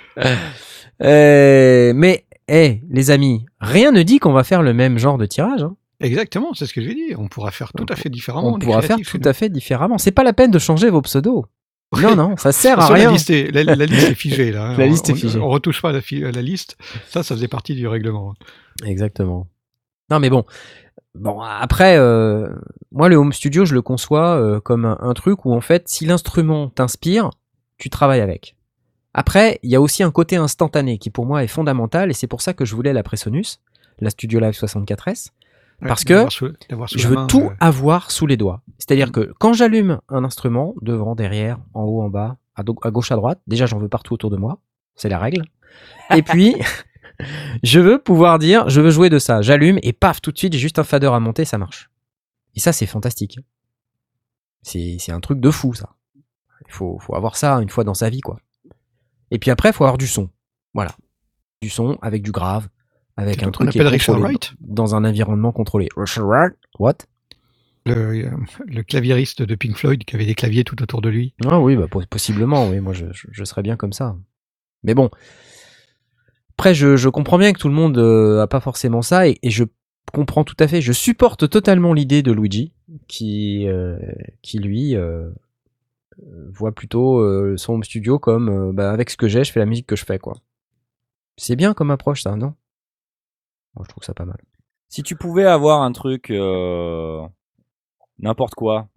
[1.03, 5.27] Euh, mais, eh, les amis, rien ne dit qu'on va faire le même genre de
[5.27, 5.63] tirage.
[5.63, 5.77] hein.
[6.01, 7.21] Exactement, c'est ce que je vais dire.
[7.21, 8.55] On pourra faire tout à fait différemment.
[8.55, 9.47] On pourra faire tout à fait.
[9.47, 9.99] fait différemment.
[9.99, 11.45] C'est pas la peine de changer vos pseudos.
[12.01, 13.11] Non, non, ça sert à La rien.
[13.13, 14.69] liste, est, la, la liste est figée là.
[14.71, 14.75] hein.
[14.79, 15.39] La On- liste est on- figée.
[15.41, 16.77] On, retouche pas la, la liste.
[17.09, 18.35] Ça, ça faisait partie du règlement.
[18.85, 19.49] Exactement.
[20.11, 20.45] Non, mais bon.
[21.17, 22.49] Bon, après, euh,
[22.93, 25.89] moi, le home studio, je le conçois euh, comme un, un truc où, en fait,
[25.89, 27.31] si l'instrument t'inspire,
[27.79, 28.55] tu travailles avec.
[29.13, 32.29] Après, il y a aussi un côté instantané qui, pour moi, est fondamental, et c'est
[32.29, 33.61] pour ça que je voulais la Presonus,
[33.99, 35.31] la Studio Live 64S.
[35.89, 36.49] Parce que sous-
[36.87, 38.63] sous Je veux main, tout euh, avoir sous les doigts.
[38.79, 43.17] C'est-à-dire que quand j'allume un instrument, devant, derrière, en haut, en bas, à, gauche, à
[43.17, 44.61] droite, déjà j'en veux partout autour de moi.
[44.95, 45.43] C'est la règle.
[46.15, 46.55] Et puis,
[47.63, 49.41] je veux pouvoir dire, je veux jouer de ça.
[49.41, 51.91] J'allume et paf, tout de suite, j'ai juste un fader à monter, ça marche.
[52.55, 53.39] Et ça, c'est fantastique.
[54.63, 55.91] C'est c'est un truc de fou, ça.
[56.67, 58.39] Il faut, faut avoir ça une fois dans sa vie, quoi.
[59.31, 60.29] Et puis après, il faut avoir du son.
[60.75, 60.93] Voilà.
[61.63, 62.69] Du son avec du grave,
[63.23, 65.89] avec un qu'on truc qui est appelle Richard Wright dans un environnement contrôlé.
[65.97, 66.97] Richard Wright What?
[67.87, 68.31] Le, euh,
[68.67, 71.35] le claviériste de Pink Floyd qui avait des claviers tout autour de lui.
[71.47, 74.17] Ah oui, bah, po- possiblement, oui, moi je, je, je serais bien comme ça.
[74.83, 75.11] Mais bon,
[76.59, 79.39] après je, je comprends bien que tout le monde euh, a pas forcément ça et,
[79.43, 79.65] et je
[80.13, 82.73] comprends tout à fait, je supporte totalement l'idée de Luigi
[83.09, 83.97] qui, euh,
[84.43, 85.31] qui lui euh,
[86.23, 89.53] euh, voit plutôt euh, son home studio comme euh, bah, avec ce que j'ai, je
[89.53, 90.37] fais la musique que je fais quoi.
[91.39, 92.55] C'est bien comme approche ça, non?
[93.75, 94.39] Moi je trouve ça pas mal.
[94.89, 97.23] Si tu pouvais avoir un truc, euh,
[98.19, 98.89] n'importe quoi,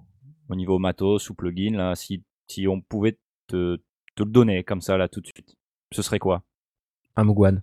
[0.50, 3.18] au niveau matos ou plugin, là, si, si on pouvait
[3.48, 3.78] te,
[4.16, 5.56] te le donner comme ça, là, tout de suite,
[5.92, 6.42] ce serait quoi?
[7.16, 7.60] Un Mugwan.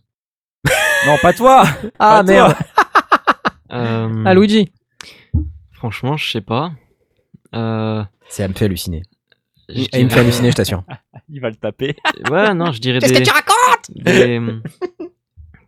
[1.07, 1.65] Non, pas toi
[1.99, 2.25] Ah Pas toi.
[2.25, 2.55] merde
[3.73, 4.73] Euh, Ah Luigi
[5.73, 6.73] Franchement, je sais pas.
[7.55, 9.03] Euh, Ça me fait halluciner.
[9.69, 10.83] je Il me fait halluciner, je t'assure.
[11.29, 11.95] Il va le taper.
[12.31, 13.91] Ouais, non, je dirais Qu'est-ce des, que tu racontes?
[13.95, 14.41] des-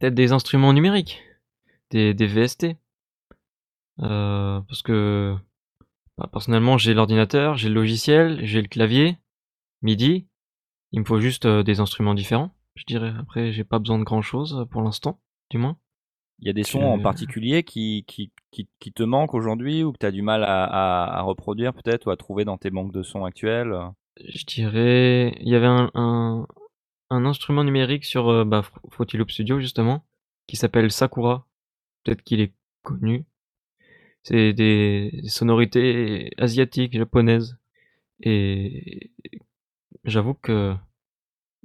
[0.00, 1.22] peut-être des instruments numériques,
[1.92, 2.76] des, des VST.
[4.00, 5.36] Euh, parce que
[6.18, 9.18] bah, personnellement, j'ai l'ordinateur, j'ai le logiciel, j'ai le clavier,
[9.82, 10.26] MIDI.
[10.92, 13.12] Il me faut juste euh, des instruments différents, je dirais.
[13.18, 15.20] Après, j'ai pas besoin de grand chose pour l'instant,
[15.50, 15.76] du moins.
[16.40, 19.92] Il y a des sons en particulier qui, qui, qui, qui te manquent aujourd'hui ou
[19.92, 22.70] que tu as du mal à, à, à reproduire peut-être ou à trouver dans tes
[22.70, 23.72] banques de sons actuels
[24.24, 26.46] Je dirais, il y avait un, un,
[27.10, 30.04] un instrument numérique sur euh, bah, Fr- Fruity Loop Studio justement,
[30.48, 31.46] qui s'appelle Sakura.
[32.04, 33.24] Peut-être qu'il est connu.
[34.22, 37.56] C'est des sonorités asiatiques, japonaises.
[38.22, 39.10] Et
[40.04, 40.74] j'avoue que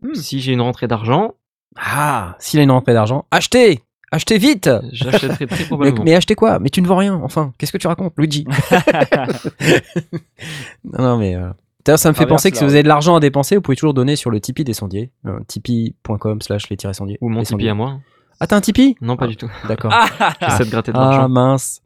[0.04, 0.14] Hmm.
[0.14, 1.34] si j'ai une rentrée d'argent,
[1.76, 3.82] Ah, s'il a une rentrée d'argent, achetez
[4.12, 6.04] Achetez vite j'achèterai très mais, probablement.
[6.06, 6.60] mais achetez quoi?
[6.60, 7.52] Mais tu ne vends rien, enfin.
[7.58, 8.46] Qu'est-ce que tu racontes, Luigi?
[10.84, 11.36] Non, non, mais...
[11.36, 11.50] euh,
[11.86, 13.78] D'ailleurs, ça me fait penser que si vous avez de l'argent à dépenser, vous pouvez
[13.78, 15.12] toujours donner sur le Tipeee des sondiers.
[15.26, 17.18] euh, tipeee.com slash les sondiers.
[17.22, 18.00] Ou mon Tipeee à moi.
[18.40, 18.96] Ah, t'as un Tipeee?
[19.02, 19.50] Non, pas Ah, du tout.
[19.68, 19.92] D'accord.
[20.42, 21.30] J'essaie de gratter de Ah, l'argent.
[21.30, 21.82] mince.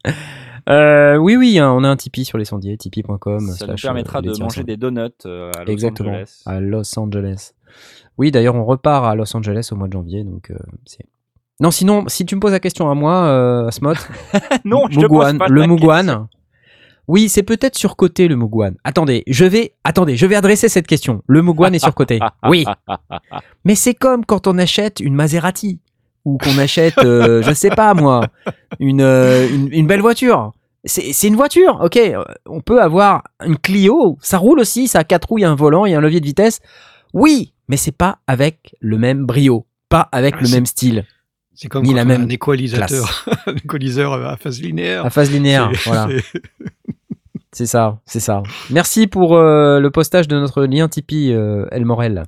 [0.70, 3.40] Euh, oui, oui, hein, on a un Tipeee sur les sondiers, tipeee.com.
[3.52, 6.42] Ça nous permettra euh, de manger des donuts euh, à Los Exactement, Angeles.
[6.46, 7.52] à Los Angeles.
[8.18, 10.56] Oui, d'ailleurs, on repart à Los Angeles au mois de janvier, donc euh,
[10.86, 11.06] c'est.
[11.62, 13.96] Non, sinon, si tu me poses la question à moi, euh, Asmod,
[14.66, 16.28] non, je te pose pas le Mugwan.
[17.08, 18.76] Oui, c'est peut-être surcoté le Mugwan.
[18.84, 21.24] Attendez, je vais, attendez, je vais adresser cette question.
[21.28, 22.20] Le Mugwan est surcoté.
[22.50, 22.66] Oui,
[23.66, 25.80] mais c'est comme quand on achète une Maserati
[26.26, 28.28] ou qu'on achète, euh, je sais pas moi,
[28.80, 30.52] une, euh, une, une belle voiture.
[30.84, 31.98] C'est une voiture, ok.
[31.98, 35.46] euh, On peut avoir une Clio, ça roule aussi, ça a quatre roues, il y
[35.46, 36.60] a un volant, il y a un levier de vitesse.
[37.14, 41.06] Oui, mais c'est pas avec le même brio, pas avec le même style,
[41.54, 45.06] C'est comme Ni la même un équalisateur, un équaliseur à phase linéaire.
[45.06, 45.70] à phase linéaire.
[45.76, 46.08] C'est- Voilà.
[46.32, 46.42] c'est-
[47.54, 48.42] C'est ça, c'est ça.
[48.70, 52.24] Merci pour euh, le postage de notre lien Tipeee, euh, El Morel.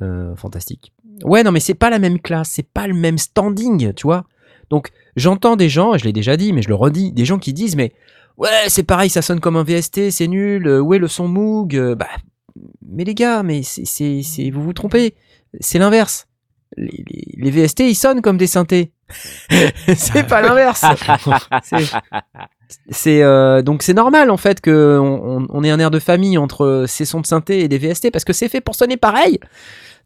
[0.00, 0.92] Euh, fantastique.
[1.24, 4.24] Ouais, non, mais c'est pas la même classe, c'est pas le même standing, tu vois.
[4.70, 7.52] Donc, j'entends des gens, je l'ai déjà dit, mais je le redis, des gens qui
[7.52, 7.92] disent, mais
[8.38, 11.28] ouais, c'est pareil, ça sonne comme un VST, c'est nul, euh, où est le son
[11.28, 12.08] Moog Euh, Bah,
[12.86, 15.14] mais les gars, mais c'est, vous vous trompez,
[15.60, 16.26] c'est l'inverse.
[16.78, 18.92] Les, VST, ils sonnent comme des synthés.
[19.96, 20.82] c'est pas l'inverse.
[22.90, 26.86] C'est- euh, donc c'est normal en fait que on, ait un air de famille entre
[26.88, 29.38] ces sons de synthé et des VST parce que c'est fait pour sonner pareil.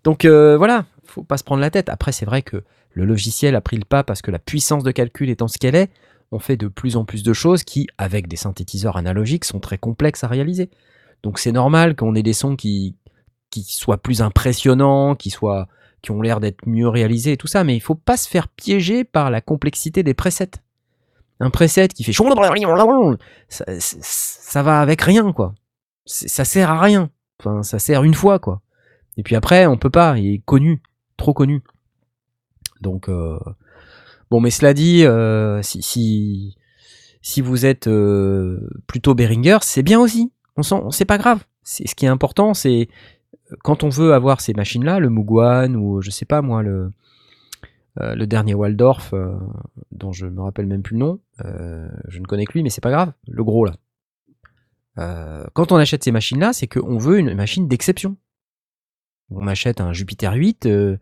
[0.02, 0.84] Donc voilà,
[1.16, 1.88] faut pas se prendre la tête.
[1.88, 2.62] Après, c'est vrai que
[2.92, 5.74] le logiciel a pris le pas parce que la puissance de calcul étant ce qu'elle
[5.74, 5.90] est,
[6.30, 9.78] on fait de plus en plus de choses qui, avec des synthétiseurs analogiques, sont très
[9.78, 10.70] complexes à réaliser.
[11.22, 12.96] Donc c'est normal qu'on ait des sons qui,
[13.50, 15.68] qui soient plus impressionnants, qui soient
[16.02, 18.46] qui ont l'air d'être mieux réalisés et tout ça, mais il faut pas se faire
[18.46, 20.50] piéger par la complexité des presets.
[21.40, 22.12] Un preset qui fait
[23.48, 25.54] ça, va avec rien quoi.
[26.04, 27.10] Ça sert à rien.
[27.40, 28.60] Enfin, ça sert une fois quoi.
[29.16, 30.16] Et puis après, on peut pas.
[30.18, 30.80] Il est connu,
[31.16, 31.62] trop connu.
[32.80, 33.38] Donc euh,
[34.30, 36.54] bon, mais cela dit, euh, si,
[37.38, 40.32] vous êtes euh, plutôt Behringer, c'est bien aussi.
[40.56, 41.44] On c'est pas grave.
[41.62, 42.88] C'est ce qui est important, c'est
[43.62, 46.92] quand on veut avoir ces machines-là, le Mugwan ou je sais pas moi le
[48.26, 49.14] dernier Waldorf,
[49.92, 52.80] dont je me rappelle même plus le nom, je ne connais que lui, mais c'est
[52.80, 53.74] pas grave, le gros là.
[55.52, 58.16] Quand on achète ces machines-là, c'est qu'on veut une machine d'exception.
[59.30, 60.96] On achète un Jupiter 8, euh,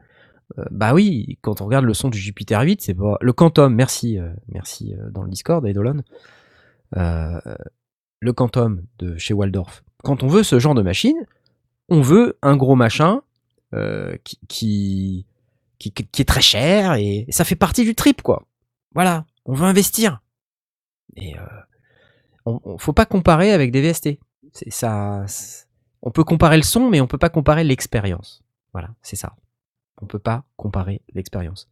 [0.59, 3.75] euh, bah oui, quand on regarde le son du Jupiter 8, c'est pas le Quantum.
[3.75, 6.03] Merci, euh, merci dans le Discord, Eidolon.
[6.93, 9.85] Le Quantum de chez Waldorf.
[10.03, 11.17] Quand on veut ce genre de machine,
[11.89, 13.23] on veut un gros machin
[14.49, 15.27] qui,
[15.85, 18.47] est très cher et ça fait partie du trip, quoi.
[18.95, 20.23] Voilà, on veut investir.
[21.17, 21.35] Et
[22.47, 24.19] on, on- faut pas comparer avec des VST.
[24.53, 25.25] C'est ça.
[26.07, 28.45] On peut comparer le son, mais on peut pas comparer l'expérience.
[28.73, 29.37] Voilà, c'est ça.
[30.03, 31.71] On peut pas comparer l'expérience.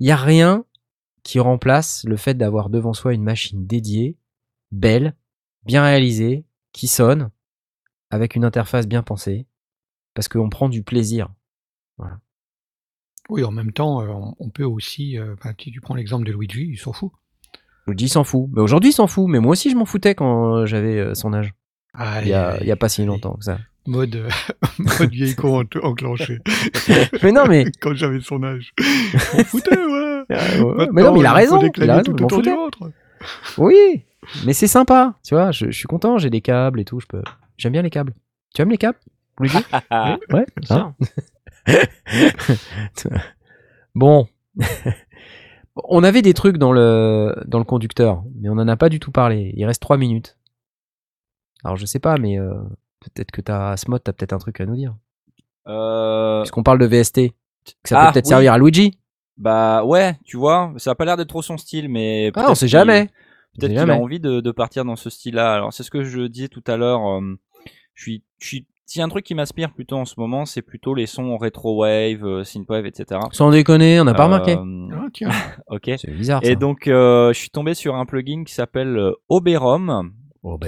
[0.00, 0.64] Il y a rien
[1.22, 4.16] qui remplace le fait d'avoir devant soi une machine dédiée,
[4.72, 5.14] belle,
[5.64, 7.30] bien réalisée, qui sonne,
[8.10, 9.46] avec une interface bien pensée,
[10.14, 11.28] parce qu'on prend du plaisir.
[13.28, 15.16] Oui, en même temps, euh, on, peut aussi.
[15.16, 17.12] euh, si tu prends l'exemple de Luigi, il s'en fout.
[17.86, 18.50] Luigi s'en fout.
[18.52, 19.28] Mais aujourd'hui, il s'en fout.
[19.28, 21.54] Mais moi aussi, je m'en foutais quand j'avais euh, son âge.
[22.22, 23.58] Il y, a, il y a pas si longtemps que ça.
[23.86, 24.28] Mode,
[24.78, 26.38] mode vieille con en- enclenché.
[27.22, 27.64] Mais non, mais.
[27.80, 28.72] Quand j'avais son âge.
[29.34, 30.24] On foutait, ouais.
[30.30, 30.30] Ouais.
[30.30, 31.60] Maintenant, mais non, mais il a raison.
[31.76, 32.50] Il a raison, tout autour du.
[33.58, 34.04] Oui,
[34.46, 35.14] mais c'est sympa.
[35.24, 36.16] Tu vois, je, je suis content.
[36.16, 37.00] J'ai des câbles et tout.
[37.00, 37.22] Je peux.
[37.58, 38.14] J'aime bien les câbles.
[38.54, 38.98] Tu aimes les câbles,
[39.40, 39.58] Luigi
[39.90, 40.46] Ah, Ouais.
[40.70, 40.94] Hein
[43.94, 44.28] bon.
[45.76, 49.00] on avait des trucs dans le, dans le conducteur, mais on n'en a pas du
[49.00, 49.52] tout parlé.
[49.56, 50.36] Il reste 3 minutes.
[51.64, 52.54] Alors je sais pas, mais euh,
[53.00, 54.94] peut-être que t'as Asmod, t'as peut-être un truc à nous dire.
[55.68, 57.30] Euh, Puisqu'on parle de VST,
[57.82, 58.30] que ça peut Ah, peut-être oui.
[58.30, 58.98] servir à Luigi.
[59.36, 62.50] bah ouais, tu vois, ça a pas l'air d'être trop son style, mais Ah, peut-être
[62.50, 63.08] on sait jamais.
[63.58, 65.52] Peut-être qu'il a envie de, de partir dans ce style-là.
[65.54, 67.06] Alors c'est ce que je disais tout à l'heure.
[67.06, 67.38] euh,
[67.94, 70.46] je suis, je suis, s'il y a un truc qui m'inspire plutôt en ce moment,
[70.46, 73.20] c'est plutôt les sons rétro wave, euh, synthwave, etc.
[73.32, 74.56] Sans déconner, on n'a pas remarqué.
[74.56, 75.28] Euh, Ah, tiens.
[75.68, 75.90] ok.
[75.98, 76.40] C'est bizarre.
[76.42, 80.12] Et donc, euh, je suis tombé sur un plugin qui s'appelle Oberom,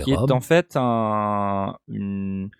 [0.04, 0.30] Qui Rob.
[0.30, 2.50] est en fait un, une,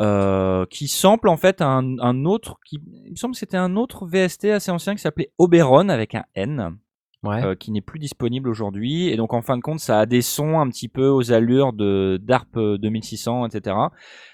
[0.00, 3.76] euh, qui sample en fait un, un autre, qui, il me semble que c'était un
[3.76, 6.76] autre VST assez ancien qui s'appelait Oberon avec un N,
[7.24, 7.44] Ouais.
[7.44, 9.08] euh, qui n'est plus disponible aujourd'hui.
[9.08, 11.72] Et donc, en fin de compte, ça a des sons un petit peu aux allures
[11.72, 13.74] de d'ARP 2600, etc.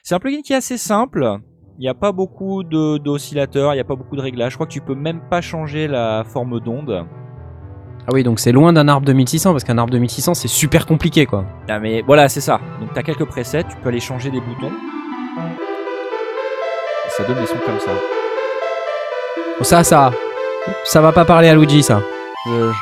[0.03, 1.39] C'est un plugin qui est assez simple.
[1.79, 4.53] Il n'y a pas beaucoup d'oscillateurs, il n'y a pas beaucoup de réglages.
[4.53, 7.07] Je crois que tu peux même pas changer la forme d'onde.
[8.07, 11.25] Ah oui, donc c'est loin d'un arbre 2600 parce qu'un arbre 2600 c'est super compliqué
[11.27, 11.45] quoi.
[11.69, 12.61] Ah mais voilà, c'est ça.
[12.81, 14.73] Donc tu as quelques presets, tu peux aller changer des boutons.
[17.07, 17.91] Et ça donne des sons comme ça.
[19.59, 20.13] Bon, ça, ça,
[20.85, 22.01] ça va pas parler à Luigi ça.
[22.47, 22.73] Je-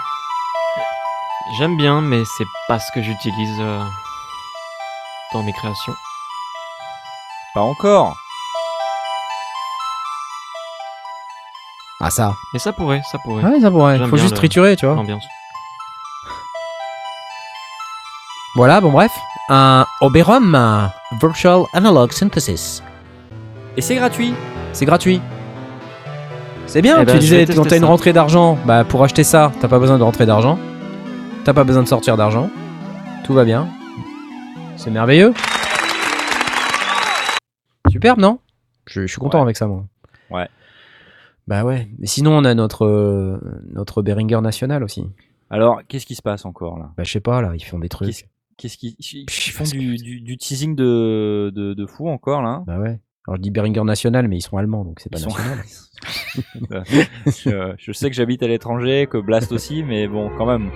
[1.59, 3.81] J'aime bien, mais c'est pas ce que j'utilise euh,
[5.35, 5.93] dans mes créations.
[7.55, 8.17] Pas encore.
[12.05, 12.35] Ah ça.
[12.53, 13.45] Mais ça pourrait, ça pourrait.
[13.45, 13.97] Ouais, ça pourrait.
[13.99, 14.97] J'aime Faut bien juste le- triturer, tu vois.
[14.97, 15.25] L'ambiance.
[18.57, 19.13] Voilà, bon bref.
[19.49, 20.87] Un Oberon euh,
[21.21, 22.83] Virtual Analog Synthesis.
[23.77, 24.35] Et c'est gratuit.
[24.73, 25.21] C'est gratuit.
[26.67, 27.89] C'est bien, Eh tu ben, je disais, vais quand t'as une ça.
[27.89, 30.59] rentrée d'argent, bah pour acheter ça, t'as pas besoin de rentrer d'argent.
[31.45, 32.51] T'as pas besoin de sortir d'argent.
[33.25, 33.69] Tout va bien.
[34.77, 35.35] C'est merveilleux.
[37.91, 38.39] Superbe, non?
[38.87, 39.45] Je, je suis content Ouais.
[39.45, 39.85] avec ça, moi.
[40.31, 40.49] Ouais.
[41.49, 41.89] Bah ouais.
[41.99, 43.39] Mais sinon, on a notre, euh,
[43.73, 45.05] notre Behringer national aussi.
[45.51, 46.93] Alors, qu'est-ce qui se passe encore là?
[46.97, 48.09] Bah je sais pas, là, ils font des trucs.
[48.09, 48.25] Qu'est-ce
[48.57, 52.63] qu'est-ce qui ils font du, qu'ils du, du teasing de, de, de fou encore là?
[52.67, 53.01] Bah ouais.
[53.27, 56.85] Alors je dis Behringer national, mais ils sont allemands, donc c'est pas Ils sont- national.
[57.27, 60.71] je, je sais que j'habite à l'étranger, que Blast aussi, mais bon, quand même.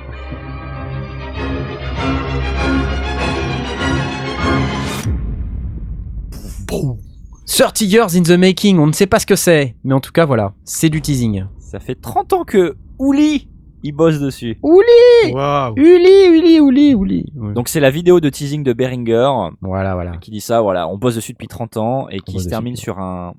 [6.66, 6.98] Boum.
[7.46, 10.12] 30 Years in the Making, on ne sait pas ce que c'est, mais en tout
[10.12, 11.44] cas voilà, c'est du teasing.
[11.58, 13.48] Ça fait 30 ans que Ouli
[13.82, 14.58] il bosse dessus.
[14.64, 15.74] Ouli Waouh.
[15.76, 17.32] Uli, Uli, Uli, Uli.
[17.54, 20.16] Donc c'est la vidéo de teasing de Beringer voilà, voilà.
[20.16, 22.98] qui dit ça, voilà, on bosse dessus depuis 30 ans et qui se termine sur
[22.98, 23.34] un,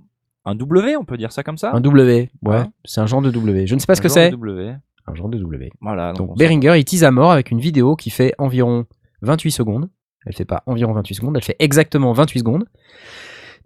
[0.46, 2.56] un W, on peut dire ça comme ça Un W, ouais.
[2.56, 3.68] Hein C'est un genre de W.
[3.68, 4.30] Je ne sais pas ce Un que genre c'est.
[4.32, 4.74] de W.
[5.08, 5.70] Un genre de W.
[5.82, 6.14] Voilà.
[6.14, 8.86] Donc on Behringer, il tease à mort avec une vidéo qui fait environ
[9.24, 9.90] 28 secondes.
[10.26, 12.66] Elle fait pas environ 28 secondes, elle fait exactement 28 secondes.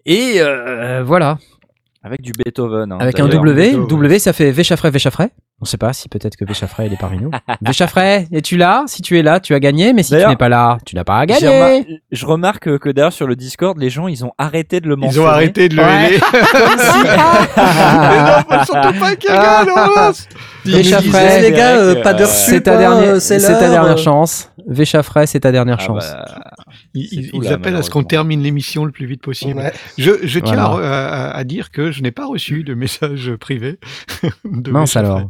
[0.05, 2.91] Et euh, voilà, s'en- Avec du Beethoven.
[2.91, 3.27] hein, avec un.
[3.27, 3.73] W.
[3.87, 5.29] W, ça fait Véchafray, Véchafray.
[5.61, 7.29] On sait pas si peut-être que Véchafray, il est parmi nous.
[7.61, 8.83] Véchafray, es-tu là?
[8.87, 11.03] Si tu es là, tu as gagné, mais si tu n'es pas là, tu n'as
[11.03, 11.47] pas à gagner.
[11.47, 14.95] remar- Je remarque que, d'ailleurs sur le Discord, les gens ils ont arrêté de le
[14.95, 15.23] mentionner.
[15.23, 16.07] Ils ont arrêté de le Ouais.
[16.15, 16.19] aider.
[17.57, 20.27] Mais non, faut surtout pas qu'il gagne, lance.
[20.65, 23.83] Véchafray, les gars, euh, pas de euh, reçu, c'est ta dernière, euh, c'est ta dernière
[23.93, 23.97] euh.
[23.97, 24.51] chance.
[24.67, 26.11] Véchafray, c'est ta dernière Ah chance.
[26.11, 26.25] bah,
[26.93, 29.59] Ils, là, appellent à ce qu'on termine l'émission le plus vite possible.
[29.59, 29.73] Ouais.
[29.97, 31.07] Je, je tiens Voilà.
[31.07, 33.79] à, à- à dire que je n'ai pas reçu de message privé.
[34.45, 35.21] de Mince alors.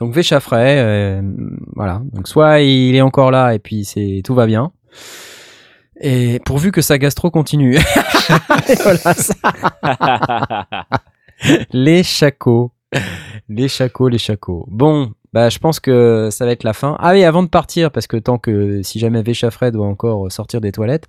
[0.00, 1.22] Donc Véchafray, euh,
[1.76, 2.00] voilà.
[2.12, 4.72] Donc soit il est encore là et puis c'est tout va bien.
[6.00, 7.76] Et pourvu que sa gastro continue.
[8.68, 9.34] Et voilà ça.
[11.72, 12.72] Les chacos.
[13.48, 14.66] Les chacos, les chacos.
[14.70, 16.96] Bon, bah je pense que ça va être la fin.
[17.00, 20.60] Ah oui, avant de partir, parce que tant que si jamais Véchafray doit encore sortir
[20.60, 21.08] des toilettes,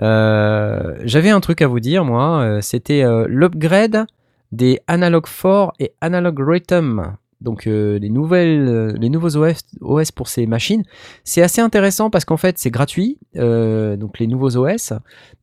[0.00, 2.40] euh, j'avais un truc à vous dire, moi.
[2.42, 4.06] euh, C'était euh, l'upgrade
[4.52, 7.16] des Analog 4 et Analog Rhythm.
[7.42, 10.84] Donc euh, les, nouvelles, euh, les nouveaux OS, OS pour ces machines.
[11.24, 14.92] C'est assez intéressant parce qu'en fait c'est gratuit, euh, donc les nouveaux OS.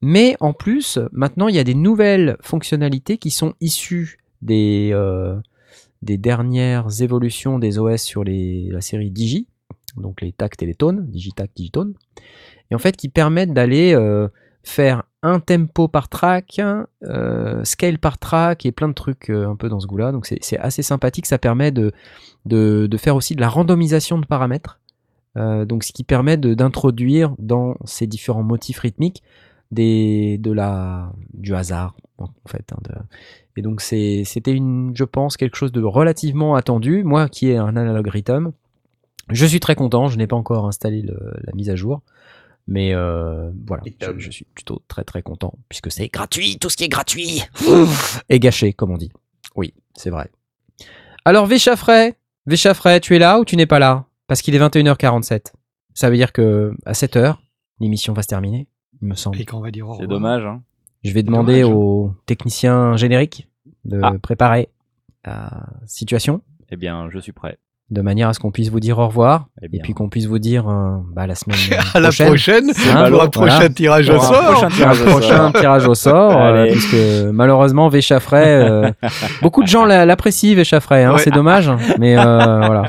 [0.01, 4.95] Mais en plus, maintenant il y a des nouvelles fonctionnalités qui sont issues des,
[6.01, 9.47] des dernières évolutions des OS sur les, la série Digi,
[9.97, 11.93] donc les Tact et les Tones, Digitact, Digitone.
[12.71, 13.97] Et en fait qui permettent d'aller
[14.63, 16.61] faire un tempo par track,
[17.03, 20.11] euh, scale par track et plein de trucs euh, un peu dans ce goût-là.
[20.11, 21.25] Donc c'est assez sympathique.
[21.25, 21.91] Ça permet de,
[22.45, 24.79] de, faire aussi de la randomisation de paramètres.
[25.37, 29.23] Euh, donc ce qui permet d'introduire dans ces différents motifs rythmiques
[29.71, 32.71] de la, du hasard en fait.
[32.73, 33.03] hein,
[33.55, 37.03] et donc c'était une, je pense, quelque chose de relativement attendu.
[37.03, 38.51] Moi qui ai un analog rhythm,
[39.29, 40.07] je suis très content.
[40.07, 42.01] Je n'ai pas encore installé la mise à jour.
[42.67, 43.81] Mais euh, voilà,
[44.17, 47.41] je, suis plutôt très très content puisque c'est gratuit, tout ce qui est gratuit
[48.29, 49.11] est gâché, comme on dit.
[49.55, 50.29] Oui, c'est vrai.
[51.25, 52.15] Alors Véchafray,
[52.45, 54.05] Véchafray, tu es là ou tu n'es pas là?
[54.27, 55.51] Parce qu'il est 21h47.
[55.95, 57.35] Ça veut dire que à 7h,
[57.79, 58.67] l'émission va se terminer,
[59.01, 59.41] il me semble.
[59.41, 60.45] Et qu'on va dire au c'est dommage.
[60.45, 60.61] Hein.
[61.03, 61.75] Je vais demander dommage.
[61.75, 63.47] au technicien générique
[63.85, 64.13] de Ah.
[64.21, 64.69] préparer
[65.25, 67.57] la situation Eh bien, je suis prêt.
[67.91, 70.25] De manière à ce qu'on puisse vous dire au revoir Eh et puis qu'on puisse
[70.27, 71.57] vous dire euh, bah, la semaine
[71.93, 72.27] À la prochaine.
[72.27, 73.27] prochaine, Hein, pour un voilà.
[73.29, 74.43] prochain tirage au sort.
[74.53, 75.19] prochain tirage au sort.
[75.19, 76.95] prochain tirage au sort, euh, puisque
[77.33, 78.91] malheureusement Véchafray, euh,
[79.41, 81.19] beaucoup de gens l'a- l'apprécient Véchafray, hein, Ouais.
[81.23, 82.83] c'est dommage, mais euh, voilà.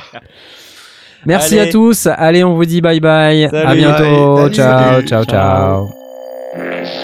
[1.26, 1.68] Merci Allez.
[1.68, 4.52] à tous, allez on vous dit bye bye, à bientôt, Bye.
[4.54, 5.06] ciao, Salut.
[5.06, 5.88] ciao, ciao.
[6.56, 6.99] Let's